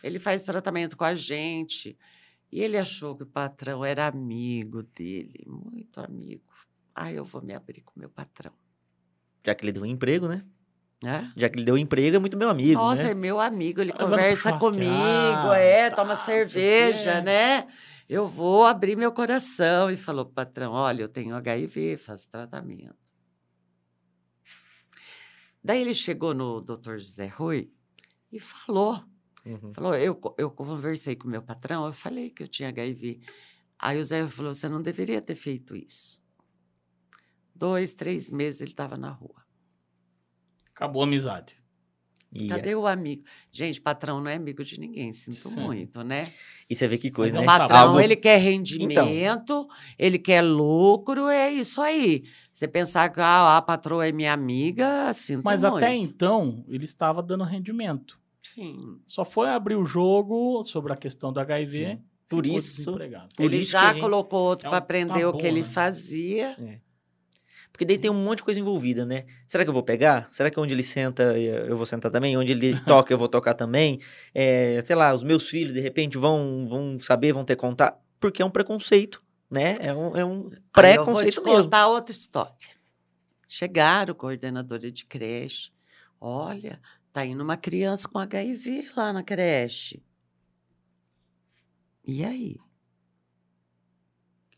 ele 0.03 0.19
faz 0.19 0.43
tratamento 0.43 0.95
com 0.95 1.03
a 1.03 1.15
gente 1.15 1.97
e 2.51 2.61
ele 2.61 2.77
achou 2.77 3.15
que 3.15 3.23
o 3.23 3.27
patrão 3.27 3.83
era 3.83 4.07
amigo 4.07 4.83
dele, 4.83 5.45
muito 5.47 5.99
amigo. 5.99 6.43
Ah, 6.93 7.11
eu 7.11 7.23
vou 7.25 7.41
me 7.41 7.53
abrir 7.53 7.81
com 7.81 7.99
meu 7.99 8.09
patrão. 8.09 8.51
Já 9.45 9.55
que 9.55 9.65
ele 9.65 9.71
deu 9.71 9.83
um 9.83 9.85
emprego, 9.85 10.27
né? 10.27 10.43
né? 11.03 11.27
Já 11.35 11.49
que 11.49 11.57
ele 11.57 11.65
deu 11.65 11.77
emprego, 11.77 12.15
é 12.15 12.19
muito 12.19 12.37
meu 12.37 12.49
amigo, 12.49 12.79
Nossa, 12.79 13.03
né? 13.03 13.11
é 13.11 13.13
meu 13.13 13.39
amigo, 13.39 13.81
ele 13.81 13.91
Tá 13.91 14.05
conversa 14.05 14.53
comigo, 14.57 14.83
churrasquear, 14.85 15.57
é, 15.57 15.89
tá, 15.89 15.95
toma 15.95 16.15
cerveja, 16.17 17.21
né? 17.21 17.67
Eu 18.07 18.27
vou 18.27 18.65
abrir 18.65 18.95
meu 18.95 19.11
coração. 19.11 19.89
E 19.89 19.97
falou, 19.97 20.25
patrão, 20.25 20.73
olha, 20.73 21.03
eu 21.03 21.09
tenho 21.09 21.33
HIV, 21.35 21.97
faço 21.97 22.29
tratamento. 22.29 23.00
Daí 25.63 25.81
ele 25.81 25.93
chegou 25.93 26.33
no 26.33 26.61
doutor 26.61 26.99
José 26.99 27.27
Rui 27.27 27.71
e 28.31 28.39
falou, 28.39 29.03
Uhum. 29.45 29.73
falou, 29.73 29.95
eu, 29.95 30.19
eu 30.37 30.51
conversei 30.51 31.15
com 31.15 31.27
meu 31.27 31.41
patrão, 31.41 31.85
eu 31.85 31.93
falei 31.93 32.29
que 32.29 32.43
eu 32.43 32.47
tinha 32.47 32.69
HIV. 32.69 33.21
Aí 33.77 33.99
o 33.99 34.05
Zé 34.05 34.27
falou, 34.27 34.53
você 34.53 34.69
não 34.69 34.81
deveria 34.81 35.21
ter 35.21 35.35
feito 35.35 35.75
isso. 35.75 36.21
Dois, 37.53 37.93
três 37.93 38.29
meses 38.29 38.61
ele 38.61 38.71
estava 38.71 38.97
na 38.97 39.11
rua. 39.11 39.43
Acabou 40.73 41.01
a 41.03 41.05
amizade. 41.05 41.60
E, 42.33 42.47
Cadê 42.47 42.73
o 42.75 42.87
amigo? 42.87 43.23
Gente, 43.51 43.81
patrão 43.81 44.21
não 44.21 44.29
é 44.31 44.35
amigo 44.35 44.63
de 44.63 44.79
ninguém, 44.79 45.11
sinto 45.11 45.35
Sim. 45.49 45.59
muito, 45.61 46.01
né? 46.03 46.31
e 46.69 46.75
você 46.75 46.87
vê 46.87 46.97
que 46.97 47.11
coisa, 47.11 47.39
Mas 47.41 47.45
né? 47.45 47.51
é 47.51 47.51
O 47.51 47.55
um 47.55 47.57
patrão, 47.67 47.87
Algo- 47.89 47.99
ele 47.99 48.15
quer 48.15 48.37
rendimento, 48.39 49.67
ele 49.99 50.17
quer 50.17 50.41
lucro, 50.41 51.27
é 51.27 51.51
isso 51.51 51.81
aí. 51.81 52.23
Você 52.53 52.67
pensar 52.67 53.09
que 53.09 53.19
ah, 53.19 53.57
a 53.57 53.61
patroa 53.61 54.07
é 54.07 54.11
minha 54.13 54.31
amiga, 54.31 55.13
sinto 55.13 55.43
Mas 55.43 55.61
muito. 55.63 55.77
até 55.77 55.93
então, 55.93 56.63
ele 56.69 56.85
estava 56.85 57.21
dando 57.21 57.43
rendimento. 57.43 58.17
Sim. 58.55 58.99
Só 59.07 59.23
foi 59.25 59.49
abrir 59.49 59.75
o 59.75 59.85
jogo 59.85 60.63
sobre 60.63 60.93
a 60.93 60.95
questão 60.95 61.31
do 61.33 61.39
HIV. 61.39 61.85
Sim. 61.85 62.01
Por 62.29 62.45
isso. 62.45 62.93
Por 63.35 63.43
ele 63.45 63.57
isso 63.57 63.71
já 63.71 63.89
gente- 63.91 63.99
colocou 64.01 64.39
outro 64.41 64.67
É 64.67 64.69
um 64.69 64.71
para 64.71 64.77
aprender 64.79 65.25
o 65.25 65.31
tabu, 65.31 65.37
que 65.39 65.45
ele 65.47 65.61
né? 65.61 65.67
fazia. 65.67 66.55
Porque 67.71 67.85
daí 67.85 67.97
tem 67.97 68.11
um 68.11 68.13
monte 68.13 68.37
de 68.39 68.43
coisa 68.43 68.59
envolvida, 68.59 69.05
né? 69.05 69.25
Será 69.47 69.63
que 69.63 69.69
eu 69.69 69.73
vou 69.73 69.83
pegar? 69.83 70.27
Será 70.31 70.51
que 70.51 70.59
onde 70.59 70.73
ele 70.73 70.83
senta 70.83 71.23
eu 71.37 71.67
eu 71.67 71.77
vou 71.77 71.85
sentar 71.85 72.11
também? 72.11 72.37
Onde 72.37 72.51
ele 72.51 72.79
toca 72.85 73.13
eu 73.13 73.17
vou 73.17 73.29
tocar 73.29 73.53
também? 73.53 73.99
É, 74.33 74.81
sei 74.81 74.95
lá, 74.95 75.13
os 75.13 75.23
meus 75.23 75.47
filhos 75.47 75.73
de 75.73 75.79
repente 75.79 76.17
vão, 76.17 76.67
vão 76.67 76.99
saber, 76.99 77.33
vão 77.33 77.45
ter 77.45 77.55
contato. 77.55 77.99
Porque 78.19 78.41
é 78.41 78.45
um 78.45 78.51
preconceito, 78.51 79.23
né? 79.49 79.77
É 79.79 79.93
um, 79.93 80.15
é 80.15 80.25
um 80.25 80.49
Aí 80.73 80.95
eu 80.95 81.05
vou 81.05 81.15
te 81.15 81.21
preconceito 81.31 81.43
mesmo. 81.43 81.63
contar 81.63 81.87
outra 81.87 82.11
história. 82.11 82.53
Chegaram, 83.47 84.13
coordenadora 84.13 84.91
de 84.91 85.05
creche. 85.05 85.71
Olha, 86.19 86.79
tá 87.11 87.25
indo 87.25 87.43
uma 87.43 87.57
criança 87.57 88.07
com 88.07 88.19
HIV 88.19 88.91
lá 88.95 89.11
na 89.11 89.23
creche. 89.23 90.03
E 92.05 92.23
aí? 92.23 92.57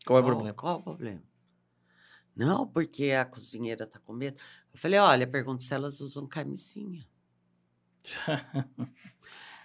Qual 0.06 0.18
é 0.18 0.22
o 0.22 0.24
problema? 0.24 0.54
Qual 0.54 0.78
o 0.78 0.82
problema? 0.82 1.22
Não, 2.36 2.66
porque 2.66 3.10
a 3.12 3.24
cozinheira 3.24 3.86
tá 3.86 3.98
com 3.98 4.12
medo. 4.12 4.36
Eu 4.72 4.78
falei, 4.78 4.98
olha, 4.98 5.26
pergunta 5.26 5.62
se 5.62 5.72
elas 5.72 6.00
usam 6.00 6.26
camisinha. 6.26 7.06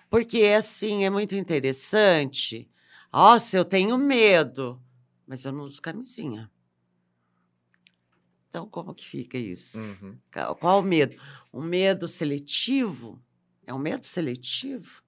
Porque, 0.09 0.43
assim, 0.57 1.03
é 1.03 1.09
muito 1.09 1.35
interessante. 1.35 2.69
Nossa, 3.13 3.57
eu 3.57 3.65
tenho 3.65 3.97
medo, 3.97 4.81
mas 5.27 5.45
eu 5.45 5.51
não 5.51 5.65
uso 5.65 5.81
camisinha. 5.81 6.49
Então, 8.49 8.67
como 8.67 8.95
que 8.95 9.05
fica 9.05 9.37
isso? 9.37 9.79
Uhum. 9.79 10.17
Qual 10.59 10.79
o 10.79 10.83
medo? 10.83 11.15
Um 11.53 11.61
medo 11.61 12.07
seletivo? 12.07 13.21
É 13.65 13.73
um 13.73 13.77
medo 13.77 14.03
seletivo, 14.03 15.03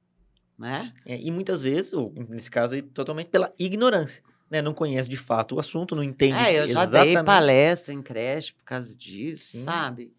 né? 0.56 0.94
É, 1.04 1.20
e 1.20 1.32
muitas 1.32 1.64
vezes, 1.64 1.94
ou 1.94 2.14
nesse 2.30 2.52
caso 2.52 2.76
aí, 2.76 2.84
totalmente 2.84 3.30
pela 3.30 3.52
ignorância. 3.58 4.24
Né? 4.52 4.62
Não 4.62 4.74
conhece 4.74 5.10
de 5.10 5.16
fato 5.16 5.56
o 5.56 5.60
assunto, 5.62 5.96
não 5.96 6.04
entende 6.04 6.38
É, 6.38 6.60
eu 6.60 6.68
já 6.68 6.86
dei 6.86 7.02
exatamente. 7.02 7.26
palestra 7.26 7.94
em 7.94 8.02
creche 8.02 8.54
por 8.54 8.66
causa 8.66 8.94
disso, 8.94 9.54
Sim. 9.58 9.64
sabe? 9.64 10.14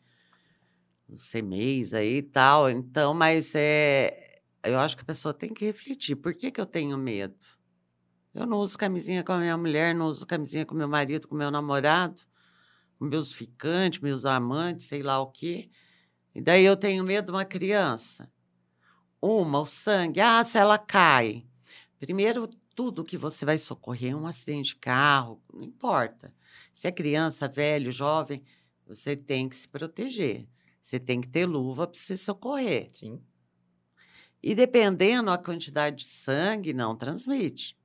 Nos 1.06 1.30
CMEs 1.30 1.92
aí 1.92 2.16
e 2.16 2.22
tal. 2.22 2.70
Então, 2.70 3.12
mas 3.12 3.52
é. 3.54 4.40
Eu 4.64 4.78
acho 4.78 4.96
que 4.96 5.02
a 5.02 5.06
pessoa 5.06 5.34
tem 5.34 5.52
que 5.52 5.66
refletir. 5.66 6.16
Por 6.16 6.32
que, 6.34 6.50
que 6.50 6.60
eu 6.60 6.64
tenho 6.64 6.96
medo? 6.96 7.36
Eu 8.32 8.46
não 8.46 8.58
uso 8.58 8.78
camisinha 8.78 9.22
com 9.22 9.32
a 9.32 9.38
minha 9.38 9.56
mulher, 9.58 9.94
não 9.94 10.06
uso 10.06 10.24
camisinha 10.24 10.64
com 10.64 10.74
meu 10.74 10.88
marido, 10.88 11.28
com 11.28 11.34
meu 11.34 11.50
namorado, 11.50 12.22
com 12.98 13.04
meus 13.04 13.32
ficantes, 13.32 14.00
meus 14.00 14.24
amantes, 14.24 14.86
sei 14.86 15.02
lá 15.02 15.20
o 15.20 15.26
quê. 15.26 15.68
E 16.34 16.40
daí 16.40 16.64
eu 16.64 16.76
tenho 16.76 17.04
medo 17.04 17.26
de 17.26 17.32
uma 17.32 17.44
criança. 17.44 18.32
Uma, 19.20 19.60
o 19.60 19.66
sangue. 19.66 20.20
Ah, 20.20 20.42
se 20.42 20.56
ela 20.56 20.78
cai. 20.78 21.44
Primeiro, 21.98 22.48
tudo 22.74 23.04
que 23.04 23.16
você 23.16 23.44
vai 23.44 23.58
socorrer, 23.58 24.16
um 24.16 24.26
acidente 24.26 24.70
de 24.70 24.76
carro, 24.76 25.42
não 25.52 25.62
importa. 25.62 26.34
Se 26.72 26.86
é 26.88 26.92
criança, 26.92 27.48
velho, 27.48 27.90
jovem, 27.92 28.42
você 28.86 29.16
tem 29.16 29.48
que 29.48 29.56
se 29.56 29.68
proteger. 29.68 30.48
Você 30.82 30.98
tem 30.98 31.20
que 31.20 31.28
ter 31.28 31.46
luva 31.46 31.86
para 31.86 31.98
se 31.98 32.16
socorrer. 32.18 32.88
Sim. 32.92 33.22
E 34.42 34.54
dependendo 34.54 35.30
a 35.30 35.38
quantidade 35.38 35.96
de 35.98 36.04
sangue, 36.06 36.72
não 36.72 36.96
transmite. 36.96 37.76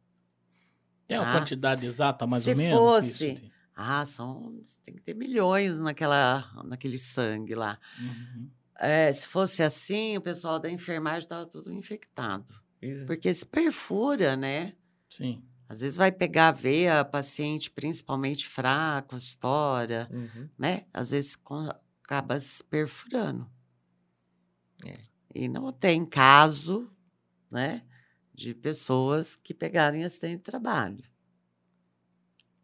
Tem 1.08 1.18
uma 1.20 1.28
Ah, 1.30 1.40
quantidade 1.40 1.86
exata, 1.86 2.26
mais 2.26 2.44
se 2.44 2.50
ou 2.52 2.58
menos? 2.58 2.72
fosse- 2.80 3.32
isso? 3.34 3.52
Ah, 3.76 4.06
são, 4.06 4.64
tem 4.84 4.96
que 4.96 5.02
ter 5.02 5.14
milhões 5.14 5.78
naquela, 5.78 6.52
naquele 6.66 6.98
sangue 6.98 7.54
lá. 7.54 7.80
Uhum. 8.00 8.50
É, 8.80 9.14
se 9.14 9.28
fosse 9.28 9.62
assim, 9.62 10.18
o 10.18 10.22
pessoal 10.22 10.60
da 10.60 10.70
enfermagem 10.70 11.20
estava 11.20 11.46
tudo 11.46 11.72
infectado. 11.72 12.46
Isso. 12.82 13.06
Porque 13.06 13.32
se 13.34 13.46
perfura, 13.46 14.36
né? 14.36 14.76
Sim. 15.10 15.44
Às 15.70 15.82
vezes 15.82 15.98
vai 15.98 16.12
pegar 16.12 16.50
a 16.50 16.52
veia, 16.52 17.04
paciente 17.04 17.70
principalmente 17.70 18.48
fraco, 18.48 19.16
estoura, 19.18 20.08
Uhum. 20.12 20.50
né? 20.58 20.86
Às 20.94 21.12
vezes 21.12 21.38
acaba 22.02 22.40
se 22.40 22.64
perfurando. 22.64 23.50
É. 24.86 25.00
E 25.36 25.48
não 25.50 25.72
tem 25.74 26.06
caso, 26.06 26.90
né? 27.52 27.84
De 28.34 28.54
pessoas 28.54 29.36
que 29.36 29.54
pegarem 29.54 30.04
acidente 30.04 30.38
de 30.38 30.44
trabalho. 30.44 31.04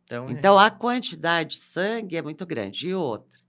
Então, 0.03 0.29
é. 0.29 0.31
Então, 0.31 0.57
a 0.59 0.69
quantidade 0.71 1.55
de 1.55 1.61
sangue 1.61 2.15
é 2.15 2.21
muito 2.21 2.45
grande. 2.45 2.87
E 2.87 2.93
outra, 2.93 3.39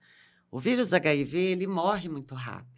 o 0.51 0.59
vírus 0.59 0.93
HIV, 0.93 1.39
ele 1.39 1.67
morre 1.67 2.09
muito 2.09 2.35
rápido. 2.35 2.75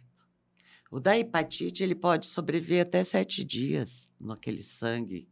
O 0.91 0.99
da 0.99 1.17
hepatite, 1.17 1.83
ele 1.83 1.95
pode 1.95 2.27
sobreviver 2.27 2.85
até 2.85 3.03
sete 3.03 3.43
dias 3.43 4.09
naquele 4.19 4.63
sangue. 4.63 5.27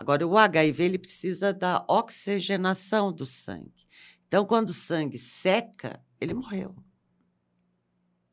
Agora, 0.00 0.26
o 0.26 0.38
HIV, 0.38 0.82
ele 0.82 0.98
precisa 0.98 1.52
da 1.52 1.84
oxigenação 1.86 3.12
do 3.12 3.26
sangue. 3.26 3.86
Então, 4.26 4.46
quando 4.46 4.70
o 4.70 4.72
sangue 4.72 5.18
seca, 5.18 6.00
ele 6.18 6.32
morreu. 6.32 6.74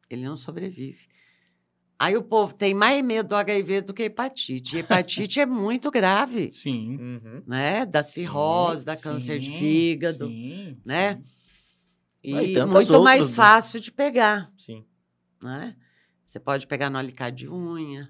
Ele 0.09 0.23
não 0.23 0.37
sobrevive. 0.37 1.09
Aí 1.99 2.15
o 2.15 2.23
povo 2.23 2.53
tem 2.55 2.73
mais 2.73 3.03
medo 3.03 3.27
do 3.27 3.35
HIV 3.35 3.81
do 3.81 3.93
que 3.93 4.03
hepatite. 4.03 4.77
E 4.77 4.79
hepatite 4.79 5.41
é 5.41 5.45
muito 5.45 5.91
grave, 5.91 6.53
Sim. 6.53 6.95
Uhum. 6.95 7.43
né? 7.45 7.85
Da 7.85 8.01
cirrose, 8.01 8.85
da 8.85 8.95
câncer 8.95 9.37
de 9.37 9.47
Sim, 9.47 9.57
fígado. 9.59 10.27
sim, 10.29 10.81
né? 10.85 11.15
sim. 11.15 11.25
E 12.23 12.57
Ah, 12.57 12.65
muito 12.65 13.01
mais 13.01 13.19
outras, 13.19 13.29
né? 13.31 13.35
fácil 13.35 13.79
de 13.81 13.91
pegar, 13.91 14.53
Sim. 14.55 14.85
né? 15.43 15.75
Você 16.25 16.39
pode 16.39 16.65
pegar 16.65 16.89
no 16.89 16.97
alicate 16.97 17.39
de 17.39 17.49
unha, 17.49 18.07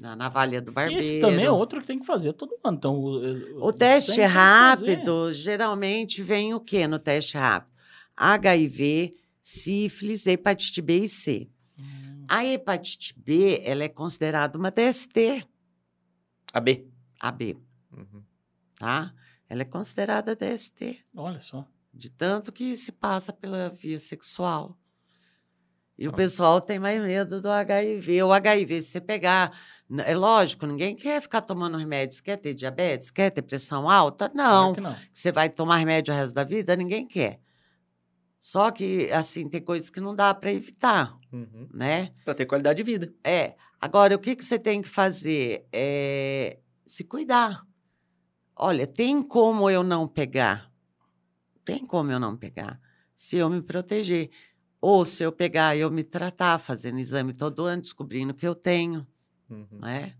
na 0.00 0.16
navalha 0.16 0.60
do 0.62 0.72
barbeiro. 0.72 1.00
Esse 1.00 1.20
também 1.20 1.44
é 1.44 1.50
outro 1.50 1.80
que 1.80 1.86
tem 1.86 1.98
que 1.98 2.06
fazer 2.06 2.32
todo 2.32 2.58
ano. 2.64 2.76
Então, 2.76 2.96
o, 2.96 3.66
O 3.66 3.72
teste 3.72 4.20
rápido, 4.22 5.32
geralmente 5.32 6.22
vem 6.22 6.54
o 6.54 6.60
que 6.60 6.86
no 6.86 6.98
teste 6.98 7.36
rápido? 7.36 7.70
HIV, 8.16 9.14
sífilis, 9.42 10.26
hepatite 10.26 10.80
B 10.82 11.04
e 11.04 11.08
C. 11.08 11.50
Hum, 11.78 12.24
A 12.28 12.44
hepatite 12.44 13.14
B, 13.18 13.60
ela 13.64 13.84
é 13.84 13.88
considerada 13.88 14.56
uma 14.58 14.70
DST, 14.70 15.46
A 16.52 16.60
B. 16.60 16.86
AB, 17.20 17.56
Uhum. 17.92 18.22
tá? 18.76 19.12
Ela 19.48 19.62
é 19.62 19.64
considerada 19.64 20.34
DST. 20.34 21.02
Olha 21.14 21.40
só. 21.40 21.66
De 21.92 22.08
tanto 22.10 22.52
que 22.52 22.76
se 22.76 22.92
passa 22.92 23.32
pela 23.32 23.68
via 23.68 23.98
sexual. 23.98 24.78
E 26.00 26.06
o 26.06 26.10
Olha. 26.10 26.16
pessoal 26.16 26.60
tem 26.62 26.78
mais 26.78 26.98
medo 27.02 27.42
do 27.42 27.50
HIV. 27.50 28.22
O 28.22 28.32
HIV, 28.32 28.80
se 28.80 28.88
você 28.88 29.00
pegar. 29.02 29.52
É 30.06 30.16
lógico, 30.16 30.66
ninguém 30.66 30.96
quer 30.96 31.20
ficar 31.20 31.42
tomando 31.42 31.76
remédios. 31.76 32.20
Quer 32.22 32.38
ter 32.38 32.54
diabetes? 32.54 33.10
Quer 33.10 33.28
ter 33.30 33.42
pressão 33.42 33.88
alta? 33.90 34.30
Não. 34.34 34.72
Claro 34.72 34.74
que 34.74 34.80
não. 34.80 34.96
Você 35.12 35.30
vai 35.30 35.50
tomar 35.50 35.76
remédio 35.76 36.14
o 36.14 36.16
resto 36.16 36.32
da 36.34 36.42
vida? 36.42 36.74
Ninguém 36.74 37.06
quer. 37.06 37.38
Só 38.40 38.70
que, 38.70 39.10
assim, 39.12 39.46
tem 39.46 39.60
coisas 39.60 39.90
que 39.90 40.00
não 40.00 40.16
dá 40.16 40.32
para 40.32 40.50
evitar, 40.50 41.14
Uhum. 41.30 41.68
né? 41.74 42.12
Pra 42.24 42.32
ter 42.34 42.46
qualidade 42.46 42.78
de 42.78 42.82
vida. 42.82 43.12
É. 43.22 43.54
Agora, 43.78 44.14
o 44.16 44.18
que, 44.18 44.34
que 44.34 44.44
você 44.44 44.58
tem 44.58 44.80
que 44.80 44.88
fazer? 44.88 45.66
É 45.70 46.58
se 46.86 47.04
cuidar. 47.04 47.62
Olha, 48.56 48.86
tem 48.86 49.20
como 49.22 49.68
eu 49.68 49.82
não 49.82 50.08
pegar? 50.08 50.70
Tem 51.64 51.84
como 51.86 52.10
eu 52.10 52.18
não 52.18 52.34
pegar? 52.36 52.80
Se 53.14 53.36
eu 53.36 53.50
me 53.50 53.60
proteger. 53.60 54.30
Ou 54.80 55.04
se 55.04 55.22
eu 55.22 55.30
pegar, 55.30 55.76
eu 55.76 55.90
me 55.90 56.02
tratar, 56.02 56.58
fazendo 56.58 56.98
exame 56.98 57.32
todo 57.34 57.64
ano, 57.64 57.82
descobrindo 57.82 58.32
que 58.34 58.46
eu 58.46 58.54
tenho, 58.54 59.06
Uhum. 59.48 59.66
né? 59.72 60.14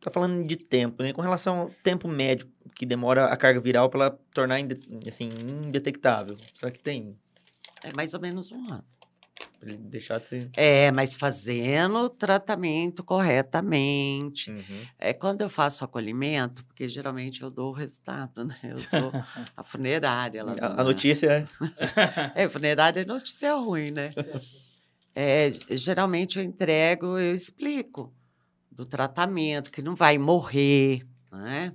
Tá 0.00 0.10
falando 0.10 0.42
de 0.42 0.56
tempo, 0.56 1.02
né? 1.02 1.12
Com 1.12 1.22
relação 1.22 1.60
ao 1.60 1.70
tempo 1.82 2.08
médio 2.08 2.50
que 2.74 2.84
demora 2.84 3.26
a 3.26 3.36
carga 3.36 3.60
viral 3.60 3.88
para 3.88 4.06
ela 4.06 4.20
tornar 4.34 4.58
assim, 5.06 5.28
indetectável. 5.64 6.36
Será 6.58 6.72
que 6.72 6.80
tem? 6.80 7.16
É 7.84 7.94
mais 7.94 8.12
ou 8.14 8.20
menos 8.20 8.50
um 8.50 8.66
ano. 8.72 8.84
Pra 9.62 9.72
ele 9.72 9.84
deixar 9.84 10.18
de 10.18 10.28
ser. 10.28 10.50
É, 10.56 10.90
mas 10.90 11.14
fazendo 11.14 11.98
o 11.98 12.10
tratamento 12.10 13.04
corretamente. 13.04 14.50
Uhum. 14.50 14.86
É 14.98 15.12
quando 15.12 15.42
eu 15.42 15.48
faço 15.48 15.84
acolhimento, 15.84 16.64
porque 16.64 16.88
geralmente 16.88 17.42
eu 17.42 17.48
dou 17.48 17.70
o 17.70 17.72
resultado, 17.72 18.44
né? 18.44 18.58
Eu 18.64 18.78
sou 18.78 19.12
a 19.56 19.62
funerária. 19.62 20.42
lá 20.42 20.52
A, 20.60 20.80
a 20.80 20.84
notícia 20.84 21.28
é. 21.28 21.46
É, 22.34 22.48
funerária 22.48 23.02
é 23.02 23.04
notícia 23.04 23.54
ruim, 23.54 23.92
né? 23.92 24.10
É, 25.14 25.52
geralmente 25.76 26.38
eu 26.38 26.44
entrego, 26.44 27.16
eu 27.16 27.32
explico 27.32 28.12
do 28.68 28.84
tratamento, 28.84 29.70
que 29.70 29.80
não 29.80 29.94
vai 29.94 30.18
morrer, 30.18 31.06
né? 31.30 31.72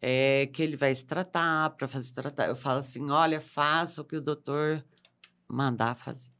É, 0.00 0.46
que 0.52 0.62
ele 0.62 0.76
vai 0.76 0.94
se 0.94 1.04
tratar 1.04 1.70
para 1.70 1.88
fazer 1.88 2.12
tratar. 2.12 2.46
Eu 2.46 2.54
falo 2.54 2.78
assim: 2.78 3.10
olha, 3.10 3.40
faça 3.40 4.02
o 4.02 4.04
que 4.04 4.14
o 4.14 4.20
doutor 4.20 4.84
mandar 5.48 5.96
fazer. 5.96 6.35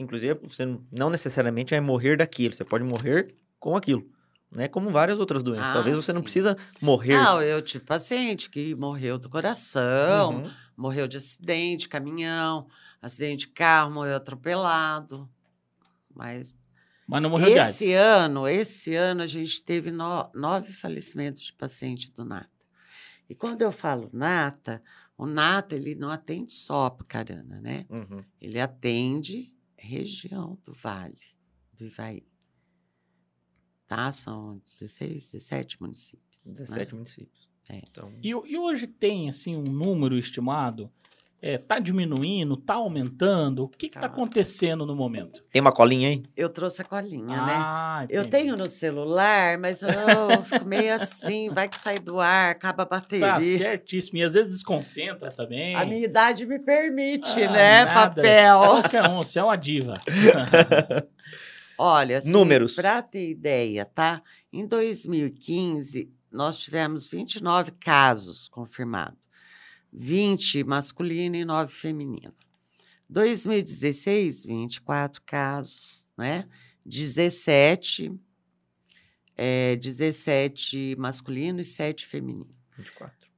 Inclusive, 0.00 0.34
você 0.42 0.64
não 0.90 1.10
necessariamente 1.10 1.70
vai 1.70 1.80
morrer 1.80 2.16
daquilo, 2.16 2.54
você 2.54 2.64
pode 2.64 2.82
morrer 2.84 3.34
com 3.58 3.76
aquilo. 3.76 4.08
Né? 4.50 4.66
Como 4.66 4.90
várias 4.90 5.18
outras 5.20 5.42
doenças. 5.44 5.68
Ah, 5.68 5.72
Talvez 5.72 5.94
você 5.94 6.12
não 6.12 6.20
sim. 6.20 6.24
precisa 6.24 6.56
morrer. 6.80 7.14
Não, 7.14 7.40
eu 7.42 7.60
tive 7.62 7.84
paciente 7.84 8.48
que 8.50 8.74
morreu 8.74 9.18
do 9.18 9.28
coração, 9.28 10.42
Uhum. 10.42 10.50
morreu 10.76 11.06
de 11.06 11.18
acidente, 11.18 11.88
caminhão, 11.88 12.66
acidente 13.00 13.46
de 13.46 13.52
carro, 13.52 13.92
morreu 13.92 14.16
atropelado. 14.16 15.28
Mas 16.14 16.56
Mas 17.06 17.22
não 17.22 17.30
morreu 17.30 17.48
de 17.48 17.58
AIDS. 17.58 17.76
esse 17.76 17.92
ano, 17.92 18.48
esse 18.48 18.94
ano 18.94 19.22
a 19.22 19.26
gente 19.26 19.62
teve 19.62 19.90
no- 19.90 20.30
nove 20.34 20.72
falecimentos 20.72 21.42
de 21.42 21.52
paciente 21.52 22.10
do 22.12 22.24
Nata. 22.24 22.48
E 23.28 23.34
quando 23.34 23.62
eu 23.62 23.70
falo 23.70 24.10
Nata, 24.12 24.82
o 25.16 25.26
Nata 25.26 25.74
ele 25.76 25.94
não 25.94 26.10
atende 26.10 26.52
só 26.52 26.86
Apucarana, 26.86 27.60
né? 27.60 27.84
Uhum. 27.88 28.20
Ele 28.40 28.58
atende 28.60 29.52
região 29.80 30.58
do 30.64 30.72
Vale 30.72 31.18
do 31.72 31.86
Ivaí. 31.86 32.26
Tá? 33.86 34.12
São 34.12 34.60
16, 34.66 35.32
17 35.32 35.80
municípios. 35.80 36.38
17 36.44 36.94
municípios. 36.94 37.48
É. 37.68 37.78
Então, 37.78 38.12
E, 38.22 38.28
e 38.28 38.58
hoje 38.58 38.86
tem, 38.86 39.28
assim, 39.28 39.56
um 39.56 39.62
número 39.62 40.16
estimado? 40.16 40.90
É, 41.42 41.56
tá 41.56 41.78
diminuindo? 41.78 42.54
Tá 42.54 42.74
aumentando? 42.74 43.64
O 43.64 43.68
que 43.68 43.88
que 43.88 43.98
tá 43.98 44.06
acontecendo 44.06 44.84
no 44.84 44.94
momento? 44.94 45.42
tem 45.50 45.60
uma 45.62 45.72
colinha 45.72 46.10
aí? 46.10 46.22
Eu 46.36 46.50
trouxe 46.50 46.82
a 46.82 46.84
colinha, 46.84 47.42
né? 47.46 47.54
Ah, 47.56 48.04
Eu 48.10 48.20
entendi. 48.22 48.44
tenho 48.44 48.56
no 48.58 48.66
celular, 48.66 49.56
mas 49.56 49.80
eu 49.80 49.88
fico 50.44 50.66
meio 50.66 50.94
assim, 50.94 51.48
vai 51.48 51.66
que 51.66 51.78
sai 51.78 51.98
do 51.98 52.20
ar, 52.20 52.50
acaba 52.50 52.82
a 52.82 52.86
bateria. 52.86 53.26
Tá 53.26 53.40
certíssimo. 53.40 54.18
E 54.18 54.22
às 54.24 54.34
vezes 54.34 54.52
desconcentra 54.52 55.30
também. 55.30 55.74
A 55.76 55.84
minha 55.86 56.04
idade 56.04 56.44
me 56.44 56.58
permite, 56.58 57.42
Ah, 57.44 57.50
né? 57.52 57.84
nada. 57.86 57.94
Papel. 58.16 58.58
Qualquer 58.60 59.08
um, 59.08 59.16
você 59.16 59.38
é 59.38 59.42
uma 59.42 59.56
diva. 59.56 59.94
Olha, 61.78 62.18
assim, 62.18 62.30
Números. 62.30 62.74
Para 62.74 63.00
ter 63.00 63.30
ideia, 63.30 63.86
tá? 63.86 64.22
Em 64.52 64.66
2015, 64.66 66.12
nós 66.30 66.58
tivemos 66.60 67.06
29 67.06 67.70
casos 67.72 68.48
confirmados. 68.48 69.18
20 69.92 70.64
masculino 70.64 71.36
e 71.36 71.44
9 71.44 71.72
feminino. 71.72 72.34
2016, 73.08 74.46
24 74.46 75.22
casos, 75.22 76.06
né? 76.16 76.48
17, 76.84 78.12
é, 79.36 79.76
17 79.76 80.96
masculino 80.96 81.60
e 81.60 81.64
7 81.64 82.06
feminino. 82.06 82.54
24. 82.76 83.30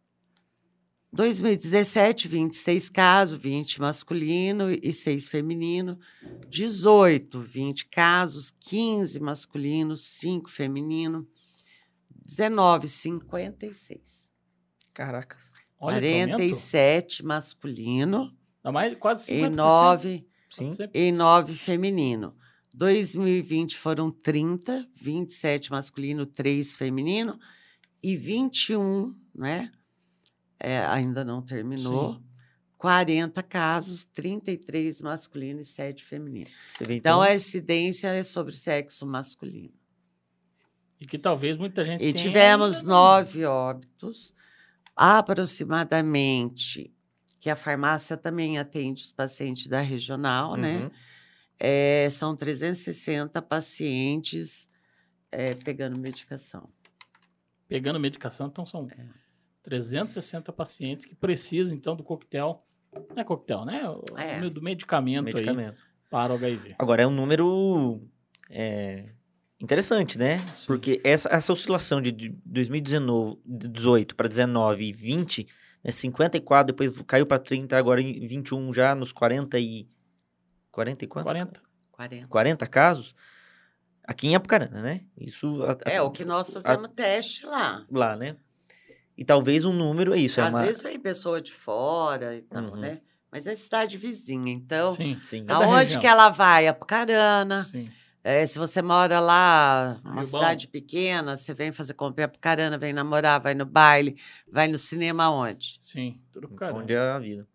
2017, 1.15 2.27
26 2.27 2.89
casos, 2.89 3.39
20 3.39 3.81
masculino 3.81 4.71
e 4.71 4.93
6 4.93 5.29
feminino. 5.29 5.99
18, 6.49 7.39
20 7.41 7.87
casos, 7.87 8.51
15 8.59 9.21
masculino, 9.21 9.95
5 9.95 10.51
feminino. 10.51 11.29
19, 12.25 12.89
56. 12.89 14.01
Caracas. 14.95 15.52
Olha 15.83 16.01
que 16.01 16.07
aumento. 16.07 16.31
47 16.37 17.25
masculino 17.25 18.33
Dá 18.63 18.71
mais 18.71 18.95
quase 18.97 19.33
50%. 19.33 19.53
e 19.53 19.57
9, 19.57 20.27
Sim. 20.51 20.69
E 20.95 21.13
9 21.13 21.55
feminino. 21.55 22.37
2020 22.75 23.77
foram 23.77 24.11
30, 24.11 24.87
27 24.95 25.71
masculino, 25.71 26.25
3 26.25 26.75
feminino 26.77 27.39
e 28.03 28.17
21, 28.17 29.15
né? 29.35 29.71
É, 30.59 30.79
ainda 30.87 31.25
não 31.25 31.43
terminou. 31.43 32.15
Sim. 32.15 32.23
40 32.79 33.43
casos, 33.43 34.05
33 34.05 35.03
masculino 35.03 35.61
e 35.61 35.65
7 35.65 36.05
feminino. 36.05 36.47
Vê, 36.81 36.95
Então, 36.97 37.19
então, 37.19 37.21
a 37.23 37.35
incidência 37.35 38.09
é 38.09 38.23
sobre 38.23 38.53
o 38.53 38.57
sexo 38.57 39.07
masculino. 39.07 39.75
E 41.01 41.07
que 41.07 41.19
talvez 41.19 41.57
muita 41.57 41.85
gente 41.85 42.05
E 42.05 42.13
tivemos 42.13 42.77
ainda 42.77 42.89
não- 42.89 42.95
nove 42.95 43.45
óbitos, 43.45 44.35
aproximadamente, 44.97 46.93
que 47.41 47.51
a 47.51 47.57
farmácia 47.57 48.17
também 48.17 48.59
atende 48.59 49.03
os 49.03 49.13
pacientes 49.13 49.67
da 49.67 49.81
regional, 49.81 50.57
né? 50.57 50.79
Uhum. 50.85 50.91
É, 51.59 52.09
são 52.11 52.37
360 52.37 53.41
pacientes 53.43 54.69
é, 55.31 55.55
pegando 55.55 55.99
medicação. 55.99 56.69
Pegando 57.69 57.99
medicação, 58.01 58.49
então 58.49 58.67
são 58.67 58.87
É. 58.91 59.07
360 59.63 60.53
pacientes 60.53 61.07
que 61.07 61.15
precisam, 61.15 61.77
então, 61.77 61.95
do 61.97 62.03
coquetel. 62.03 62.67
Não 62.93 63.17
é 63.17 63.25
coquetel, 63.25 63.65
né? 63.65 63.89
O- 63.89 64.03
É. 64.19 64.49
Do 64.51 64.61
medicamento, 64.61 65.27
aí 65.29 65.33
medicamento. 65.35 65.83
para 66.11 66.33
o 66.33 66.37
HIV. 66.37 66.75
Agora, 66.79 67.03
é 67.03 67.07
um 67.07 67.15
número 67.15 68.03
é, 68.51 69.13
interessante, 69.63 70.19
né? 70.19 70.39
Sim. 70.59 70.67
Porque 70.67 71.01
essa, 71.05 71.29
essa 71.31 71.53
oscilação 71.53 72.01
de 72.03 72.11
de 72.13 72.29
2019, 72.45 73.39
18 73.47 74.15
para 74.17 74.29
19 74.29 74.85
e 74.89 74.93
20, 74.93 75.47
né, 75.85 75.91
54, 75.91 76.67
depois 76.75 77.03
caiu 77.07 77.27
para 77.27 77.39
30, 77.39 77.77
agora 77.77 78.01
em 78.01 78.27
21 78.27 78.73
já 78.73 78.95
nos 78.95 79.13
40 79.13 79.59
e... 79.59 79.87
40 80.71 81.05
e 81.05 81.09
quantos? 81.09 81.31
40. 81.33 81.61
40. 81.93 82.27
40 82.29 82.67
casos 82.67 83.15
aqui 84.05 84.27
em 84.29 84.35
Apucarana, 84.35 84.83
né? 84.83 85.03
Isso... 85.19 85.63
a- 85.65 85.79
É, 85.85 85.97
a- 85.99 86.03
o 86.05 86.11
que 86.11 86.25
nós 86.25 86.53
fazemos 86.53 86.89
teste 86.97 87.45
lá. 87.47 87.85
Lá, 87.91 88.17
né? 88.17 88.37
E 89.17 89.25
talvez 89.25 89.65
um 89.65 89.73
número 89.73 90.15
é 90.15 90.19
isso, 90.19 90.41
é 90.41 90.45
Às 90.45 90.51
uma... 90.51 90.63
vezes 90.65 90.83
vem 90.83 90.99
pessoa 90.99 91.41
de 91.41 91.53
fora 91.53 92.35
e 92.35 92.43
tal, 92.43 92.65
Uhum. 92.65 92.77
né? 92.77 93.01
Mas 93.31 93.47
é 93.47 93.55
cidade 93.55 93.97
vizinha, 93.97 94.53
então... 94.53 94.95
Sim. 94.95 95.19
Sim. 95.23 95.45
É 95.49 95.53
Aonde 95.53 95.77
região. 95.85 96.01
que 96.01 96.07
ela 96.07 96.29
vai? 96.31 96.67
Apucarana. 96.69 97.65
Sim. 97.65 97.91
É, 98.25 98.47
se 98.47 98.59
você 98.59 98.81
mora 98.81 99.19
lá, 99.19 100.01
uma 100.05 100.23
cidade 100.25 100.69
pequena, 100.69 101.37
você 101.37 101.53
vem 101.53 101.73
fazer 101.73 101.95
compra 101.95 102.23
em 102.23 102.27
Apucarana, 102.27 102.79
vem 102.79 102.93
namorar, 102.93 103.41
vai 103.41 103.53
no 103.55 103.67
baile, 103.67 104.17
vai 104.51 104.69
no 104.69 104.79
cinema 104.79 105.29
onde? 105.31 105.77
Sim. 105.81 106.21
Tudo 106.31 106.47
pro 106.49 106.57
caramba. 106.57 106.81
onde 106.81 106.93
é 106.95 106.99
a 106.99 107.19
vida. 107.19 107.49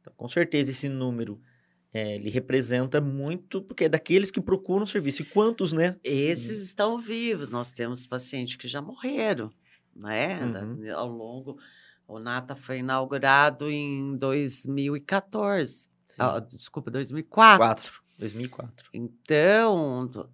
Então, 0.00 0.12
com 0.16 0.28
certeza 0.28 0.70
esse 0.70 0.88
número 0.88 1.38
é, 1.92 2.14
ele 2.16 2.30
representa 2.30 3.00
muito, 3.00 3.60
porque 3.60 3.84
é 3.84 3.88
daqueles 3.88 4.30
que 4.30 4.40
procuram 4.40 4.86
serviço. 4.86 5.20
E 5.22 5.24
quantos, 5.26 5.72
né? 5.74 5.96
Esses 6.02 6.60
estão 6.60 6.96
vivos. 6.98 7.48
Nós 7.50 7.70
temos 7.72 8.06
pacientes 8.06 8.56
que 8.56 8.68
já 8.68 8.80
morreram, 8.80 9.50
né? 9.94 10.46
Da- 10.50 10.62
Uhum. 10.62 10.94
Ao 10.94 11.08
longo. 11.08 11.58
O 12.08 12.18
Nata 12.20 12.54
foi 12.54 12.78
inaugurado 12.78 13.68
em 13.70 14.16
2014. 14.16 15.88
Ah, 16.18 16.38
desculpa, 16.40 16.90
2004. 16.90 17.58
4, 17.58 18.02
2004. 18.18 18.88
Então, 18.94 20.28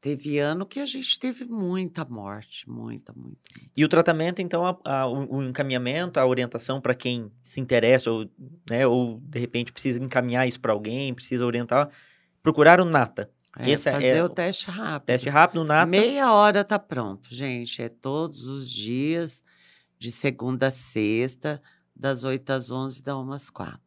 teve 0.00 0.38
ano 0.38 0.66
que 0.66 0.80
a 0.80 0.86
gente 0.86 1.18
teve 1.18 1.44
muita 1.44 2.04
morte, 2.04 2.68
muita, 2.68 3.12
muita. 3.14 3.38
E 3.76 3.84
o 3.84 3.88
tratamento, 3.88 4.42
então, 4.42 4.66
a- 4.66 4.78
a- 4.84 5.06
o, 5.06 5.36
o 5.38 5.42
encaminhamento, 5.42 6.20
a 6.20 6.26
orientação 6.26 6.80
para 6.80 6.94
quem 6.94 7.30
se 7.42 7.60
interessa 7.60 8.10
ou, 8.10 8.28
né, 8.68 8.86
ou 8.86 9.18
de 9.20 9.38
repente 9.38 9.72
precisa 9.72 10.02
encaminhar 10.02 10.46
isso 10.46 10.60
para 10.60 10.72
alguém, 10.72 11.14
precisa 11.14 11.46
orientar, 11.46 11.90
procurar 12.42 12.80
o 12.80 12.84
NATA. 12.84 13.30
É, 13.56 13.70
Esse 13.70 13.88
é- 13.88 13.92
fazer 13.92 14.06
é 14.16 14.24
o 14.24 14.28
teste 14.28 14.70
rápido. 14.70 15.06
Teste 15.06 15.28
rápido, 15.28 15.64
NATA. 15.64 15.86
Meia 15.86 16.32
hora 16.32 16.64
tá 16.64 16.78
pronto, 16.78 17.32
gente. 17.34 17.80
É 17.80 17.88
todos 17.88 18.46
os 18.46 18.68
dias, 18.68 19.42
de 19.98 20.10
segunda 20.10 20.66
a 20.66 20.70
sexta, 20.70 21.62
das 21.96 22.24
8 22.24 22.50
às 22.50 22.70
11, 22.70 23.00
da 23.02 23.16
1 23.16 23.32
às 23.32 23.48
4. 23.48 23.78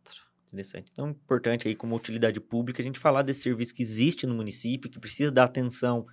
Interessante. 0.47 0.89
Então, 0.91 1.07
é 1.07 1.11
importante 1.11 1.67
aí, 1.67 1.75
como 1.75 1.95
utilidade 1.95 2.39
pública, 2.39 2.81
a 2.81 2.85
gente 2.85 2.99
falar 2.99 3.21
desse 3.21 3.41
serviço 3.41 3.73
que 3.73 3.81
existe 3.81 4.25
no 4.25 4.33
município, 4.33 4.89
que 4.89 4.99
precisa 4.99 5.31
da 5.31 5.43
atenção 5.43 6.05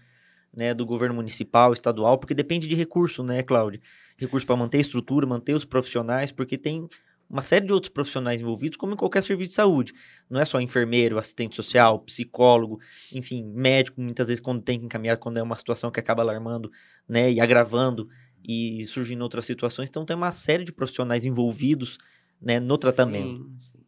né, 0.53 0.73
do 0.75 0.87
governo 0.87 1.15
municipal, 1.15 1.73
estadual, 1.73 2.19
porque 2.19 2.35
depende 2.35 2.67
de 2.67 2.75
recurso, 2.75 3.23
né, 3.23 3.43
Cláudia? 3.43 3.81
Recurso 4.17 4.47
para 4.47 4.57
manter 4.57 4.79
a 4.79 4.81
estrutura, 4.81 5.27
manter 5.27 5.55
os 5.55 5.65
profissionais, 5.65 6.31
porque 6.31 6.57
tem 6.57 6.89
uma 7.29 7.43
série 7.43 7.67
de 7.67 7.73
outros 7.73 7.91
profissionais 7.91 8.41
envolvidos, 8.41 8.77
como 8.77 8.93
em 8.93 8.97
qualquer 8.97 9.23
serviço 9.23 9.51
de 9.51 9.55
saúde. 9.55 9.93
Não 10.29 10.41
é 10.41 10.45
só 10.45 10.61
enfermeiro, 10.61 11.19
assistente 11.19 11.57
social, 11.57 11.99
psicólogo, 12.01 12.79
enfim, 13.13 13.45
médico, 13.45 14.01
muitas 14.01 14.29
vezes 14.29 14.41
quando 14.41 14.63
tem 14.63 14.79
que 14.79 14.87
encaminhar, 14.87 15.17
quando 15.17 15.39
é 15.39 15.43
uma 15.43 15.57
situação 15.57 15.91
que 15.91 15.99
acaba 15.99 16.23
alarmando, 16.23 16.71
né, 17.09 17.33
e 17.33 17.41
agravando 17.41 18.09
e 18.47 18.85
surgindo 18.87 19.23
outras 19.23 19.45
situações. 19.45 19.89
Então, 19.89 20.05
tem 20.05 20.15
uma 20.15 20.31
série 20.31 20.65
de 20.65 20.73
profissionais 20.73 21.25
envolvidos, 21.25 21.99
né, 22.41 22.61
no 22.61 22.77
tratamento. 22.77 23.43
Sim, 23.43 23.57
sim. 23.59 23.84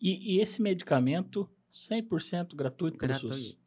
E, 0.00 0.36
e 0.36 0.40
esse 0.40 0.62
medicamento 0.62 1.48
100% 1.72 2.54
gratuito 2.54 2.98
pelo 2.98 3.12
SUS. 3.14 3.22
gratuito. 3.22 3.60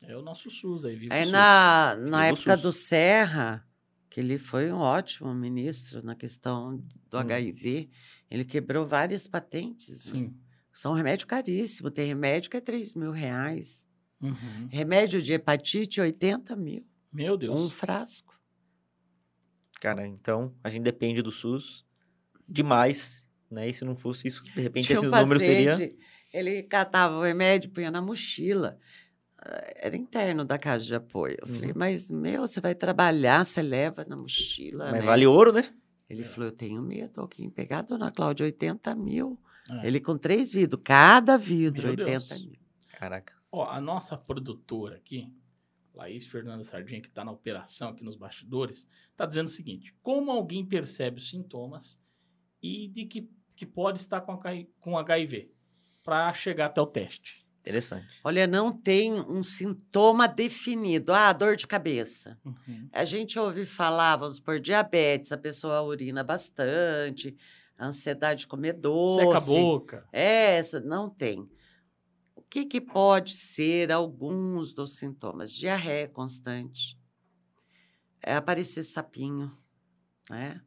É 0.00 0.16
o 0.16 0.22
nosso 0.22 0.50
SUS 0.50 0.84
aí, 0.84 0.96
viva 0.96 1.12
o 1.12 1.16
Aí 1.16 1.24
SUS. 1.24 1.32
na, 1.32 1.96
na 1.96 2.26
época 2.26 2.54
SUS. 2.54 2.62
do 2.62 2.72
Serra, 2.72 3.66
que 4.08 4.20
ele 4.20 4.38
foi 4.38 4.72
um 4.72 4.78
ótimo 4.78 5.34
ministro 5.34 6.02
na 6.04 6.14
questão 6.14 6.76
do 7.10 7.16
Hum. 7.16 7.20
HIV, 7.20 7.90
ele 8.30 8.44
quebrou 8.44 8.86
várias 8.86 9.26
patentes. 9.26 10.12
né? 10.12 10.20
Sim. 10.20 10.36
São 10.72 10.92
remédio 10.94 11.26
caríssimo. 11.26 11.90
Tem 11.90 12.06
remédio 12.06 12.48
que 12.50 12.56
é 12.56 12.60
3 12.60 12.94
mil 12.94 13.10
reais. 13.10 13.84
Uhum. 14.20 14.68
Remédio 14.70 15.20
de 15.20 15.32
hepatite, 15.32 16.00
80 16.00 16.54
mil. 16.56 16.86
Meu 17.12 17.36
Deus. 17.36 17.60
Um 17.60 17.68
frasco. 17.68 18.38
Cara, 19.80 20.06
então 20.06 20.54
a 20.62 20.68
gente 20.70 20.82
depende 20.82 21.22
do 21.22 21.30
SUS 21.32 21.84
demais, 22.48 23.24
né? 23.50 23.68
E 23.68 23.72
se 23.72 23.84
não 23.84 23.96
fosse 23.96 24.28
isso, 24.28 24.42
de 24.44 24.60
repente 24.60 24.86
Tinha 24.86 24.98
esse 24.98 25.06
um 25.06 25.10
número 25.10 25.38
seria. 25.40 25.94
ele 26.32 26.62
catava 26.64 27.16
o 27.16 27.22
remédio, 27.22 27.70
punha 27.70 27.90
na 27.90 28.00
mochila. 28.02 28.78
Ah, 29.38 29.64
Era 29.76 29.96
interno 29.96 30.44
da 30.44 30.58
casa 30.58 30.84
de 30.84 30.94
apoio. 30.94 31.36
Eu 31.40 31.46
falei, 31.46 31.68
Uhum. 31.70 31.76
mas, 31.76 32.10
meu, 32.10 32.42
você 32.46 32.60
vai 32.60 32.74
trabalhar, 32.74 33.44
você 33.46 33.62
leva 33.62 34.04
na 34.04 34.16
mochila, 34.16 34.90
Mas 34.90 35.00
né? 35.00 35.06
vale 35.06 35.26
ouro, 35.26 35.52
né? 35.52 35.72
Ele 36.10 36.24
falou, 36.24 36.48
eu 36.48 36.52
tenho 36.56 36.80
medo, 36.82 37.20
alguém 37.20 37.50
pegar 37.50 37.82
dona 37.82 38.10
Cláudia, 38.10 38.44
80 38.46 38.94
mil. 38.94 39.38
É. 39.70 39.86
Ele 39.86 40.00
com 40.00 40.16
três 40.16 40.52
vidros, 40.52 40.80
cada 40.82 41.36
vidro, 41.36 41.82
Meu 41.82 41.90
80 41.90 42.10
Deus. 42.10 42.40
mil. 42.46 42.58
Caraca. 42.92 43.34
Ó, 43.52 43.64
a 43.68 43.80
nossa 43.80 44.16
produtora 44.16 44.96
aqui, 44.96 45.30
Laís 45.94 46.26
Fernanda 46.26 46.64
Sardinha, 46.64 47.00
que 47.02 47.08
está 47.08 47.24
na 47.24 47.30
operação 47.32 47.90
aqui 47.90 48.02
nos 48.02 48.16
bastidores, 48.16 48.88
está 49.10 49.26
dizendo 49.26 49.46
o 49.46 49.50
seguinte: 49.50 49.94
como 50.02 50.30
alguém 50.30 50.64
percebe 50.64 51.18
os 51.18 51.28
sintomas 51.28 52.00
e 52.62 52.88
de 52.88 53.04
que, 53.04 53.30
que 53.58 53.66
pode 53.66 53.98
estar 53.98 54.20
com, 54.20 54.38
com 54.80 54.96
HIV 54.96 55.50
para 56.04 56.32
chegar 56.32 56.66
até 56.66 56.80
o 56.80 56.86
teste? 56.86 57.44
Interessante. 57.60 58.20
Olha, 58.22 58.46
não 58.46 58.72
tem 58.72 59.20
um 59.20 59.42
sintoma 59.42 60.28
definido. 60.28 61.12
Ah, 61.12 61.32
dor 61.32 61.56
de 61.56 61.66
cabeça. 61.66 62.38
Uhum. 62.44 62.88
A 62.92 63.04
gente 63.04 63.36
ouve 63.36 63.66
falar, 63.66 64.14
vamos 64.14 64.38
por 64.38 64.60
diabetes, 64.60 65.32
a 65.32 65.36
pessoa 65.36 65.82
urina 65.82 66.22
bastante, 66.22 67.36
a 67.76 67.88
ansiedade 67.88 68.42
de 68.42 68.46
comer 68.46 68.74
doce. 68.74 69.16
Seca 69.16 69.38
a 69.38 69.40
boca. 69.40 70.08
É, 70.12 70.56
essa 70.56 70.78
não 70.78 71.10
tem. 71.10 71.50
O 72.36 72.42
que, 72.42 72.64
que 72.64 72.80
pode 72.80 73.32
ser 73.32 73.90
alguns 73.90 74.72
dos 74.72 74.96
sintomas? 74.96 75.52
Diarreia 75.52 76.08
constante, 76.08 76.96
é 78.22 78.36
aparecer 78.36 78.84
sapinho, 78.84 79.52
né? 80.30 80.62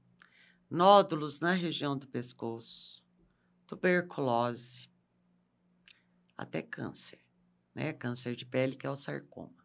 Nódulos 0.72 1.42
na 1.42 1.52
região 1.52 1.98
do 1.98 2.08
pescoço, 2.08 3.04
tuberculose, 3.68 4.90
até 6.38 6.62
câncer, 6.62 7.20
né? 7.76 7.92
Câncer 7.94 8.36
de 8.36 8.46
pele, 8.46 8.76
que 8.76 8.88
é 8.88 8.90
o 8.90 8.96
sarcoma. 8.96 9.62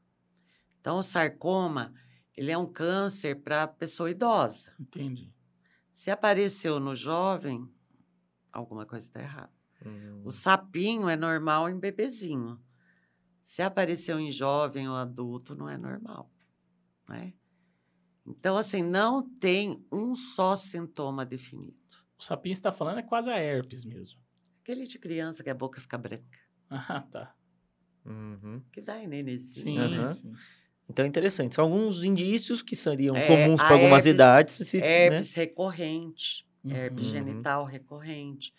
Então, 0.80 0.98
o 0.98 1.02
sarcoma, 1.02 1.94
ele 2.36 2.50
é 2.50 2.58
um 2.58 2.70
câncer 2.70 3.36
para 3.42 3.66
pessoa 3.66 4.10
idosa. 4.10 4.74
Entendi. 4.78 5.32
Se 5.92 6.10
apareceu 6.10 6.78
no 6.78 6.94
jovem, 6.94 7.72
alguma 8.52 8.84
coisa 8.84 9.06
está 9.06 9.20
errada. 9.20 9.52
Hum, 9.84 10.22
O 10.24 10.30
sapinho 10.30 11.08
é 11.08 11.16
normal 11.16 11.68
em 11.68 11.78
bebezinho. 11.78 12.60
Se 13.44 13.62
apareceu 13.62 14.18
em 14.18 14.30
jovem 14.30 14.88
ou 14.88 14.96
adulto, 14.96 15.54
não 15.54 15.68
é 15.68 15.78
normal, 15.78 16.30
né? 17.08 17.32
Então, 18.26 18.56
assim, 18.56 18.82
não 18.82 19.22
tem 19.38 19.84
um 19.92 20.14
só 20.16 20.56
sintoma 20.56 21.24
definido. 21.24 21.76
O 22.18 22.22
sapinho 22.24 22.52
está 22.54 22.72
falando 22.72 22.98
é 22.98 23.02
quase 23.02 23.30
a 23.30 23.38
herpes 23.38 23.84
mesmo. 23.84 24.20
Aquele 24.62 24.84
de 24.86 24.98
criança 24.98 25.44
que 25.44 25.50
a 25.50 25.54
boca 25.54 25.80
fica 25.80 25.96
branca. 25.96 26.38
Ah, 26.68 27.00
tá. 27.02 27.34
uhum. 28.04 28.60
Que 28.72 28.80
dá 28.80 28.98
em 29.02 29.06
nenenzinho. 29.06 29.64
Sim, 29.64 29.78
Aham. 29.78 30.12
sim. 30.12 30.32
Então 30.88 31.04
é 31.04 31.08
interessante. 31.08 31.54
São 31.54 31.64
alguns 31.64 32.02
indícios 32.04 32.62
que 32.62 32.74
seriam 32.76 33.16
É, 33.16 33.26
comuns 33.26 33.60
para 33.60 33.74
algumas 33.74 34.06
herpes- 34.06 34.14
idades. 34.14 34.54
Se, 34.54 34.80
né? 34.80 34.86
Herpes 35.06 35.34
recorrente, 35.34 36.48
herpes 36.64 37.06
Uhum. 37.06 37.10
genital 37.12 37.64
recorrente. 37.64 38.54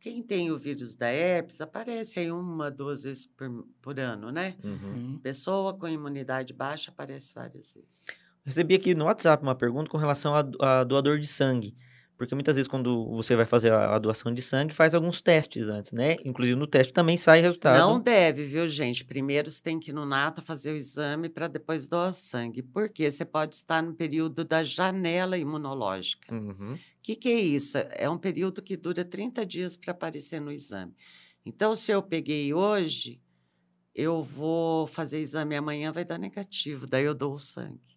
Quem 0.00 0.22
tem 0.22 0.50
o 0.50 0.58
vírus 0.58 0.96
da 0.96 1.12
herpes 1.12 1.60
aparece 1.60 2.18
aí 2.18 2.30
uma, 2.32 2.70
duas 2.70 3.04
vezes 3.04 3.26
por, 3.26 3.64
por 3.80 4.00
ano, 4.00 4.32
né? 4.32 4.56
Uhum. 4.64 4.92
Uhum. 4.94 5.18
Pessoa 5.20 5.76
com 5.76 5.86
imunidade 5.88 6.52
baixa 6.52 6.90
aparece 6.90 7.32
várias 7.34 7.72
vezes. 7.72 8.02
Recebi 8.44 8.74
aqui 8.74 8.94
no 8.94 9.04
WhatsApp 9.04 9.42
uma 9.42 9.54
pergunta 9.54 9.90
com 9.90 9.98
relação 9.98 10.34
a, 10.34 10.80
a 10.80 10.84
doador 10.84 11.18
de 11.18 11.26
sangue. 11.26 11.76
Porque 12.22 12.36
muitas 12.36 12.54
vezes, 12.54 12.68
quando 12.68 13.04
você 13.16 13.34
vai 13.34 13.44
fazer 13.44 13.72
a, 13.72 13.96
a 13.96 13.98
doação 13.98 14.32
de 14.32 14.40
sangue, 14.40 14.72
faz 14.72 14.94
alguns 14.94 15.20
testes 15.20 15.68
antes, 15.68 15.90
né? 15.90 16.16
Inclusive 16.24 16.56
no 16.56 16.68
teste 16.68 16.92
também 16.92 17.16
sai 17.16 17.40
resultado. 17.40 17.76
Não 17.76 17.98
deve, 17.98 18.44
viu, 18.44 18.68
gente? 18.68 19.04
Primeiro 19.04 19.50
você 19.50 19.60
tem 19.60 19.80
que 19.80 19.90
ir 19.90 19.92
no 19.92 20.06
Nata 20.06 20.40
fazer 20.40 20.72
o 20.72 20.76
exame 20.76 21.28
para 21.28 21.48
depois 21.48 21.88
doar 21.88 22.12
sangue. 22.12 22.62
Porque 22.62 23.10
você 23.10 23.24
pode 23.24 23.56
estar 23.56 23.82
no 23.82 23.94
período 23.94 24.44
da 24.44 24.62
janela 24.62 25.36
imunológica. 25.36 26.32
Uhum. 26.32 26.74
O 26.74 26.78
que, 27.02 27.16
que 27.16 27.28
é 27.28 27.40
isso? 27.40 27.76
É 27.90 28.08
um 28.08 28.18
período 28.18 28.62
que 28.62 28.76
dura 28.76 29.04
30 29.04 29.44
dias 29.44 29.76
para 29.76 29.90
aparecer 29.90 30.40
no 30.40 30.52
exame. 30.52 30.94
Então, 31.44 31.74
se 31.74 31.90
eu 31.90 32.00
peguei 32.00 32.54
hoje, 32.54 33.20
eu 33.92 34.22
vou 34.22 34.86
fazer 34.86 35.18
exame 35.18 35.56
amanhã, 35.56 35.90
vai 35.90 36.04
dar 36.04 36.18
negativo, 36.18 36.86
daí 36.86 37.04
eu 37.04 37.14
dou 37.14 37.34
o 37.34 37.38
sangue. 37.38 37.91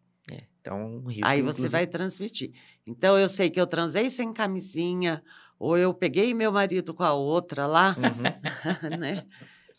É, 0.65 0.69
então, 0.69 0.85
um 0.97 1.07
risco. 1.07 1.25
Aí 1.25 1.41
você 1.41 1.49
inclusive. 1.51 1.69
vai 1.69 1.87
transmitir. 1.87 2.51
Então, 2.87 3.17
eu 3.17 3.29
sei 3.29 3.49
que 3.49 3.59
eu 3.61 3.67
transei 3.67 4.09
sem 4.09 4.33
camisinha, 4.33 5.23
ou 5.59 5.77
eu 5.77 5.93
peguei 5.93 6.33
meu 6.33 6.51
marido 6.51 6.93
com 6.93 7.03
a 7.03 7.13
outra 7.13 7.65
lá, 7.67 7.95
Uhum. 7.97 8.23
né? 8.99 9.25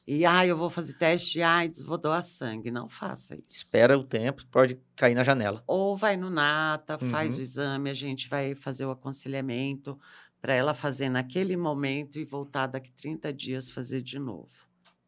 E, 0.06 0.24
ah, 0.24 0.46
eu 0.46 0.56
vou 0.56 0.70
fazer 0.70 0.94
teste 0.94 1.32
de 1.32 1.42
AIDS, 1.42 1.82
vou 1.82 1.98
doar 1.98 2.22
sangue. 2.22 2.70
Não 2.70 2.88
faça 2.88 3.34
isso. 3.34 3.46
Espera 3.50 3.98
o 3.98 4.04
tempo, 4.04 4.46
pode 4.46 4.78
cair 4.94 5.16
na 5.16 5.24
janela. 5.24 5.64
Ou 5.66 5.96
vai 5.96 6.16
no 6.16 6.30
Nata, 6.30 6.96
faz 6.96 7.34
Uhum. 7.34 7.40
o 7.40 7.42
exame, 7.42 7.90
a 7.90 7.94
gente 7.94 8.28
vai 8.28 8.54
fazer 8.54 8.86
o 8.86 8.90
aconselhamento 8.92 9.98
para 10.40 10.54
ela 10.54 10.74
fazer 10.74 11.08
naquele 11.08 11.56
momento 11.56 12.20
e 12.20 12.24
voltar 12.24 12.68
daqui 12.68 12.92
30 12.92 13.32
dias 13.32 13.68
fazer 13.68 14.00
de 14.00 14.16
novo, 14.20 14.48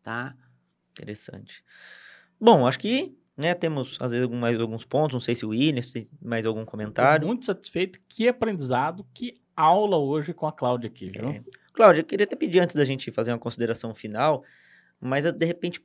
tá? 0.02 0.34
Interessante. 0.90 1.62
Bom, 2.40 2.66
acho 2.66 2.78
que 2.80 3.16
né, 3.38 3.54
temos, 3.54 3.96
às 4.00 4.10
vezes, 4.10 4.28
mais 4.28 4.58
alguns 4.58 4.84
pontos. 4.84 5.14
Não 5.14 5.20
sei 5.20 5.36
se 5.36 5.46
o 5.46 5.50
Williams 5.50 5.92
tem 5.92 6.08
mais 6.20 6.44
algum 6.44 6.64
comentário. 6.64 7.24
muito 7.24 7.46
satisfeito. 7.46 8.00
Que 8.08 8.26
aprendizado, 8.26 9.06
que 9.14 9.40
aula 9.56 9.96
hoje 9.96 10.34
com 10.34 10.44
a 10.44 10.52
Cláudia 10.52 10.90
aqui, 10.90 11.08
viu? 11.08 11.28
É. 11.28 11.42
Cláudia, 11.72 12.00
eu 12.00 12.04
queria 12.04 12.24
até 12.24 12.34
pedir 12.34 12.58
antes 12.58 12.74
da 12.74 12.84
gente 12.84 13.12
fazer 13.12 13.30
uma 13.30 13.38
consideração 13.38 13.94
final, 13.94 14.42
mas 15.00 15.24
de 15.32 15.46
repente 15.46 15.80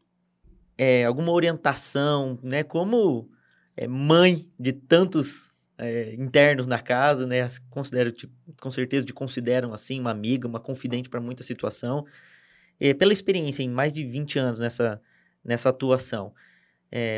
é, 0.76 1.06
alguma 1.06 1.32
orientação, 1.32 2.40
né? 2.42 2.64
Como 2.64 3.30
é, 3.78 3.88
mãe 3.88 4.50
de 4.60 4.74
tantos 4.74 5.52
é, 5.78 6.16
internos 6.16 6.66
na 6.66 6.80
casa, 6.80 7.28
né? 7.28 7.48
Considero, 7.70 8.12
tipo, 8.12 8.34
com 8.60 8.72
certeza 8.72 9.06
te 9.06 9.14
consideram 9.14 9.76
assim 9.76 10.00
uma 10.00 10.10
amiga, 10.10 10.48
uma 10.48 10.60
confidente 10.60 11.08
para 11.08 11.22
muita 11.22 11.44
situação. 11.44 12.04
É, 12.80 12.96
pela 12.96 13.14
experiência 13.14 13.62
em 13.62 13.70
mais 13.70 13.94
de 13.94 14.04
20 14.04 14.40
anos 14.40 14.60
nessa, 14.60 15.00
nessa 15.44 15.70
atuação, 15.70 16.34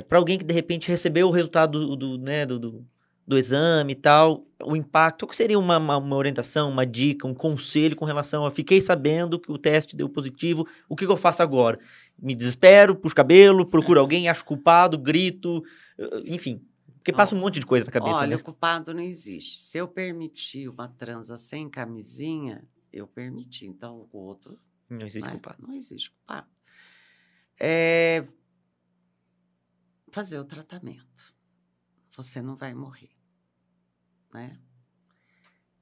para 0.07 0.17
alguém 0.17 0.37
que 0.37 0.45
de 0.45 0.53
repente 0.53 0.87
recebeu 0.87 1.27
o 1.27 1.31
resultado 1.31 1.85
do, 1.85 1.95
do, 1.95 2.17
né, 2.17 2.45
do, 2.45 2.57
do, 2.57 2.87
do 3.27 3.37
exame 3.37 3.93
e 3.93 3.95
tal, 3.95 4.45
o 4.63 4.75
impacto, 4.75 5.23
o 5.23 5.27
que 5.27 5.35
seria 5.35 5.57
uma, 5.57 5.77
uma, 5.77 5.97
uma 5.97 6.15
orientação, 6.15 6.69
uma 6.69 6.85
dica, 6.85 7.27
um 7.27 7.33
conselho 7.33 7.95
com 7.95 8.05
relação 8.05 8.45
a 8.45 8.51
fiquei 8.51 8.79
sabendo 8.79 9.39
que 9.39 9.51
o 9.51 9.57
teste 9.57 9.95
deu 9.95 10.07
positivo, 10.07 10.67
o 10.87 10.95
que, 10.95 11.05
que 11.05 11.11
eu 11.11 11.17
faço 11.17 11.41
agora? 11.41 11.79
Me 12.17 12.35
desespero, 12.35 12.95
puxo 12.95 13.15
cabelo, 13.15 13.65
procuro 13.65 13.99
alguém, 13.99 14.29
acho 14.29 14.45
culpado, 14.45 14.97
grito, 14.97 15.63
eh, 15.97 16.23
enfim. 16.25 16.61
Porque 16.95 17.11
passa 17.11 17.35
um 17.35 17.39
monte 17.39 17.59
de 17.59 17.65
coisa 17.65 17.85
na 17.85 17.91
cabeça, 17.91 18.17
Olha, 18.17 18.29
né? 18.29 18.35
o 18.35 18.43
culpado 18.43 18.93
não 18.93 19.01
existe. 19.01 19.59
Se 19.59 19.77
eu 19.77 19.87
permitir 19.87 20.69
uma 20.69 20.87
transa 20.87 21.37
sem 21.37 21.69
camisinha, 21.69 22.63
eu 22.91 23.05
permiti. 23.05 23.67
Então, 23.67 24.07
o 24.11 24.17
outro 24.17 24.57
Não 24.89 25.05
existe 25.05 25.25
né? 25.25 25.31
culpado. 25.31 25.67
Não 25.67 25.75
existe 25.75 26.09
culpado. 26.11 26.47
É 27.59 28.23
fazer 30.15 30.39
o 30.39 30.45
tratamento. 30.45 31.35
Você 32.15 32.41
não 32.41 32.55
vai 32.55 32.73
morrer, 32.73 33.11
né? 34.33 34.57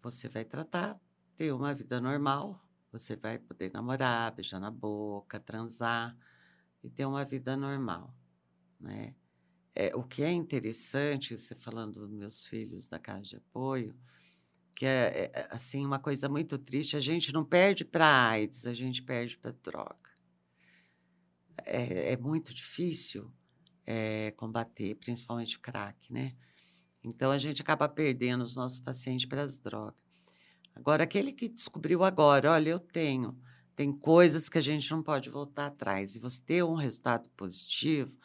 Você 0.01 0.27
vai 0.27 0.43
tratar, 0.43 0.99
ter 1.35 1.51
uma 1.51 1.71
vida 1.75 2.01
normal. 2.01 2.59
Você 2.91 3.15
vai 3.15 3.37
poder 3.37 3.71
namorar, 3.71 4.33
beijar 4.33 4.59
na 4.59 4.71
boca, 4.71 5.39
transar 5.39 6.17
e 6.83 6.89
ter 6.89 7.05
uma 7.05 7.23
vida 7.23 7.55
normal, 7.55 8.11
né? 8.79 9.13
É, 9.75 9.95
o 9.95 10.03
que 10.03 10.23
é 10.23 10.31
interessante, 10.31 11.37
você 11.37 11.53
falando 11.53 11.99
dos 11.99 12.09
meus 12.09 12.47
filhos 12.47 12.87
da 12.87 12.97
casa 12.97 13.21
de 13.21 13.35
apoio, 13.35 13.95
que 14.75 14.85
é, 14.87 15.31
é, 15.31 15.47
assim 15.51 15.85
uma 15.85 15.99
coisa 15.99 16.27
muito 16.27 16.57
triste, 16.57 16.97
a 16.97 16.99
gente 16.99 17.31
não 17.31 17.45
perde 17.45 17.85
para 17.85 18.29
AIDS, 18.29 18.65
a 18.65 18.73
gente 18.73 19.03
perde 19.03 19.37
para 19.37 19.51
droga. 19.51 20.09
É, 21.63 22.13
é 22.13 22.17
muito 22.17 22.51
difícil 22.51 23.31
é, 23.85 24.31
combater, 24.31 24.95
principalmente 24.95 25.57
o 25.57 25.59
crack, 25.59 26.11
né? 26.11 26.35
Então 27.03 27.31
a 27.31 27.37
gente 27.37 27.61
acaba 27.61 27.87
perdendo 27.89 28.43
os 28.43 28.55
nossos 28.55 28.79
pacientes 28.79 29.25
para 29.25 29.41
as 29.41 29.57
drogas. 29.57 30.01
Agora, 30.75 31.03
aquele 31.03 31.31
que 31.31 31.47
descobriu 31.47 32.03
agora, 32.03 32.51
olha, 32.51 32.69
eu 32.69 32.79
tenho, 32.79 33.37
Tem 33.75 33.91
coisas 33.91 34.49
que 34.49 34.57
a 34.57 34.61
gente 34.61 34.89
não 34.91 35.01
pode 35.01 35.29
voltar 35.29 35.67
atrás. 35.67 36.15
E 36.15 36.19
você 36.19 36.39
ter 36.41 36.63
um 36.63 36.75
resultado 36.75 37.27
positivo, 37.31 38.15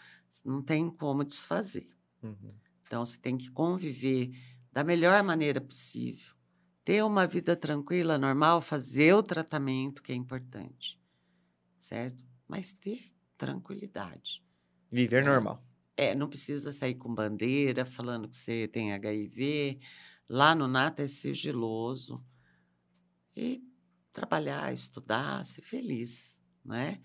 não 0.44 0.62
tem 0.62 0.90
como 0.90 1.24
desfazer. 1.24 1.88
Uhum. 2.22 2.54
Então, 2.86 3.04
você 3.04 3.18
tem 3.18 3.36
que 3.36 3.50
conviver 3.50 4.30
da 4.70 4.84
melhor 4.84 5.22
maneira 5.22 5.60
possível. 5.60 6.34
Ter 6.84 7.02
uma 7.02 7.26
vida 7.26 7.56
tranquila, 7.56 8.18
normal, 8.18 8.60
fazer 8.60 9.14
o 9.14 9.22
tratamento, 9.22 10.02
que 10.02 10.12
é 10.12 10.14
importante. 10.14 11.00
Certo? 11.78 12.22
Mas 12.46 12.74
ter 12.74 13.10
tranquilidade. 13.38 14.44
Viver 14.90 15.22
É. 15.22 15.26
normal. 15.26 15.62
É, 15.96 16.14
não 16.14 16.28
precisa 16.28 16.70
sair 16.70 16.94
com 16.94 17.12
bandeira 17.12 17.84
falando 17.84 18.28
que 18.28 18.36
você 18.36 18.68
tem 18.68 18.92
HIV. 18.92 19.80
Lá 20.28 20.54
no 20.54 20.68
Nata 20.68 21.02
é 21.02 21.08
sigiloso. 21.08 22.24
E 23.36 23.62
trabalhar, 24.12 24.72
estudar, 24.72 25.44
ser 25.44 25.62
feliz, 25.62 26.38
né? 26.64 27.00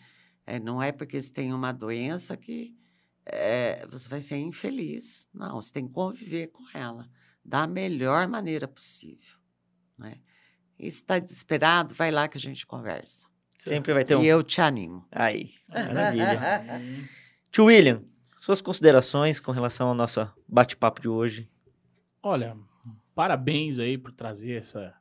É, 0.45 0.59
não 0.59 0.81
é 0.81 0.91
porque 0.91 1.21
você 1.21 1.31
tem 1.31 1.53
uma 1.53 1.71
doença 1.71 2.35
que 2.35 2.75
é, 3.25 3.85
você 3.87 4.09
vai 4.09 4.19
ser 4.21 4.37
infeliz. 4.37 5.27
Não, 5.33 5.61
você 5.61 5.71
tem 5.71 5.87
que 5.87 5.93
conviver 5.93 6.47
com 6.47 6.63
ela 6.73 7.09
da 7.43 7.67
melhor 7.67 8.27
maneira 8.27 8.67
possível, 8.67 9.37
né? 9.97 10.19
E 10.77 10.89
se 10.89 11.01
está 11.01 11.19
desesperado, 11.19 11.93
vai 11.93 12.11
lá 12.11 12.27
que 12.27 12.37
a 12.37 12.41
gente 12.41 12.65
conversa. 12.65 13.27
Sempre 13.59 13.93
vai 13.93 14.03
ter 14.03 14.15
um. 14.15 14.23
E 14.23 14.27
eu 14.27 14.43
te 14.43 14.59
animo. 14.59 15.07
Aí, 15.11 15.53
maravilha. 15.69 16.39
Tio 17.53 17.65
William, 17.65 18.01
suas 18.39 18.61
considerações 18.61 19.39
com 19.39 19.51
relação 19.51 19.89
ao 19.89 19.93
nosso 19.93 20.27
bate-papo 20.47 20.99
de 20.99 21.07
hoje. 21.07 21.47
Olha, 22.19 22.57
parabéns 23.13 23.77
aí 23.77 23.95
por 23.95 24.11
trazer 24.11 24.53
essa 24.53 24.91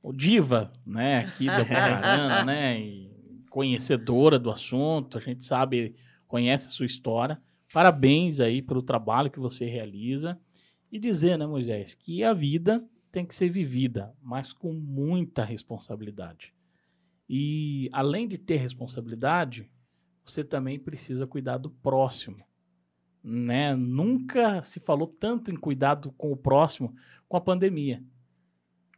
o 0.00 0.12
diva, 0.12 0.72
né, 0.86 1.18
aqui 1.18 1.46
da 1.46 1.64
Bucarana, 1.64 2.44
né, 2.44 2.80
e 2.80 3.10
conhecedora 3.50 4.38
do 4.38 4.48
assunto, 4.48 5.18
a 5.18 5.20
gente 5.20 5.44
sabe, 5.44 5.96
conhece 6.28 6.68
a 6.68 6.70
sua 6.70 6.86
história. 6.86 7.42
Parabéns 7.72 8.38
aí 8.38 8.62
pelo 8.62 8.80
trabalho 8.80 9.28
que 9.28 9.40
você 9.40 9.64
realiza 9.66 10.38
e 10.88 11.00
dizer, 11.00 11.36
né, 11.36 11.48
Moisés, 11.48 11.94
que 11.94 12.22
a 12.22 12.32
vida 12.32 12.80
tem 13.10 13.26
que 13.26 13.34
ser 13.34 13.48
vivida, 13.48 14.14
mas 14.22 14.52
com 14.52 14.72
muita 14.72 15.42
responsabilidade. 15.42 16.54
E 17.28 17.90
além 17.92 18.28
de 18.28 18.38
ter 18.38 18.58
responsabilidade, 18.58 19.68
você 20.24 20.44
também 20.44 20.78
precisa 20.78 21.26
cuidar 21.26 21.58
do 21.58 21.70
próximo. 21.70 22.44
Né? 23.22 23.74
Nunca 23.74 24.62
se 24.62 24.80
falou 24.80 25.06
tanto 25.06 25.50
em 25.50 25.56
cuidado 25.56 26.12
com 26.12 26.32
o 26.32 26.36
próximo 26.36 26.94
com 27.28 27.36
a 27.36 27.40
pandemia. 27.40 28.02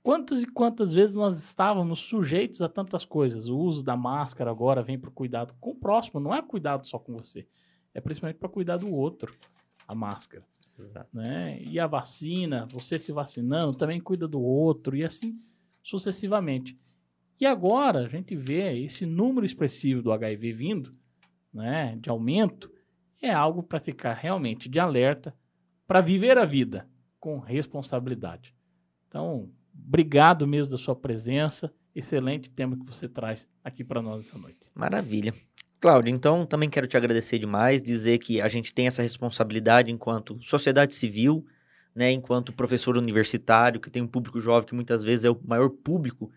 Quantas 0.02 0.42
e 0.42 0.46
quantas 0.46 0.92
vezes 0.92 1.16
nós 1.16 1.42
estávamos 1.42 2.00
sujeitos 2.00 2.60
a 2.60 2.68
tantas 2.68 3.04
coisas? 3.04 3.48
O 3.48 3.56
uso 3.56 3.82
da 3.82 3.96
máscara 3.96 4.50
agora 4.50 4.82
vem 4.82 4.98
para 4.98 5.08
o 5.08 5.12
cuidado 5.12 5.54
com 5.58 5.70
o 5.70 5.74
próximo, 5.74 6.20
não 6.20 6.34
é 6.34 6.42
cuidado 6.42 6.86
só 6.86 6.98
com 6.98 7.14
você, 7.14 7.46
é 7.94 8.02
principalmente 8.02 8.36
para 8.36 8.48
cuidar 8.48 8.76
do 8.76 8.94
outro, 8.94 9.34
a 9.88 9.94
máscara 9.94 10.44
Exato. 10.78 11.08
né? 11.16 11.58
E 11.62 11.80
a 11.80 11.86
vacina, 11.86 12.66
você 12.70 12.98
se 12.98 13.12
vacinando, 13.12 13.74
também 13.74 14.00
cuida 14.00 14.28
do 14.28 14.42
outro, 14.42 14.94
e 14.94 15.04
assim 15.04 15.40
sucessivamente. 15.82 16.76
E 17.40 17.46
agora 17.46 18.00
a 18.00 18.08
gente 18.08 18.34
vê 18.36 18.78
esse 18.78 19.06
número 19.06 19.46
expressivo 19.46 20.02
do 20.02 20.12
HIV 20.12 20.52
vindo, 20.52 20.94
né, 21.54 21.96
de 22.00 22.10
aumento, 22.10 22.70
é 23.22 23.32
algo 23.32 23.62
para 23.62 23.80
ficar 23.80 24.12
realmente 24.12 24.68
de 24.68 24.78
alerta, 24.78 25.34
para 25.86 26.00
viver 26.00 26.36
a 26.36 26.44
vida 26.44 26.88
com 27.20 27.38
responsabilidade. 27.38 28.54
Então, 29.08 29.48
obrigado 29.72 30.46
mesmo 30.46 30.72
da 30.72 30.78
sua 30.78 30.96
presença, 30.96 31.72
excelente 31.94 32.50
tema 32.50 32.76
que 32.76 32.84
você 32.84 33.08
traz 33.08 33.48
aqui 33.62 33.84
para 33.84 34.02
nós 34.02 34.26
essa 34.26 34.36
noite. 34.36 34.70
Maravilha. 34.74 35.32
Cláudio, 35.80 36.10
então 36.10 36.46
também 36.46 36.68
quero 36.68 36.86
te 36.86 36.96
agradecer 36.96 37.38
demais, 37.38 37.82
dizer 37.82 38.18
que 38.18 38.40
a 38.40 38.48
gente 38.48 38.72
tem 38.72 38.86
essa 38.86 39.02
responsabilidade 39.02 39.92
enquanto 39.92 40.42
sociedade 40.42 40.94
civil, 40.94 41.46
né, 41.94 42.10
enquanto 42.10 42.52
professor 42.52 42.96
universitário, 42.96 43.80
que 43.80 43.90
tem 43.90 44.02
um 44.02 44.08
público 44.08 44.40
jovem 44.40 44.66
que 44.66 44.74
muitas 44.74 45.04
vezes 45.04 45.26
é 45.26 45.30
o 45.30 45.38
maior 45.44 45.68
público, 45.68 46.30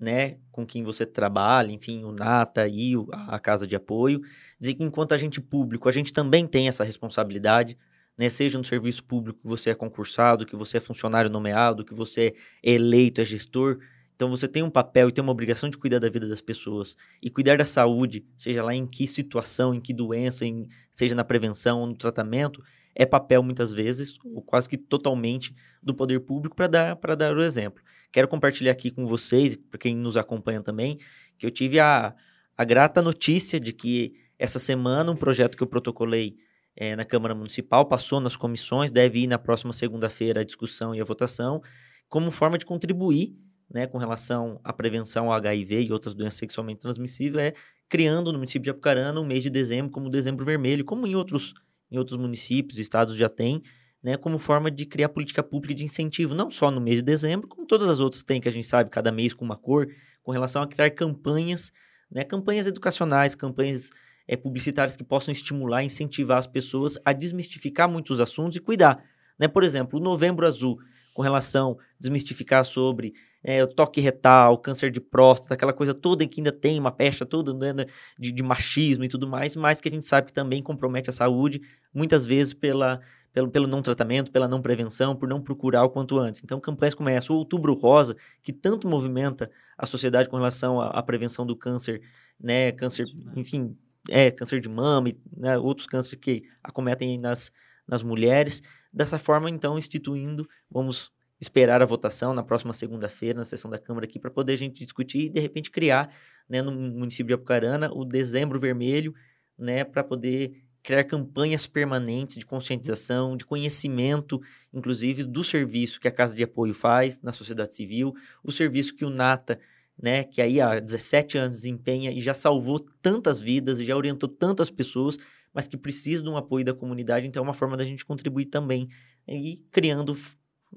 né, 0.00 0.38
com 0.50 0.64
quem 0.66 0.82
você 0.82 1.04
trabalha, 1.04 1.70
enfim, 1.72 2.04
o 2.04 2.12
Nata 2.12 2.66
e 2.66 2.96
o- 2.96 3.06
a 3.12 3.38
Casa 3.38 3.66
de 3.66 3.76
Apoio, 3.76 4.20
dizer 4.58 4.74
que 4.74 4.82
enquanto 4.82 5.12
agente 5.12 5.40
público, 5.40 5.88
a 5.88 5.92
gente 5.92 6.12
também 6.12 6.46
tem 6.46 6.68
essa 6.68 6.82
responsabilidade, 6.84 7.76
né, 8.18 8.28
seja 8.28 8.58
no 8.58 8.64
serviço 8.64 9.04
público 9.04 9.40
que 9.42 9.46
você 9.48 9.70
é 9.70 9.74
concursado, 9.74 10.46
que 10.46 10.56
você 10.56 10.78
é 10.78 10.80
funcionário 10.80 11.30
nomeado, 11.30 11.84
que 11.84 11.94
você 11.94 12.34
é 12.64 12.72
eleito, 12.72 13.20
é 13.20 13.24
gestor, 13.24 13.78
então 14.16 14.28
você 14.28 14.46
tem 14.46 14.62
um 14.62 14.70
papel 14.70 15.08
e 15.08 15.12
tem 15.12 15.22
uma 15.22 15.32
obrigação 15.32 15.70
de 15.70 15.78
cuidar 15.78 15.98
da 15.98 16.08
vida 16.10 16.28
das 16.28 16.42
pessoas 16.42 16.96
e 17.22 17.30
cuidar 17.30 17.56
da 17.56 17.64
saúde, 17.64 18.26
seja 18.36 18.62
lá 18.62 18.74
em 18.74 18.86
que 18.86 19.06
situação, 19.06 19.74
em 19.74 19.80
que 19.80 19.94
doença, 19.94 20.44
em- 20.44 20.68
seja 20.92 21.14
na 21.14 21.24
prevenção 21.24 21.80
ou 21.80 21.86
no 21.86 21.94
tratamento, 21.96 22.62
é 22.94 23.06
papel 23.06 23.42
muitas 23.42 23.72
vezes, 23.72 24.18
ou 24.24 24.42
quase 24.42 24.68
que 24.68 24.76
totalmente, 24.76 25.54
do 25.82 25.94
poder 25.94 26.20
público 26.20 26.54
para 26.54 26.66
dar, 26.66 26.96
dar 27.16 27.34
o 27.34 27.42
exemplo. 27.42 27.82
Quero 28.12 28.28
compartilhar 28.28 28.72
aqui 28.72 28.90
com 28.90 29.06
vocês, 29.06 29.56
para 29.56 29.78
quem 29.78 29.94
nos 29.94 30.16
acompanha 30.16 30.60
também, 30.62 30.98
que 31.38 31.46
eu 31.46 31.50
tive 31.50 31.78
a, 31.78 32.14
a 32.56 32.64
grata 32.64 33.00
notícia 33.00 33.60
de 33.60 33.72
que 33.72 34.14
essa 34.38 34.58
semana 34.58 35.10
um 35.12 35.16
projeto 35.16 35.56
que 35.56 35.62
eu 35.62 35.66
protocolei 35.66 36.36
eh, 36.76 36.96
na 36.96 37.04
Câmara 37.04 37.34
Municipal 37.34 37.86
passou 37.86 38.20
nas 38.20 38.36
comissões, 38.36 38.90
deve 38.90 39.20
ir 39.20 39.26
na 39.26 39.38
próxima 39.38 39.72
segunda-feira 39.72 40.40
a 40.40 40.44
discussão 40.44 40.94
e 40.94 41.00
a 41.00 41.04
votação, 41.04 41.62
como 42.08 42.30
forma 42.30 42.58
de 42.58 42.64
contribuir 42.64 43.36
né, 43.70 43.86
com 43.86 43.98
relação 43.98 44.60
à 44.64 44.72
prevenção 44.72 45.26
ao 45.26 45.32
HIV 45.34 45.82
e 45.82 45.92
outras 45.92 46.14
doenças 46.14 46.38
sexualmente 46.38 46.80
transmissíveis, 46.80 47.52
é 47.52 47.54
criando 47.88 48.32
no 48.32 48.38
município 48.38 48.64
de 48.64 48.70
Apucarana 48.70 49.20
o 49.20 49.24
mês 49.24 49.42
de 49.42 49.50
dezembro 49.50 49.92
como 49.92 50.10
dezembro 50.10 50.44
vermelho, 50.44 50.84
como 50.84 51.06
em 51.06 51.14
outros, 51.14 51.54
em 51.90 51.98
outros 51.98 52.18
municípios 52.18 52.78
e 52.78 52.82
estados 52.82 53.16
já 53.16 53.28
tem, 53.28 53.62
né, 54.02 54.16
como 54.16 54.38
forma 54.38 54.70
de 54.70 54.86
criar 54.86 55.10
política 55.10 55.42
pública 55.42 55.74
de 55.74 55.84
incentivo, 55.84 56.34
não 56.34 56.50
só 56.50 56.70
no 56.70 56.80
mês 56.80 56.96
de 56.96 57.02
dezembro, 57.02 57.46
como 57.46 57.66
todas 57.66 57.88
as 57.88 58.00
outras 58.00 58.22
têm, 58.22 58.40
que 58.40 58.48
a 58.48 58.52
gente 58.52 58.66
sabe, 58.66 58.90
cada 58.90 59.12
mês 59.12 59.34
com 59.34 59.44
uma 59.44 59.56
cor, 59.56 59.88
com 60.22 60.32
relação 60.32 60.62
a 60.62 60.66
criar 60.66 60.90
campanhas, 60.90 61.72
né, 62.10 62.24
campanhas 62.24 62.66
educacionais, 62.66 63.34
campanhas 63.34 63.90
eh, 64.26 64.36
publicitárias 64.36 64.96
que 64.96 65.04
possam 65.04 65.32
estimular, 65.32 65.82
incentivar 65.82 66.38
as 66.38 66.46
pessoas 66.46 66.98
a 67.04 67.12
desmistificar 67.12 67.88
muitos 67.88 68.20
assuntos 68.20 68.56
e 68.56 68.60
cuidar. 68.60 69.02
Né? 69.38 69.48
Por 69.48 69.62
exemplo, 69.62 69.98
o 69.98 70.02
Novembro 70.02 70.46
Azul, 70.46 70.78
com 71.14 71.22
relação 71.22 71.76
a 71.80 71.84
desmistificar 71.98 72.64
sobre 72.64 73.12
é, 73.42 73.62
o 73.62 73.66
toque 73.66 74.00
retal, 74.00 74.58
câncer 74.58 74.90
de 74.90 75.00
próstata, 75.00 75.54
aquela 75.54 75.72
coisa 75.72 75.94
toda 75.94 76.26
que 76.26 76.40
ainda 76.40 76.52
tem 76.52 76.78
uma 76.78 76.92
pecha 76.92 77.24
toda 77.24 77.54
né, 77.54 77.86
de, 78.18 78.32
de 78.32 78.42
machismo 78.42 79.04
e 79.04 79.08
tudo 79.08 79.26
mais, 79.26 79.56
mas 79.56 79.80
que 79.80 79.88
a 79.88 79.90
gente 79.90 80.06
sabe 80.06 80.28
que 80.28 80.32
também 80.32 80.62
compromete 80.62 81.10
a 81.10 81.12
saúde, 81.12 81.60
muitas 81.92 82.26
vezes 82.26 82.52
pela, 82.52 83.00
pelo, 83.32 83.50
pelo 83.50 83.66
não 83.66 83.82
tratamento, 83.82 84.30
pela 84.30 84.48
não 84.48 84.60
prevenção, 84.60 85.14
por 85.14 85.28
não 85.28 85.40
procurar 85.40 85.84
o 85.84 85.90
quanto 85.90 86.18
antes. 86.18 86.42
Então, 86.42 86.60
campanhas 86.60 86.94
como 86.94 87.08
essa, 87.08 87.32
o 87.32 87.36
Outubro 87.36 87.74
Rosa, 87.74 88.16
que 88.42 88.52
tanto 88.52 88.88
movimenta 88.88 89.50
a 89.78 89.86
sociedade 89.86 90.28
com 90.28 90.36
relação 90.36 90.80
à, 90.80 90.88
à 90.88 91.02
prevenção 91.02 91.46
do 91.46 91.56
câncer, 91.56 92.02
né, 92.38 92.72
câncer, 92.72 93.06
enfim, 93.36 93.76
é, 94.08 94.30
câncer 94.30 94.60
de 94.60 94.68
mama 94.68 95.10
e 95.10 95.18
né, 95.36 95.58
outros 95.58 95.86
cânceres 95.86 96.18
que 96.18 96.42
acometem 96.62 97.18
nas, 97.18 97.52
nas 97.86 98.02
mulheres. 98.02 98.62
Dessa 98.92 99.18
forma, 99.18 99.48
então, 99.48 99.78
instituindo, 99.78 100.48
vamos 100.70 101.12
esperar 101.40 101.80
a 101.80 101.86
votação 101.86 102.34
na 102.34 102.42
próxima 102.42 102.72
segunda-feira, 102.72 103.38
na 103.38 103.44
sessão 103.44 103.70
da 103.70 103.78
Câmara 103.78 104.04
aqui, 104.04 104.18
para 104.18 104.30
poder 104.30 104.52
a 104.52 104.56
gente 104.56 104.84
discutir 104.84 105.26
e, 105.26 105.28
de 105.30 105.40
repente, 105.40 105.70
criar, 105.70 106.14
né, 106.48 106.60
no 106.60 106.72
município 106.72 107.28
de 107.28 107.34
Apucarana, 107.34 107.90
o 107.92 108.04
Dezembro 108.04 108.58
Vermelho, 108.58 109.14
né, 109.56 109.84
para 109.84 110.02
poder 110.02 110.64
criar 110.82 111.04
campanhas 111.04 111.66
permanentes 111.66 112.36
de 112.36 112.46
conscientização, 112.46 113.36
de 113.36 113.44
conhecimento, 113.44 114.40
inclusive, 114.72 115.24
do 115.24 115.44
serviço 115.44 116.00
que 116.00 116.08
a 116.08 116.12
Casa 116.12 116.34
de 116.34 116.42
Apoio 116.42 116.72
faz 116.72 117.20
na 117.22 117.32
sociedade 117.32 117.74
civil, 117.74 118.14
o 118.42 118.50
serviço 118.50 118.94
que 118.94 119.04
o 119.04 119.10
NATA, 119.10 119.60
né, 120.00 120.24
que 120.24 120.40
aí 120.40 120.60
há 120.60 120.80
17 120.80 121.36
anos 121.36 121.58
desempenha 121.58 122.10
e 122.10 122.20
já 122.20 122.32
salvou 122.32 122.80
tantas 123.02 123.38
vidas 123.38 123.78
e 123.78 123.84
já 123.84 123.94
orientou 123.94 124.28
tantas 124.28 124.70
pessoas, 124.70 125.18
mas 125.52 125.68
que 125.68 125.76
precisa 125.76 126.22
de 126.22 126.28
um 126.28 126.36
apoio 126.36 126.64
da 126.64 126.72
comunidade, 126.72 127.26
então 127.26 127.42
é 127.42 127.44
uma 127.44 127.52
forma 127.52 127.76
da 127.76 127.84
gente 127.84 128.04
contribuir 128.04 128.46
também 128.46 128.88
e 129.28 129.62
criando 129.70 130.16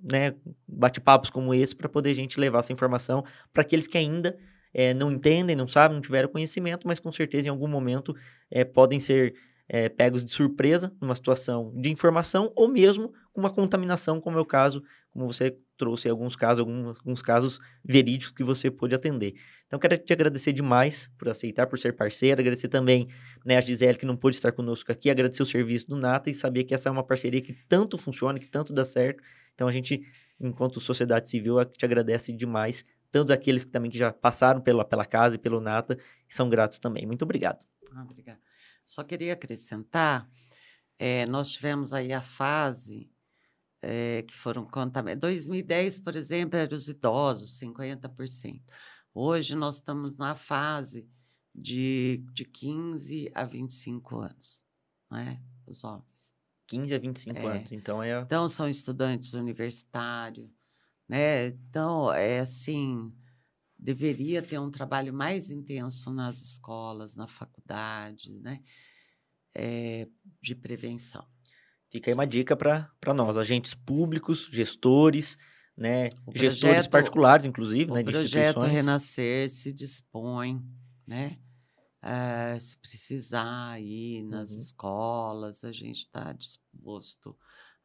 né, 0.01 0.35
bate-papos 0.67 1.29
como 1.29 1.53
esse 1.53 1.75
para 1.75 1.87
poder 1.87 2.09
a 2.09 2.15
gente 2.15 2.39
levar 2.39 2.59
essa 2.59 2.73
informação 2.73 3.23
para 3.53 3.61
aqueles 3.61 3.87
que 3.87 3.97
ainda 3.97 4.37
é, 4.73 4.93
não 4.93 5.11
entendem, 5.11 5.55
não 5.55 5.67
sabem, 5.67 5.95
não 5.95 6.01
tiveram 6.01 6.27
conhecimento, 6.27 6.87
mas 6.87 6.99
com 6.99 7.11
certeza 7.11 7.47
em 7.47 7.51
algum 7.51 7.67
momento 7.67 8.15
é, 8.49 8.65
podem 8.65 8.99
ser 8.99 9.35
é, 9.67 9.89
pegos 9.89 10.23
de 10.23 10.31
surpresa 10.31 10.93
numa 11.01 11.15
situação 11.15 11.73
de 11.75 11.89
informação 11.89 12.51
ou 12.55 12.67
mesmo 12.67 13.13
com 13.31 13.41
uma 13.41 13.49
contaminação, 13.49 14.19
como 14.21 14.37
é 14.37 14.41
o 14.41 14.45
caso, 14.45 14.83
como 15.11 15.27
você 15.27 15.57
trouxe 15.77 16.07
alguns 16.07 16.35
casos, 16.35 16.59
alguns, 16.59 16.99
alguns 16.99 17.21
casos 17.21 17.59
verídicos 17.83 18.33
que 18.33 18.43
você 18.43 18.69
pôde 18.69 18.93
atender. 18.93 19.33
Então, 19.65 19.79
quero 19.79 19.97
te 19.97 20.13
agradecer 20.13 20.53
demais 20.53 21.09
por 21.17 21.29
aceitar, 21.29 21.65
por 21.65 21.79
ser 21.79 21.93
parceira, 21.93 22.41
agradecer 22.41 22.67
também 22.67 23.07
né, 23.43 23.57
a 23.57 23.61
Gisele, 23.61 23.97
que 23.97 24.05
não 24.05 24.15
pôde 24.15 24.35
estar 24.35 24.51
conosco 24.51 24.91
aqui, 24.91 25.09
agradecer 25.09 25.41
o 25.41 25.45
serviço 25.45 25.87
do 25.87 25.97
Nata 25.97 26.29
e 26.29 26.33
saber 26.33 26.63
que 26.63 26.75
essa 26.75 26.89
é 26.89 26.91
uma 26.91 27.03
parceria 27.03 27.41
que 27.41 27.53
tanto 27.67 27.97
funciona, 27.97 28.37
que 28.39 28.47
tanto 28.47 28.71
dá 28.71 28.85
certo. 28.85 29.23
Então, 29.55 29.67
a 29.67 29.71
gente, 29.71 30.01
enquanto 30.39 30.79
sociedade 30.79 31.27
civil, 31.27 31.63
te 31.65 31.85
agradece 31.85 32.31
demais 32.31 32.85
todos 33.11 33.31
aqueles 33.31 33.63
que 33.63 33.71
também 33.71 33.91
que 33.91 33.97
já 33.97 34.11
passaram 34.11 34.59
pela, 34.59 34.83
pela 34.83 35.05
casa 35.05 35.35
e 35.35 35.39
pelo 35.39 35.61
Nata, 35.61 35.97
são 36.27 36.49
gratos 36.49 36.79
também. 36.79 37.05
Muito 37.05 37.21
obrigado. 37.21 37.63
Ah, 37.95 38.03
obrigada. 38.03 38.39
Só 38.85 39.03
queria 39.03 39.33
acrescentar, 39.33 40.29
é, 40.97 41.25
nós 41.25 41.51
tivemos 41.51 41.93
aí 41.93 42.13
a 42.13 42.21
fase 42.21 43.11
é, 43.81 44.21
que 44.23 44.33
foram 44.33 44.65
contaminados. 44.65 45.21
2010, 45.21 45.99
por 45.99 46.15
exemplo, 46.15 46.57
eram 46.57 46.77
os 46.77 46.87
idosos, 46.87 47.59
50%. 47.59 48.61
Hoje 49.13 49.55
nós 49.55 49.75
estamos 49.75 50.15
na 50.17 50.35
fase 50.35 51.07
de, 51.53 52.23
de 52.33 52.45
15 52.45 53.31
a 53.33 53.43
25 53.43 54.19
anos, 54.19 54.61
não 55.09 55.19
é? 55.19 55.39
Os 55.67 55.83
homens. 55.83 56.07
15 56.67 56.95
a 56.95 56.97
25 56.97 57.37
É. 57.39 57.45
anos, 57.45 57.71
então 57.71 58.01
é... 58.01 58.19
Então, 58.21 58.47
são 58.47 58.67
estudantes 58.67 59.33
universitários, 59.33 60.49
né? 61.07 61.47
Então, 61.47 62.11
é 62.11 62.39
assim, 62.39 63.13
deveria 63.83 64.41
ter 64.41 64.59
um 64.59 64.71
trabalho 64.71 65.13
mais 65.13 65.49
intenso 65.51 66.11
nas 66.13 66.41
escolas, 66.41 67.15
na 67.15 67.27
faculdade, 67.27 68.39
né? 68.39 68.61
É, 69.55 70.07
de 70.41 70.55
prevenção. 70.55 71.25
Fica 71.91 72.09
aí 72.09 72.13
uma 72.13 72.25
dica 72.25 72.55
para 72.55 73.13
nós, 73.13 73.37
agentes 73.37 73.75
públicos, 73.75 74.49
gestores, 74.51 75.37
né? 75.77 76.09
O 76.25 76.31
gestores 76.33 76.87
projeto- 76.87 76.91
particulares, 76.91 77.45
inclusive, 77.45 77.91
o 77.91 77.93
né? 77.93 78.01
De 78.03 78.11
projeto. 78.11 78.59
Renascer 78.65 79.49
se 79.49 79.71
dispõe, 79.71 80.61
né? 81.05 81.39
Eh, 82.03 82.59
se 82.59 82.77
precisar 82.77 83.81
ir 83.81 84.23
nas 84.23 84.51
Uhum. 84.51 84.59
escolas, 84.59 85.63
a 85.63 85.71
gente 85.71 85.99
está 85.99 86.33
disposto 86.33 87.37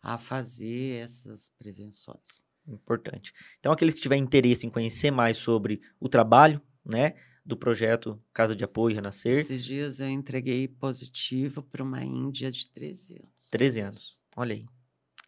a 0.02 0.18
fazer 0.18 1.02
essas 1.04 1.50
prevenções. 1.58 2.42
Importante. 2.68 3.32
Então, 3.58 3.72
aqueles 3.72 3.94
que 3.94 4.00
tiverem 4.00 4.22
interesse 4.22 4.66
em 4.66 4.70
conhecer 4.70 5.10
mais 5.10 5.38
sobre 5.38 5.80
o 5.98 6.08
trabalho, 6.08 6.60
né? 6.84 7.14
Do 7.44 7.56
projeto 7.56 8.22
Casa 8.32 8.54
de 8.54 8.62
Apoio 8.62 8.94
Renascer, 8.94 9.38
Esses 9.38 9.64
dias 9.64 10.00
eu 10.00 10.08
entreguei 10.08 10.68
positivo 10.68 11.62
para 11.62 11.82
uma 11.82 12.04
índia 12.04 12.50
de 12.50 12.68
13 12.68 13.14
anos. 13.22 13.48
13 13.50 13.80
anos. 13.80 14.22
Olha 14.36 14.54
aí. 14.54 14.66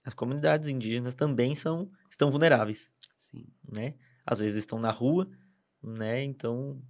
As 0.04 0.12
comunidades 0.14 0.68
indígenas 0.68 1.14
também 1.14 1.54
são, 1.54 1.90
estão 2.10 2.30
vulneráveis, 2.30 2.90
Sim. 3.18 3.46
né? 3.66 3.94
Às 4.26 4.38
vezes 4.38 4.58
estão 4.58 4.78
na 4.78 4.90
rua, 4.90 5.30
né? 5.82 6.22
Então, 6.22 6.82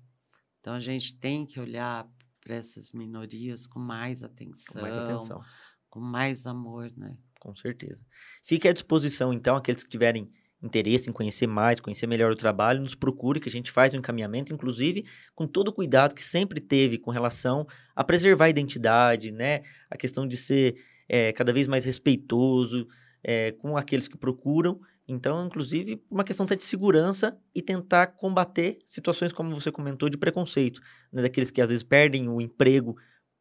Então 0.61 0.75
a 0.75 0.81
gente 0.81 1.17
tem 1.17 1.47
que 1.47 1.61
olhar 1.61 2.09
para 2.41 2.57
essas 2.57 2.93
minorias 2.93 3.67
com 3.67 3.79
mais 3.79 4.21
com 4.21 4.27
atenção, 4.27 4.83
mais 4.83 4.97
atenção. 4.97 5.41
com 5.89 6.01
mais 6.01 6.47
amor, 6.47 6.91
né? 6.97 7.17
Com 7.39 7.55
certeza. 7.55 8.05
Fique 8.45 8.67
à 8.69 8.73
disposição, 8.73 9.33
então, 9.33 9.57
aqueles 9.57 9.83
que 9.83 9.91
tiverem 9.91 10.31
interesse 10.63 11.09
em 11.09 11.13
conhecer 11.13 11.47
mais, 11.47 11.81
conhecer 11.81 12.07
melhor 12.07 12.31
o 12.31 12.37
trabalho, 12.37 12.81
nos 12.81 12.95
procure, 12.95 13.41
que 13.41 13.49
a 13.49 13.53
gente 13.53 13.71
faz 13.71 13.93
o 13.93 13.97
encaminhamento, 13.97 14.53
inclusive 14.53 15.05
com 15.35 15.47
todo 15.47 15.69
o 15.69 15.73
cuidado 15.73 16.15
que 16.15 16.23
sempre 16.23 16.61
teve 16.61 16.99
com 16.99 17.11
relação 17.11 17.67
a 17.95 18.05
preservar 18.05 18.47
a 18.47 18.51
identidade, 18.51 19.33
né? 19.33 19.63
A 19.91 19.97
questão 19.97 20.27
de 20.27 20.37
ser 20.37 20.77
eh, 21.09 21.33
cada 21.33 21.53
vez 21.53 21.67
mais 21.67 21.85
respeitoso 21.85 22.87
eh, 23.25 23.53
com 23.53 23.77
aqueles 23.77 24.07
que 24.07 24.17
procuram. 24.17 24.81
Então, 25.09 25.45
inclusive, 25.45 26.01
uma 26.09 26.23
questão 26.23 26.45
até 26.45 26.55
de 26.55 26.65
segurança 26.65 27.37
e 27.53 27.61
tentar 27.61 28.09
combater 28.09 28.79
situações, 28.85 29.33
como 29.33 29.53
você 29.53 29.73
comentou, 29.73 30.09
de 30.09 30.17
preconceito. 30.17 30.81
Né? 31.13 31.23
Daqueles 31.23 31.51
que 31.51 31.61
às 31.61 31.69
vezes 31.69 31.83
perdem 31.83 32.29
o 32.29 32.41
emprego 32.41 32.97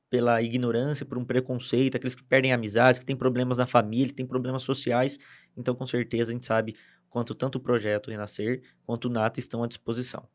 pela 0.09 0.41
ignorância, 0.41 1.05
por 1.05 1.17
um 1.17 1.23
preconceito, 1.23 1.95
aqueles 1.95 2.15
que 2.15 2.23
perdem 2.23 2.51
amizades, 2.51 2.99
que 2.99 3.05
têm 3.05 3.15
problemas 3.15 3.57
na 3.57 3.67
família, 3.67 4.07
que 4.07 4.15
têm 4.15 4.25
problemas 4.25 4.63
sociais. 4.63 5.19
Então, 5.55 5.75
com 5.75 5.85
certeza, 5.85 6.31
a 6.31 6.33
gente 6.33 6.45
sabe 6.45 6.75
quanto 7.09 7.33
tanto 7.33 7.57
o 7.57 7.59
projeto 7.59 8.11
Renascer 8.11 8.61
quanto 8.85 9.05
o 9.05 9.09
Nata 9.09 9.39
estão 9.39 9.63
à 9.63 9.67
disposição. 9.67 10.27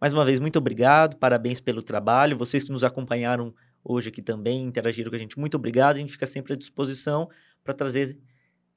Mais 0.00 0.12
uma 0.12 0.24
vez, 0.24 0.38
muito 0.40 0.58
obrigado, 0.58 1.16
parabéns 1.16 1.60
pelo 1.60 1.82
trabalho. 1.82 2.36
Vocês 2.36 2.64
que 2.64 2.72
nos 2.72 2.82
acompanharam 2.82 3.54
hoje 3.84 4.08
aqui 4.08 4.20
também, 4.20 4.64
interagiram 4.64 5.10
com 5.10 5.16
a 5.16 5.18
gente, 5.18 5.38
muito 5.38 5.56
obrigado. 5.56 5.96
A 5.96 5.98
gente 5.98 6.12
fica 6.12 6.26
sempre 6.26 6.54
à 6.54 6.56
disposição 6.56 7.28
para 7.62 7.72
trazer 7.74 8.18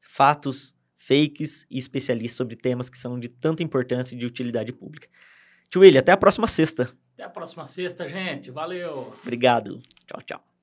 fatos, 0.01 0.75
fakes 0.95 1.65
e 1.69 1.77
especialistas 1.77 2.37
sobre 2.37 2.55
temas 2.55 2.89
que 2.89 2.97
são 2.97 3.19
de 3.19 3.27
tanta 3.27 3.63
importância 3.63 4.15
e 4.15 4.17
de 4.17 4.25
utilidade 4.25 4.71
pública. 4.71 5.07
Tio 5.69 5.81
William, 5.81 5.99
até 5.99 6.11
a 6.11 6.17
próxima 6.17 6.47
sexta. 6.47 6.89
Até 7.13 7.23
a 7.23 7.29
próxima 7.29 7.65
sexta, 7.65 8.07
gente. 8.07 8.51
Valeu! 8.51 9.13
Obrigado. 9.23 9.81
Tchau, 10.05 10.21
tchau. 10.21 10.54